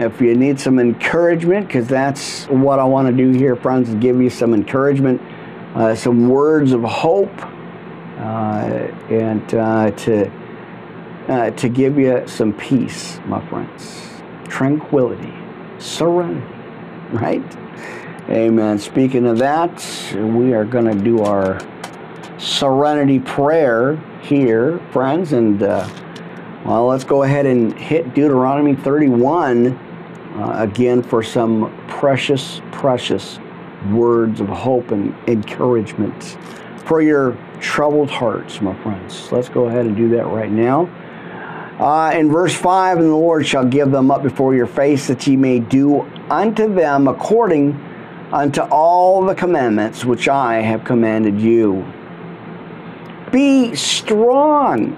If 0.00 0.18
you 0.18 0.34
need 0.34 0.58
some 0.58 0.78
encouragement, 0.78 1.66
because 1.66 1.86
that's 1.86 2.46
what 2.46 2.78
I 2.78 2.84
want 2.84 3.08
to 3.08 3.12
do 3.12 3.38
here, 3.38 3.54
friends, 3.54 3.90
is 3.90 3.96
give 3.96 4.18
you 4.18 4.30
some 4.30 4.54
encouragement, 4.54 5.20
uh, 5.74 5.94
some 5.94 6.30
words 6.30 6.72
of 6.72 6.82
hope, 6.84 7.30
uh, 8.16 8.88
and 9.10 9.54
uh, 9.54 9.90
to 9.90 10.32
uh, 11.28 11.50
to 11.50 11.68
give 11.68 11.98
you 11.98 12.26
some 12.26 12.54
peace, 12.54 13.20
my 13.26 13.46
friends, 13.50 14.22
tranquility, 14.48 15.34
serenity, 15.78 16.46
right? 17.12 17.44
Amen. 18.30 18.78
Speaking 18.78 19.26
of 19.26 19.36
that, 19.36 19.84
we 20.14 20.54
are 20.54 20.64
going 20.64 20.86
to 20.86 21.04
do 21.04 21.24
our 21.24 21.60
serenity 22.38 23.18
prayer 23.18 23.96
here, 24.22 24.78
friends, 24.92 25.34
and 25.34 25.62
uh, 25.62 25.86
well, 26.64 26.86
let's 26.86 27.04
go 27.04 27.22
ahead 27.22 27.44
and 27.44 27.78
hit 27.78 28.14
Deuteronomy 28.14 28.74
31 28.74 29.89
uh, 30.36 30.56
again 30.58 31.02
for 31.02 31.22
some 31.22 31.74
precious, 31.88 32.60
precious 32.72 33.38
words 33.90 34.40
of 34.40 34.48
hope 34.48 34.90
and 34.90 35.14
encouragement 35.28 36.36
for 36.84 37.02
your 37.02 37.36
troubled 37.60 38.10
hearts, 38.10 38.60
my 38.60 38.74
friends. 38.82 39.30
Let's 39.30 39.48
go 39.48 39.66
ahead 39.66 39.86
and 39.86 39.96
do 39.96 40.08
that 40.10 40.26
right 40.26 40.50
now. 40.50 40.88
Uh, 41.78 42.12
in 42.14 42.30
verse 42.30 42.54
5, 42.54 42.98
and 42.98 43.06
the 43.06 43.14
Lord 43.14 43.46
shall 43.46 43.64
give 43.64 43.90
them 43.90 44.10
up 44.10 44.22
before 44.22 44.54
your 44.54 44.66
face, 44.66 45.06
that 45.06 45.26
ye 45.26 45.36
may 45.36 45.60
do 45.60 46.02
unto 46.28 46.72
them 46.74 47.08
according 47.08 47.72
unto 48.32 48.60
all 48.60 49.24
the 49.24 49.34
commandments 49.34 50.04
which 50.04 50.28
I 50.28 50.60
have 50.60 50.84
commanded 50.84 51.40
you. 51.40 51.86
Be 53.32 53.74
strong 53.74 54.94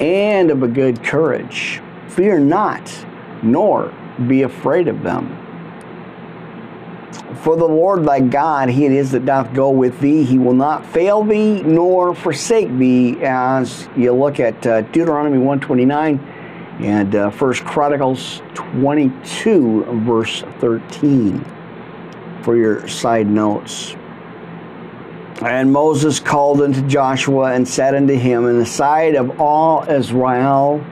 and 0.00 0.50
of 0.50 0.62
a 0.62 0.68
good 0.68 1.04
courage. 1.04 1.80
Fear 2.08 2.40
not, 2.40 3.06
nor 3.42 3.94
be 4.26 4.42
afraid 4.42 4.88
of 4.88 5.02
them. 5.02 5.38
For 7.42 7.56
the 7.56 7.66
Lord 7.66 8.04
thy 8.04 8.20
God, 8.20 8.68
he 8.68 8.86
it 8.86 8.92
is 8.92 9.10
that 9.12 9.26
doth 9.26 9.52
go 9.52 9.70
with 9.70 9.98
thee. 10.00 10.22
He 10.22 10.38
will 10.38 10.54
not 10.54 10.86
fail 10.86 11.24
thee 11.24 11.62
nor 11.62 12.14
forsake 12.14 12.68
thee. 12.78 13.18
As 13.22 13.88
you 13.96 14.12
look 14.12 14.38
at 14.38 14.64
uh, 14.66 14.82
Deuteronomy 14.82 15.38
129 15.38 16.18
and 16.80 17.14
uh, 17.14 17.30
1 17.30 17.54
Chronicles 17.54 18.42
22, 18.54 19.84
verse 20.04 20.42
13, 20.60 21.44
for 22.42 22.56
your 22.56 22.86
side 22.86 23.26
notes. 23.26 23.96
And 25.40 25.72
Moses 25.72 26.20
called 26.20 26.62
unto 26.62 26.86
Joshua 26.86 27.52
and 27.52 27.66
said 27.66 27.96
unto 27.96 28.14
him 28.14 28.46
in 28.46 28.58
the 28.58 28.66
sight 28.66 29.16
of 29.16 29.40
all 29.40 29.82
Israel, 29.90 30.84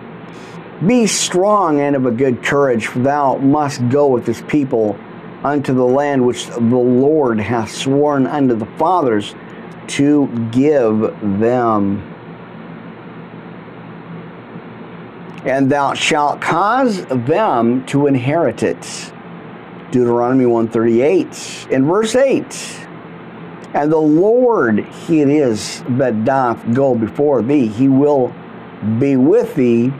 Be 0.86 1.06
strong 1.06 1.80
and 1.80 1.94
of 1.94 2.06
a 2.06 2.10
good 2.10 2.42
courage, 2.42 2.86
for 2.86 3.00
thou 3.00 3.36
must 3.36 3.86
go 3.88 4.08
with 4.08 4.24
this 4.24 4.42
people 4.48 4.98
unto 5.44 5.74
the 5.74 5.84
land 5.84 6.26
which 6.26 6.46
the 6.46 6.58
Lord 6.58 7.38
hath 7.38 7.70
sworn 7.70 8.26
unto 8.26 8.54
the 8.54 8.66
fathers 8.66 9.34
to 9.88 10.26
give 10.50 11.00
them. 11.40 12.06
And 15.44 15.70
thou 15.70 15.94
shalt 15.94 16.40
cause 16.40 17.04
them 17.06 17.84
to 17.86 18.06
inherit 18.06 18.62
it. 18.62 19.12
Deuteronomy 19.90 20.46
138. 20.46 21.68
In 21.70 21.86
verse 21.86 22.14
8, 22.14 22.86
and 23.72 23.90
the 23.90 23.96
Lord 23.96 24.84
he 24.84 25.20
it 25.20 25.28
is 25.28 25.82
that 25.90 26.24
doth 26.24 26.74
go 26.74 26.94
before 26.94 27.42
thee. 27.42 27.66
He 27.66 27.88
will 27.88 28.34
be 28.98 29.16
with 29.16 29.54
thee. 29.54 29.92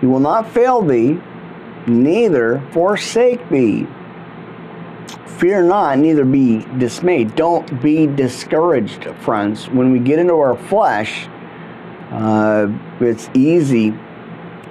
He 0.00 0.06
will 0.06 0.20
not 0.20 0.50
fail 0.50 0.82
thee, 0.82 1.20
neither 1.86 2.62
forsake 2.72 3.48
thee. 3.50 3.86
Fear 5.38 5.62
not, 5.64 5.98
neither 5.98 6.24
be 6.24 6.64
dismayed. 6.78 7.34
Don't 7.34 7.82
be 7.82 8.06
discouraged, 8.06 9.04
friends. 9.20 9.68
When 9.68 9.92
we 9.92 9.98
get 9.98 10.18
into 10.18 10.34
our 10.34 10.56
flesh, 10.56 11.28
uh, 12.10 12.68
it's 13.00 13.30
easy 13.34 13.94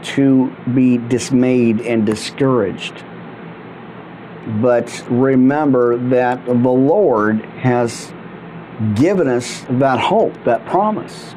to 0.01 0.55
be 0.73 0.97
dismayed 0.97 1.81
and 1.81 2.05
discouraged. 2.05 3.03
But 4.61 5.05
remember 5.09 5.97
that 6.09 6.45
the 6.45 6.53
Lord 6.53 7.41
has 7.61 8.13
given 8.95 9.27
us 9.27 9.65
that 9.69 9.99
hope, 9.99 10.43
that 10.45 10.65
promise. 10.65 11.35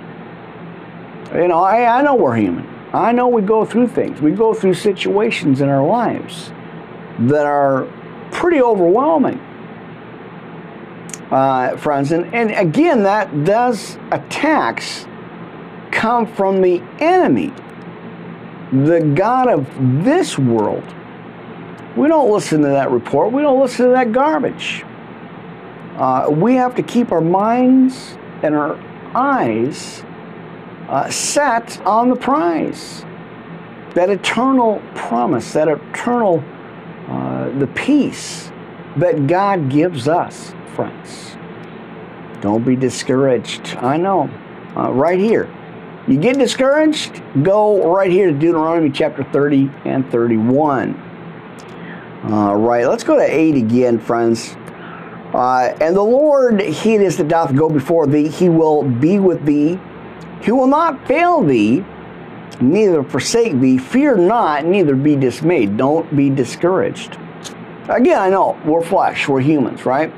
You 1.34 1.49
know, 1.49 1.59
I, 1.59 1.99
I 1.99 2.03
know 2.03 2.14
we're 2.14 2.36
human. 2.36 2.71
I 2.93 3.12
know 3.12 3.28
we 3.28 3.43
go 3.43 3.64
through 3.64 3.88
things. 3.88 4.20
We 4.20 4.32
go 4.32 4.53
through 4.53 4.74
situations 4.74 5.61
in 5.61 5.68
our 5.68 5.84
lives 5.86 6.53
that 7.20 7.47
are 7.47 7.86
pretty 8.30 8.61
overwhelming, 8.61 9.38
uh, 11.30 11.76
friends. 11.78 12.12
And, 12.12 12.34
and 12.34 12.51
again, 12.51 13.03
that 13.05 13.45
does 13.45 13.97
attacks 14.11 15.07
come 15.90 16.26
from 16.26 16.61
the 16.61 16.82
enemy, 16.99 17.53
the 18.72 19.12
God 19.14 19.49
of 19.49 20.05
this 20.05 20.38
world. 20.38 20.84
We 21.97 22.09
don't 22.09 22.30
listen 22.30 22.62
to 22.62 22.68
that 22.68 22.90
report. 22.90 23.32
We 23.32 23.43
don't 23.43 23.61
listen 23.61 23.86
to 23.86 23.93
that 23.93 24.12
garbage. 24.12 24.84
Uh, 25.97 26.26
we 26.30 26.55
have 26.55 26.74
to 26.74 26.82
keep 26.82 27.12
our 27.12 27.20
minds 27.20 28.16
and 28.43 28.55
our 28.55 28.78
eyes 29.14 30.03
uh, 30.89 31.11
set 31.11 31.80
on 31.87 32.09
the 32.09 32.16
prize. 32.16 33.05
That 33.95 34.09
eternal 34.11 34.83
promise, 34.95 35.53
that 35.53 35.68
eternal 35.68 36.43
uh, 37.09 37.51
the 37.59 37.66
peace 37.66 38.51
that 38.97 39.26
God 39.26 39.68
gives 39.70 40.09
us, 40.09 40.55
friends. 40.74 41.37
Don't 42.41 42.64
be 42.64 42.76
discouraged. 42.76 43.76
I 43.76 43.97
know. 43.97 44.30
Uh, 44.76 44.91
right 44.93 45.18
here. 45.18 45.53
You 46.09 46.18
get 46.18 46.39
discouraged? 46.39 47.22
Go 47.43 47.95
right 47.95 48.11
here 48.11 48.30
to 48.30 48.39
Deuteronomy 48.39 48.91
chapter 48.91 49.22
30 49.24 49.70
and 49.85 50.11
31. 50.11 51.01
All 52.24 52.57
right, 52.57 52.87
let's 52.87 53.05
go 53.05 53.16
to 53.16 53.22
8 53.22 53.57
again, 53.57 53.99
friends. 53.99 54.57
Uh, 55.35 55.76
and 55.80 55.97
the 55.97 56.03
Lord, 56.03 56.61
He 56.61 56.95
it 56.95 57.03
is 57.03 57.16
that 57.18 57.28
doth 57.28 57.55
go 57.55 57.68
before 57.68 58.07
thee. 58.07 58.28
He 58.28 58.49
will 58.49 58.83
be 58.83 59.18
with 59.18 59.45
thee. 59.45 59.78
He 60.43 60.53
will 60.53 60.66
not 60.66 61.07
fail 61.07 61.43
thee 61.43 61.84
neither 62.61 63.03
forsake 63.03 63.59
thee. 63.61 63.78
Fear 63.78 64.16
not, 64.18 64.64
neither 64.64 64.95
be 64.95 65.16
dismayed. 65.16 65.76
Don't 65.76 66.14
be 66.14 66.30
discouraged. 66.30 67.18
Again, 67.88 68.18
I 68.18 68.30
know 68.30 68.61
we're 68.64 68.82
flesh, 68.82 69.28
we're 69.28 69.40
humans, 69.40 69.84
right? 69.84 70.12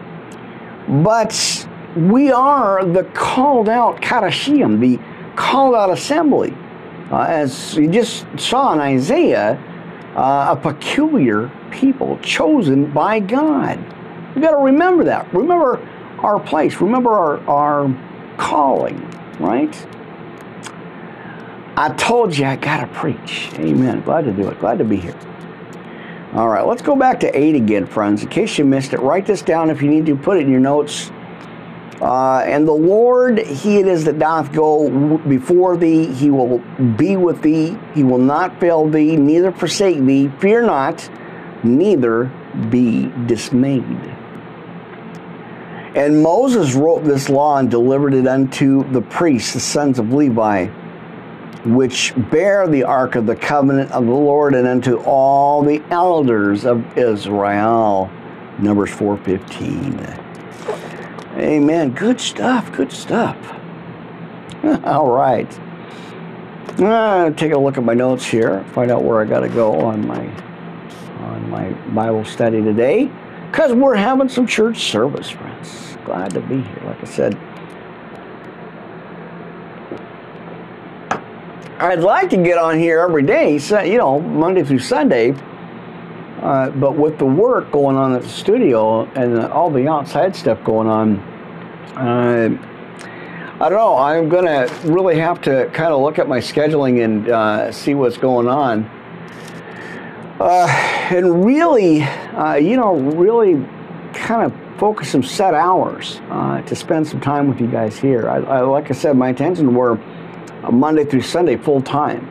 But 1.03 1.66
we 1.97 2.31
are 2.31 2.85
the 2.85 3.05
called 3.14 3.68
out 3.68 4.01
Kadashim, 4.01 4.81
the 4.81 5.01
called 5.37 5.75
out 5.75 5.91
assembly. 5.91 6.55
Uh, 7.11 7.20
as 7.22 7.75
you 7.77 7.89
just 7.89 8.27
saw 8.39 8.72
in 8.72 8.81
Isaiah, 8.81 9.59
uh, 10.16 10.57
a 10.57 10.61
peculiar 10.61 11.51
people 11.70 12.18
chosen 12.18 12.93
by 12.93 13.20
God. 13.20 13.79
We've 14.35 14.43
got 14.43 14.53
to 14.53 14.59
remember 14.59 15.05
that. 15.05 15.33
Remember 15.33 15.87
our 16.20 16.41
place. 16.41 16.81
Remember 16.81 17.11
our, 17.11 17.41
our 17.49 18.37
calling, 18.37 19.01
right? 19.39 19.75
I 21.77 21.89
told 21.91 22.37
you 22.37 22.45
I 22.47 22.55
got 22.57 22.81
to 22.81 22.87
preach. 22.87 23.51
Amen. 23.55 24.01
Glad 24.03 24.27
to 24.27 24.33
do 24.33 24.49
it. 24.49 24.61
Glad 24.61 24.79
to 24.79 24.85
be 24.85 24.97
here. 24.97 25.18
All 26.33 26.49
right, 26.49 26.66
let's 26.66 26.83
go 26.83 26.97
back 26.97 27.20
to 27.20 27.37
8 27.37 27.55
again, 27.55 27.87
friends. 27.87 28.22
In 28.22 28.29
case 28.29 28.59
you 28.59 28.64
missed 28.64 28.93
it, 28.93 29.01
write 29.01 29.27
this 29.27 29.43
down 29.43 29.70
if 29.70 29.83
you 29.83 29.89
need 29.89 30.07
to. 30.07 30.16
Put 30.16 30.37
it 30.37 30.41
in 30.43 30.51
your 30.51 30.61
notes. 30.61 31.11
Uh, 32.01 32.39
and 32.45 32.66
the 32.66 32.72
Lord, 32.72 33.39
He 33.39 33.79
it 33.79 33.87
is 33.87 34.05
that 34.05 34.18
doth 34.18 34.53
go 34.53 35.18
before 35.18 35.77
thee. 35.77 36.07
He 36.07 36.31
will 36.31 36.59
be 36.97 37.16
with 37.16 37.43
thee. 37.43 37.79
He 37.95 38.03
will 38.03 38.18
not 38.18 38.59
fail 38.61 38.89
thee, 38.89 39.16
neither 39.16 39.53
forsake 39.53 40.01
thee. 40.05 40.29
Fear 40.39 40.62
not, 40.62 41.09
neither 41.62 42.25
be 42.68 43.12
dismayed. 43.27 43.85
And 45.95 46.22
Moses 46.22 46.75
wrote 46.75 47.05
this 47.05 47.29
law 47.29 47.59
and 47.59 47.70
delivered 47.70 48.14
it 48.14 48.27
unto 48.27 48.91
the 48.91 49.03
priests, 49.03 49.55
the 49.55 49.61
sons 49.61 50.01
of 50.01 50.12
Levi 50.12 50.68
which 51.65 52.12
bear 52.31 52.67
the 52.69 52.85
ark 52.85 53.15
of 53.15 53.27
the 53.27 53.37
covenant 53.37 53.91
of 53.93 54.05
the 54.05 54.12
Lord 54.12 54.55
and 54.55 54.67
unto 54.67 54.97
all 54.99 55.62
the 55.62 55.83
elders 55.91 56.65
of 56.67 56.99
Israel. 56.99 58.11
Numbers 58.59 58.91
4:15. 58.91 60.21
Amen. 61.37 61.91
Good 61.91 62.21
stuff. 62.21 62.71
Good 62.73 62.93
stuff. 62.93 63.37
all 64.85 65.11
right. 65.11 65.59
Uh, 66.79 67.31
take 67.31 67.53
a 67.53 67.59
look 67.59 67.79
at 67.79 67.85
my 67.85 67.95
notes 67.95 68.25
here. 68.25 68.65
Find 68.73 68.91
out 68.91 69.03
where 69.03 69.21
I 69.21 69.25
got 69.25 69.41
to 69.41 69.49
go 69.49 69.81
on 69.81 70.07
my 70.07 70.27
on 71.21 71.51
my 71.51 71.71
Bible 71.95 72.25
study 72.25 72.62
today, 72.62 73.11
because 73.51 73.73
we're 73.73 73.95
having 73.95 74.29
some 74.29 74.47
church 74.47 74.91
service, 74.91 75.31
friends. 75.31 75.97
Glad 76.05 76.31
to 76.35 76.41
be 76.41 76.61
here. 76.61 76.83
Like 76.85 77.03
I 77.03 77.07
said, 77.07 77.39
I'd 81.79 82.01
like 82.01 82.31
to 82.31 82.37
get 82.37 82.57
on 82.57 82.79
here 82.79 83.01
every 83.01 83.25
day, 83.25 83.59
you 83.59 83.99
know, 83.99 84.20
Monday 84.20 84.62
through 84.62 84.79
Sunday. 84.79 85.35
Uh, 86.41 86.70
but 86.70 86.97
with 86.97 87.18
the 87.18 87.25
work 87.25 87.72
going 87.72 87.97
on 87.97 88.14
at 88.14 88.22
the 88.22 88.29
studio 88.29 89.05
and 89.14 89.41
all 89.47 89.70
the 89.70 89.89
outside 89.89 90.37
stuff 90.37 90.62
going 90.62 90.87
on, 90.87 91.18
uh, 91.97 92.49
I 93.61 93.68
don't 93.68 93.79
know. 93.79 93.97
I'm 93.97 94.29
going 94.29 94.45
to 94.45 94.72
really 94.85 95.18
have 95.18 95.41
to 95.43 95.68
kind 95.72 95.93
of 95.93 96.01
look 96.01 96.18
at 96.18 96.29
my 96.29 96.39
scheduling 96.39 97.05
and 97.05 97.29
uh, 97.29 97.72
see 97.72 97.95
what's 97.95 98.18
going 98.18 98.47
on. 98.47 98.85
Uh, 100.39 100.66
and 101.11 101.45
really, 101.45 102.03
uh, 102.03 102.55
you 102.55 102.77
know, 102.77 102.97
really 102.97 103.55
kind 104.12 104.45
of 104.45 104.79
focus 104.79 105.11
some 105.11 105.22
set 105.22 105.55
hours 105.55 106.20
uh, 106.31 106.61
to 106.62 106.77
spend 106.77 107.07
some 107.07 107.20
time 107.20 107.49
with 107.49 107.61
you 107.61 107.68
guys 107.68 107.99
here. 107.99 108.29
I, 108.29 108.39
I, 108.39 108.61
like 108.61 108.91
I 108.91 108.95
said, 108.95 109.16
my 109.16 109.31
intention 109.31 109.75
were 109.75 109.99
Monday 110.71 111.05
through 111.05 111.23
Sunday 111.23 111.57
full 111.57 111.81
time. 111.81 112.29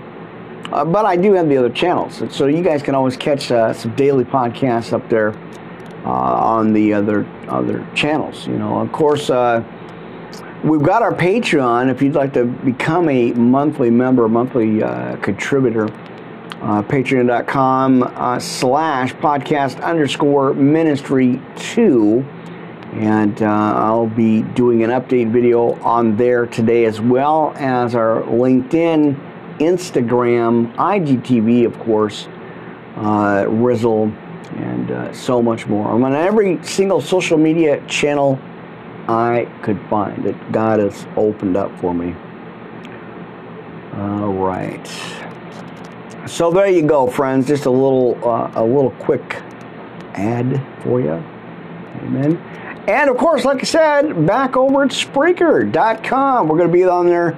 Uh, 0.71 0.83
but 0.83 1.05
I 1.05 1.15
do 1.15 1.33
have 1.33 1.49
the 1.49 1.57
other 1.57 1.69
channels, 1.69 2.23
so 2.31 2.47
you 2.47 2.63
guys 2.63 2.81
can 2.81 2.95
always 2.95 3.15
catch 3.15 3.51
uh, 3.51 3.73
some 3.73 3.95
daily 3.95 4.23
podcasts 4.23 4.91
up 4.91 5.07
there 5.07 5.35
uh, 6.05 6.09
on 6.09 6.73
the 6.73 6.93
other 6.93 7.27
other 7.47 7.87
channels. 7.93 8.47
You 8.47 8.57
know, 8.57 8.79
of 8.79 8.91
course, 8.91 9.29
uh, 9.29 9.63
we've 10.63 10.81
got 10.81 11.03
our 11.03 11.13
Patreon. 11.13 11.91
If 11.91 12.01
you'd 12.01 12.15
like 12.15 12.33
to 12.33 12.45
become 12.45 13.07
a 13.09 13.33
monthly 13.33 13.91
member, 13.91 14.27
monthly 14.27 14.81
uh, 14.81 15.17
contributor, 15.17 15.85
uh, 16.63 16.81
Patreon.com 16.81 18.39
slash 18.39 19.13
podcast 19.15 19.81
underscore 19.83 20.53
ministry 20.53 21.39
two. 21.55 22.25
And 22.93 23.41
I'll 23.41 24.07
be 24.07 24.43
doing 24.43 24.83
an 24.83 24.91
update 24.91 25.31
video 25.31 25.73
on 25.81 26.15
there 26.15 26.45
today 26.45 26.85
as 26.85 27.01
well 27.01 27.53
as 27.57 27.95
our 27.95 28.21
LinkedIn 28.23 29.19
Instagram, 29.59 30.73
IGTV, 30.75 31.65
of 31.65 31.77
course, 31.79 32.27
uh, 32.97 33.45
Rizzle, 33.47 34.11
and 34.57 34.91
uh, 34.91 35.13
so 35.13 35.41
much 35.41 35.67
more. 35.67 35.89
I'm 35.89 36.03
on 36.03 36.13
every 36.13 36.63
single 36.63 37.01
social 37.01 37.37
media 37.37 37.85
channel 37.87 38.39
I 39.07 39.51
could 39.61 39.79
find 39.89 40.23
that 40.23 40.51
God 40.51 40.79
has 40.79 41.05
opened 41.17 41.57
up 41.57 41.77
for 41.79 41.93
me. 41.93 42.15
All 43.95 44.33
right. 44.33 44.85
So 46.25 46.51
there 46.51 46.67
you 46.67 46.83
go, 46.83 47.07
friends. 47.07 47.47
Just 47.47 47.65
a 47.65 47.71
little, 47.71 48.17
uh, 48.23 48.51
a 48.55 48.63
little 48.63 48.91
quick 48.91 49.41
ad 50.13 50.61
for 50.83 51.01
you. 51.01 51.21
Amen. 52.03 52.41
And 52.87 53.09
of 53.09 53.17
course, 53.17 53.45
like 53.45 53.59
I 53.61 53.63
said, 53.63 54.25
back 54.25 54.57
over 54.57 54.83
at 54.83 54.89
Spreaker.com. 54.89 56.47
We're 56.47 56.57
going 56.57 56.69
to 56.69 56.73
be 56.73 56.83
on 56.83 57.07
there 57.07 57.37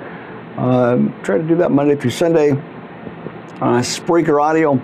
uh, 0.58 0.98
try 1.22 1.38
to 1.38 1.44
do 1.44 1.56
that 1.56 1.72
Monday 1.72 1.96
through 1.96 2.12
Sunday. 2.12 2.52
Uh, 2.52 3.82
Spreaker 3.82 4.42
Audio 4.42 4.82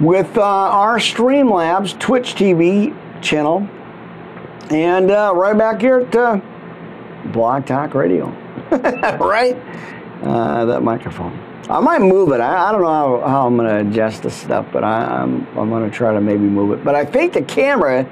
with 0.00 0.36
uh, 0.36 0.42
our 0.42 0.98
Streamlabs 0.98 1.98
Twitch 1.98 2.34
TV 2.34 2.94
channel, 3.22 3.68
and 4.70 5.10
uh, 5.10 5.32
right 5.34 5.56
back 5.56 5.80
here 5.80 6.00
at 6.00 6.14
uh, 6.14 6.40
Talk 7.60 7.94
Radio. 7.94 8.26
right? 8.70 9.56
Uh, 10.22 10.64
that 10.66 10.82
microphone. 10.82 11.38
I 11.70 11.80
might 11.80 12.00
move 12.00 12.32
it. 12.32 12.40
I, 12.40 12.68
I 12.68 12.72
don't 12.72 12.80
know 12.80 13.20
how, 13.20 13.28
how 13.28 13.46
I'm 13.46 13.56
going 13.56 13.68
to 13.68 13.90
adjust 13.90 14.22
this 14.22 14.34
stuff, 14.34 14.66
but 14.72 14.84
I, 14.84 15.04
I'm, 15.04 15.46
I'm 15.56 15.68
going 15.68 15.88
to 15.88 15.94
try 15.94 16.12
to 16.12 16.20
maybe 16.20 16.44
move 16.44 16.78
it. 16.78 16.84
But 16.84 16.94
I 16.94 17.04
think 17.04 17.34
the 17.34 17.42
camera 17.42 18.04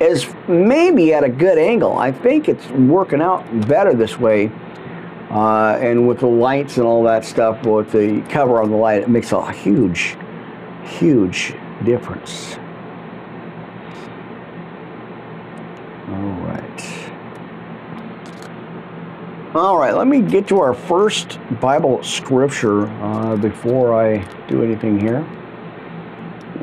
is 0.00 0.26
maybe 0.48 1.12
at 1.14 1.24
a 1.24 1.28
good 1.28 1.58
angle. 1.58 1.96
I 1.96 2.12
think 2.12 2.48
it's 2.48 2.66
working 2.70 3.20
out 3.20 3.68
better 3.68 3.94
this 3.94 4.18
way 4.18 4.50
uh, 5.34 5.76
and 5.80 6.06
with 6.06 6.20
the 6.20 6.26
lights 6.28 6.76
and 6.76 6.86
all 6.86 7.02
that 7.02 7.24
stuff, 7.24 7.66
with 7.66 7.90
the 7.90 8.20
cover 8.30 8.62
on 8.62 8.70
the 8.70 8.76
light, 8.76 9.02
it 9.02 9.08
makes 9.08 9.32
a 9.32 9.52
huge, 9.52 10.16
huge 10.84 11.54
difference. 11.84 12.56
All 16.08 16.30
right. 16.46 17.10
All 19.56 19.76
right, 19.76 19.96
let 19.96 20.06
me 20.06 20.20
get 20.20 20.46
to 20.48 20.60
our 20.60 20.72
first 20.72 21.40
Bible 21.60 22.00
scripture 22.04 22.86
uh, 23.02 23.36
before 23.36 23.92
I 23.92 24.18
do 24.46 24.62
anything 24.62 25.00
here. 25.00 25.26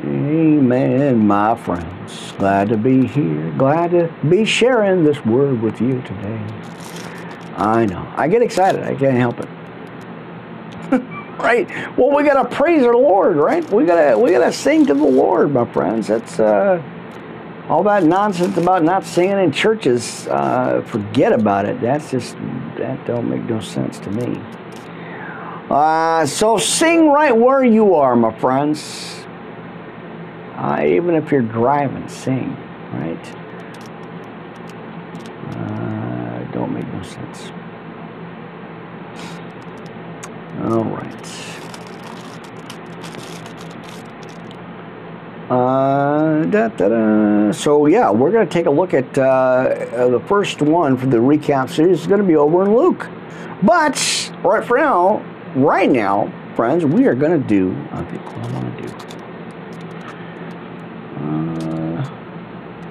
Amen, 0.04 1.28
my 1.28 1.54
friends. 1.54 2.32
Glad 2.32 2.70
to 2.70 2.76
be 2.76 3.06
here. 3.06 3.52
Glad 3.56 3.92
to 3.92 4.12
be 4.28 4.44
sharing 4.44 5.04
this 5.04 5.24
word 5.24 5.62
with 5.62 5.80
you 5.80 6.02
today. 6.02 6.44
I 7.56 7.86
know. 7.86 8.12
I 8.16 8.26
get 8.26 8.42
excited. 8.42 8.82
I 8.82 8.96
can't 8.96 9.16
help 9.16 9.38
it. 9.38 9.48
right? 11.38 11.68
Well, 11.96 12.10
we 12.10 12.24
gotta 12.24 12.48
praise 12.48 12.82
our 12.82 12.96
Lord, 12.96 13.36
right? 13.36 13.68
We 13.70 13.84
gotta 13.84 14.18
we 14.18 14.32
gotta 14.32 14.52
sing 14.52 14.86
to 14.86 14.94
the 14.94 15.04
Lord, 15.04 15.52
my 15.52 15.70
friends. 15.72 16.08
That's 16.08 16.40
uh, 16.40 16.82
all 17.68 17.84
that 17.84 18.02
nonsense 18.02 18.56
about 18.56 18.82
not 18.82 19.04
singing 19.04 19.38
in 19.38 19.52
churches. 19.52 20.26
Uh, 20.26 20.82
forget 20.84 21.32
about 21.32 21.64
it. 21.64 21.80
That's 21.80 22.10
just 22.10 22.34
that 22.76 23.06
don't 23.06 23.30
make 23.30 23.44
no 23.44 23.60
sense 23.60 24.00
to 24.00 24.10
me. 24.10 24.42
Uh, 25.70 26.26
so 26.26 26.58
sing 26.58 27.08
right 27.08 27.36
where 27.36 27.62
you 27.62 27.94
are, 27.94 28.16
my 28.16 28.36
friends. 28.40 29.21
Uh, 30.62 30.84
even 30.86 31.14
if 31.14 31.30
you're 31.30 31.42
driving, 31.42 32.08
sing, 32.08 32.56
right? 32.92 33.42
don't 36.52 36.72
make 36.72 36.86
no 36.92 37.02
sense. 37.02 37.50
All 40.60 40.84
right. 40.84 41.42
Uh, 45.50 46.44
da, 46.46 46.68
da, 46.68 46.88
da. 46.88 47.52
So 47.52 47.86
yeah, 47.86 48.10
we're 48.10 48.30
going 48.30 48.46
to 48.46 48.52
take 48.52 48.66
a 48.66 48.70
look 48.70 48.94
at 48.94 49.18
uh, 49.18 49.22
uh, 49.22 50.08
the 50.08 50.20
first 50.20 50.62
one 50.62 50.96
for 50.96 51.06
the 51.06 51.18
recap 51.18 51.68
series. 51.68 51.98
It's 51.98 52.06
going 52.06 52.20
to 52.20 52.26
be 52.26 52.36
over 52.36 52.62
in 52.62 52.74
Luke, 52.74 53.08
but 53.62 54.32
right 54.42 54.64
for 54.64 54.78
now, 54.78 55.24
right 55.54 55.90
now, 55.90 56.32
friends, 56.54 56.84
we 56.84 57.06
are 57.06 57.14
going 57.14 57.32
to 57.32 57.48
do. 57.48 57.76
I 57.90 58.04
think 58.04 58.24
what 58.24 58.46
I 58.46 58.52
want 58.52 58.78
to 58.78 58.82
do. 58.82 58.88
Uh, 61.18 62.10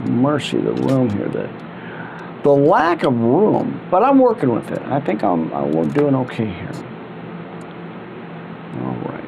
mercy, 0.09 0.57
the 0.57 0.73
room 0.73 1.09
here. 1.09 1.27
the, 1.27 1.49
the 2.43 2.51
lack 2.51 3.03
of 3.03 3.19
room, 3.19 3.79
but 3.91 4.03
I'm 4.03 4.19
working 4.19 4.53
with 4.53 4.71
it. 4.71 4.81
I 4.83 4.99
think 4.99 5.23
I'm, 5.23 5.53
uh, 5.53 5.63
I'm 5.63 5.91
doing 5.91 6.15
okay 6.15 6.45
here. 6.45 6.71
All 8.81 8.95
right. 8.95 9.21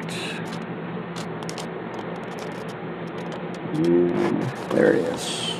there 4.70 4.92
it 4.94 5.04
is. 5.14 5.52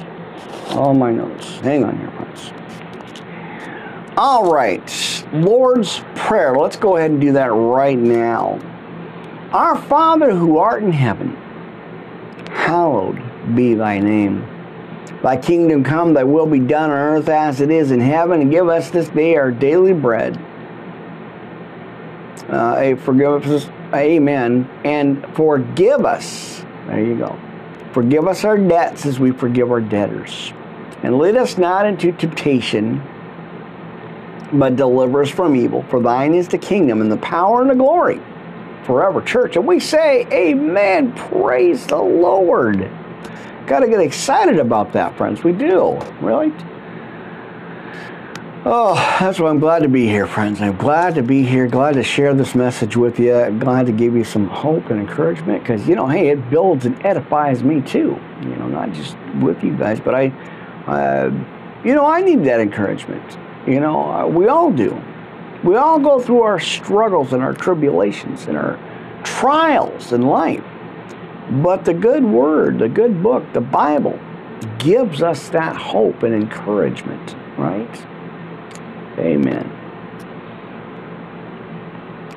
All 0.70 0.94
my 0.94 1.12
notes. 1.12 1.58
Hang 1.58 1.84
on 1.84 1.98
here, 1.98 2.10
friends. 2.10 2.52
All 4.16 4.52
right. 4.52 5.24
Lord's 5.32 6.00
Prayer. 6.14 6.56
Let's 6.56 6.76
go 6.76 6.96
ahead 6.96 7.10
and 7.10 7.20
do 7.20 7.32
that 7.32 7.48
right 7.48 7.98
now. 7.98 8.58
Our 9.52 9.76
Father 9.76 10.34
who 10.34 10.58
art 10.58 10.82
in 10.82 10.92
heaven, 10.92 11.36
hallowed 12.50 13.22
be 13.54 13.74
thy 13.74 14.00
name. 14.00 14.48
Thy 15.24 15.38
kingdom 15.38 15.82
come, 15.82 16.12
thy 16.12 16.22
will 16.22 16.44
be 16.44 16.58
done 16.58 16.90
on 16.90 16.98
earth 16.98 17.30
as 17.30 17.62
it 17.62 17.70
is 17.70 17.92
in 17.92 17.98
heaven, 17.98 18.42
and 18.42 18.50
give 18.50 18.68
us 18.68 18.90
this 18.90 19.08
day 19.08 19.36
our 19.36 19.50
daily 19.50 19.94
bread. 19.94 20.36
Uh, 22.50 22.94
forgive 22.96 23.46
us, 23.46 23.66
amen, 23.94 24.68
and 24.84 25.26
forgive 25.34 26.04
us. 26.04 26.62
There 26.88 27.02
you 27.02 27.16
go. 27.16 27.40
Forgive 27.92 28.28
us 28.28 28.44
our 28.44 28.58
debts 28.58 29.06
as 29.06 29.18
we 29.18 29.30
forgive 29.30 29.70
our 29.70 29.80
debtors. 29.80 30.52
And 31.02 31.16
lead 31.16 31.36
us 31.36 31.56
not 31.56 31.86
into 31.86 32.12
temptation, 32.12 33.02
but 34.52 34.76
deliver 34.76 35.22
us 35.22 35.30
from 35.30 35.56
evil. 35.56 35.84
For 35.84 36.02
thine 36.02 36.34
is 36.34 36.48
the 36.48 36.58
kingdom 36.58 37.00
and 37.00 37.10
the 37.10 37.16
power 37.16 37.62
and 37.62 37.70
the 37.70 37.74
glory 37.74 38.20
forever, 38.84 39.22
church. 39.22 39.56
And 39.56 39.66
we 39.66 39.80
say, 39.80 40.26
Amen. 40.30 41.14
Praise 41.14 41.86
the 41.86 41.96
Lord. 41.96 42.90
Got 43.66 43.80
to 43.80 43.88
get 43.88 44.00
excited 44.00 44.58
about 44.58 44.92
that, 44.92 45.16
friends. 45.16 45.42
We 45.42 45.52
do, 45.52 45.98
really. 46.20 46.52
Oh, 48.66 48.94
that's 49.20 49.38
why 49.38 49.50
I'm 49.50 49.58
glad 49.58 49.82
to 49.82 49.88
be 49.88 50.06
here, 50.06 50.26
friends. 50.26 50.60
I'm 50.60 50.76
glad 50.76 51.14
to 51.16 51.22
be 51.22 51.42
here. 51.42 51.66
Glad 51.66 51.94
to 51.94 52.02
share 52.02 52.32
this 52.32 52.54
message 52.54 52.96
with 52.96 53.18
you. 53.18 53.50
Glad 53.58 53.86
to 53.86 53.92
give 53.92 54.14
you 54.14 54.24
some 54.24 54.48
hope 54.48 54.88
and 54.90 55.00
encouragement 55.00 55.62
because, 55.62 55.86
you 55.86 55.96
know, 55.96 56.06
hey, 56.06 56.28
it 56.28 56.50
builds 56.50 56.86
and 56.86 56.96
edifies 57.04 57.62
me 57.62 57.82
too. 57.82 58.18
You 58.40 58.56
know, 58.56 58.68
not 58.68 58.92
just 58.92 59.18
with 59.40 59.62
you 59.62 59.76
guys, 59.76 60.00
but 60.00 60.14
I, 60.14 60.28
uh, 60.86 61.30
you 61.84 61.94
know, 61.94 62.06
I 62.06 62.22
need 62.22 62.44
that 62.44 62.60
encouragement. 62.60 63.38
You 63.66 63.80
know, 63.80 64.10
uh, 64.10 64.26
we 64.26 64.48
all 64.48 64.70
do. 64.70 64.98
We 65.62 65.76
all 65.76 65.98
go 65.98 66.20
through 66.20 66.42
our 66.42 66.60
struggles 66.60 67.32
and 67.32 67.42
our 67.42 67.54
tribulations 67.54 68.46
and 68.46 68.56
our 68.56 68.78
trials 69.24 70.12
in 70.12 70.22
life. 70.22 70.64
But 71.50 71.84
the 71.84 71.94
good 71.94 72.24
word, 72.24 72.78
the 72.78 72.88
good 72.88 73.22
book, 73.22 73.44
the 73.52 73.60
Bible, 73.60 74.18
gives 74.78 75.22
us 75.22 75.48
that 75.50 75.76
hope 75.76 76.22
and 76.22 76.34
encouragement, 76.34 77.36
right? 77.58 78.06
Amen. 79.18 79.70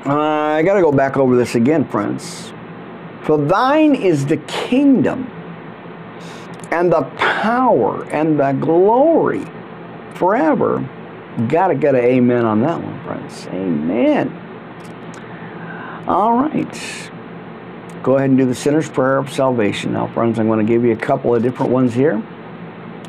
Uh, 0.06 0.14
I 0.14 0.64
got 0.64 0.76
to 0.76 0.82
go 0.82 0.92
back 0.92 1.18
over 1.18 1.36
this 1.36 1.56
again, 1.56 1.88
friends. 1.88 2.52
For 3.24 3.38
thine 3.38 3.96
is 3.96 4.26
the 4.26 4.38
kingdom 4.38 5.30
and 6.72 6.92
the 6.92 7.04
power 7.18 8.04
and 8.10 8.40
the 8.40 8.54
glory 8.54 9.46
forever. 10.16 10.88
Got 11.48 11.68
to 11.68 11.76
get 11.76 11.96
an 11.96 12.04
amen 12.04 12.46
on 12.46 12.62
that 12.62 12.82
one, 12.82 13.04
friends. 13.04 13.48
Amen. 13.48 14.34
All 16.08 16.38
right 16.38 17.12
go 18.04 18.18
ahead 18.18 18.30
and 18.30 18.38
do 18.38 18.46
the 18.46 18.56
sinner's 18.56 18.90
prayer 18.90 19.18
of 19.18 19.32
salvation. 19.32 19.94
Now, 19.94 20.08
friends, 20.08 20.40
I'm 20.40 20.48
going 20.48 20.66
to 20.66 20.72
give 20.72 20.84
you 20.84 20.94
a 20.94 20.98
couple 20.98 21.36
of 21.36 21.44
different 21.44 21.72
ones 21.72 21.94
here. 21.94 22.22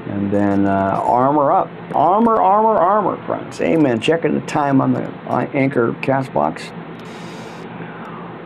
And 0.07 0.31
then 0.31 0.67
uh, 0.67 1.01
armor 1.05 1.53
up. 1.53 1.69
Armor, 1.95 2.41
armor, 2.41 2.79
armor, 2.79 3.23
friends. 3.27 3.61
Amen. 3.61 4.01
Checking 4.01 4.35
the 4.35 4.47
time 4.47 4.81
on 4.81 4.93
the 4.93 5.07
anchor 5.55 5.95
cast 6.01 6.33
box. 6.33 6.71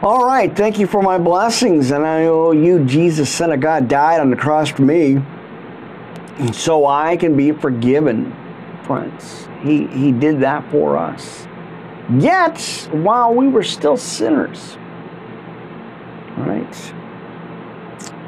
All 0.02 0.26
right, 0.26 0.54
thank 0.54 0.80
you 0.80 0.88
for 0.88 1.00
my 1.00 1.16
blessings. 1.18 1.92
And 1.92 2.04
I 2.04 2.24
owe 2.24 2.50
you, 2.50 2.84
Jesus, 2.84 3.30
Son 3.30 3.52
of 3.52 3.60
God, 3.60 3.86
died 3.86 4.20
on 4.20 4.30
the 4.30 4.36
cross 4.36 4.68
for 4.68 4.82
me. 4.82 5.22
So 6.52 6.86
I 6.86 7.16
can 7.16 7.36
be 7.36 7.52
forgiven, 7.52 8.34
friends. 8.82 9.46
He, 9.62 9.86
he 9.86 10.10
did 10.10 10.40
that 10.40 10.68
for 10.72 10.96
us. 10.96 11.46
Yet, 12.18 12.88
while 12.90 13.32
we 13.32 13.46
were 13.46 13.62
still 13.62 13.96
sinners, 13.96 14.76
right? 16.38 16.94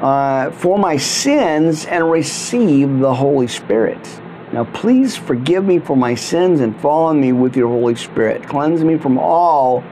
Uh, 0.01 0.51
for 0.51 0.77
my 0.77 0.97
sins 0.97 1.85
and 1.85 2.09
receive 2.11 2.99
the 2.99 3.13
Holy 3.13 3.47
Spirit. 3.47 4.21
Now, 4.53 4.65
please 4.65 5.15
forgive 5.15 5.65
me 5.65 5.79
for 5.79 5.97
my 5.97 6.15
sins 6.15 6.61
and 6.61 6.79
follow 6.79 7.13
me 7.13 7.31
with 7.31 7.55
your 7.57 7.69
Holy 7.69 7.95
Spirit. 7.95 8.43
Cleanse 8.47 8.83
me 8.83 8.97
from 8.97 9.17
all 9.17 9.83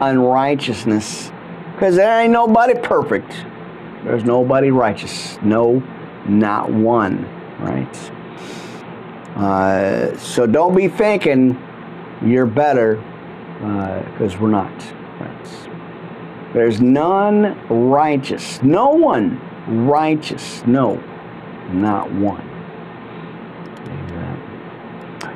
unrighteousness. 0.00 1.30
Because 1.74 1.96
there 1.96 2.20
ain't 2.20 2.32
nobody 2.32 2.74
perfect. 2.74 3.32
There's 4.04 4.24
nobody 4.24 4.70
righteous. 4.70 5.38
No, 5.42 5.82
not 6.26 6.70
one. 6.70 7.24
Right? 7.60 7.96
Uh, 9.36 10.16
so 10.18 10.46
don't 10.46 10.74
be 10.74 10.88
thinking 10.88 11.58
you're 12.22 12.46
better 12.46 12.96
because 13.58 14.34
uh, 14.34 14.38
we're 14.40 14.50
not. 14.50 14.70
There's 16.52 16.80
none 16.80 17.58
righteous. 17.68 18.62
No 18.62 18.90
one 18.90 19.40
righteous. 19.86 20.64
No, 20.66 21.02
not 21.72 22.10
one. 22.12 22.46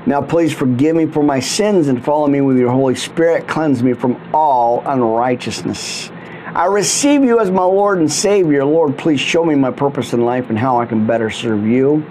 Now, 0.06 0.20
please 0.20 0.52
forgive 0.52 0.96
me 0.96 1.06
for 1.06 1.22
my 1.22 1.40
sins 1.40 1.88
and 1.88 2.04
follow 2.04 2.26
me 2.26 2.42
with 2.42 2.58
your 2.58 2.70
Holy 2.70 2.94
Spirit. 2.94 3.48
Cleanse 3.48 3.82
me 3.82 3.94
from 3.94 4.20
all 4.34 4.82
unrighteousness. 4.84 6.10
I 6.46 6.66
receive 6.66 7.24
you 7.24 7.40
as 7.40 7.50
my 7.50 7.64
Lord 7.64 7.98
and 7.98 8.12
Savior. 8.12 8.66
Lord, 8.66 8.98
please 8.98 9.18
show 9.18 9.44
me 9.44 9.54
my 9.54 9.70
purpose 9.70 10.12
in 10.12 10.20
life 10.24 10.50
and 10.50 10.58
how 10.58 10.78
I 10.78 10.84
can 10.84 11.06
better 11.06 11.30
serve 11.30 11.66
you. 11.66 12.04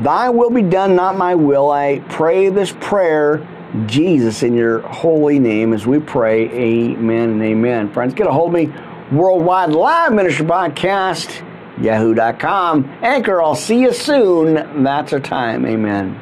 Thy 0.00 0.30
will 0.30 0.50
be 0.50 0.62
done, 0.62 0.96
not 0.96 1.16
my 1.16 1.36
will. 1.36 1.70
I 1.70 2.00
pray 2.08 2.48
this 2.48 2.74
prayer, 2.80 3.46
Jesus, 3.86 4.42
in 4.42 4.54
your 4.54 4.80
holy 4.80 5.38
name 5.38 5.72
as 5.74 5.86
we 5.86 5.98
pray. 5.98 6.48
Amen 6.50 7.30
and 7.30 7.42
amen. 7.42 7.92
Friends, 7.92 8.14
get 8.14 8.26
a 8.26 8.32
hold 8.32 8.54
of 8.54 8.60
me. 8.60 8.72
Worldwide 9.12 9.70
Live 9.70 10.12
Ministry 10.12 10.46
Podcast, 10.46 11.44
yahoo.com. 11.82 12.84
Anchor, 13.02 13.42
I'll 13.42 13.54
see 13.54 13.80
you 13.80 13.92
soon. 13.92 14.82
That's 14.82 15.12
our 15.12 15.20
time. 15.20 15.66
Amen. 15.66 16.16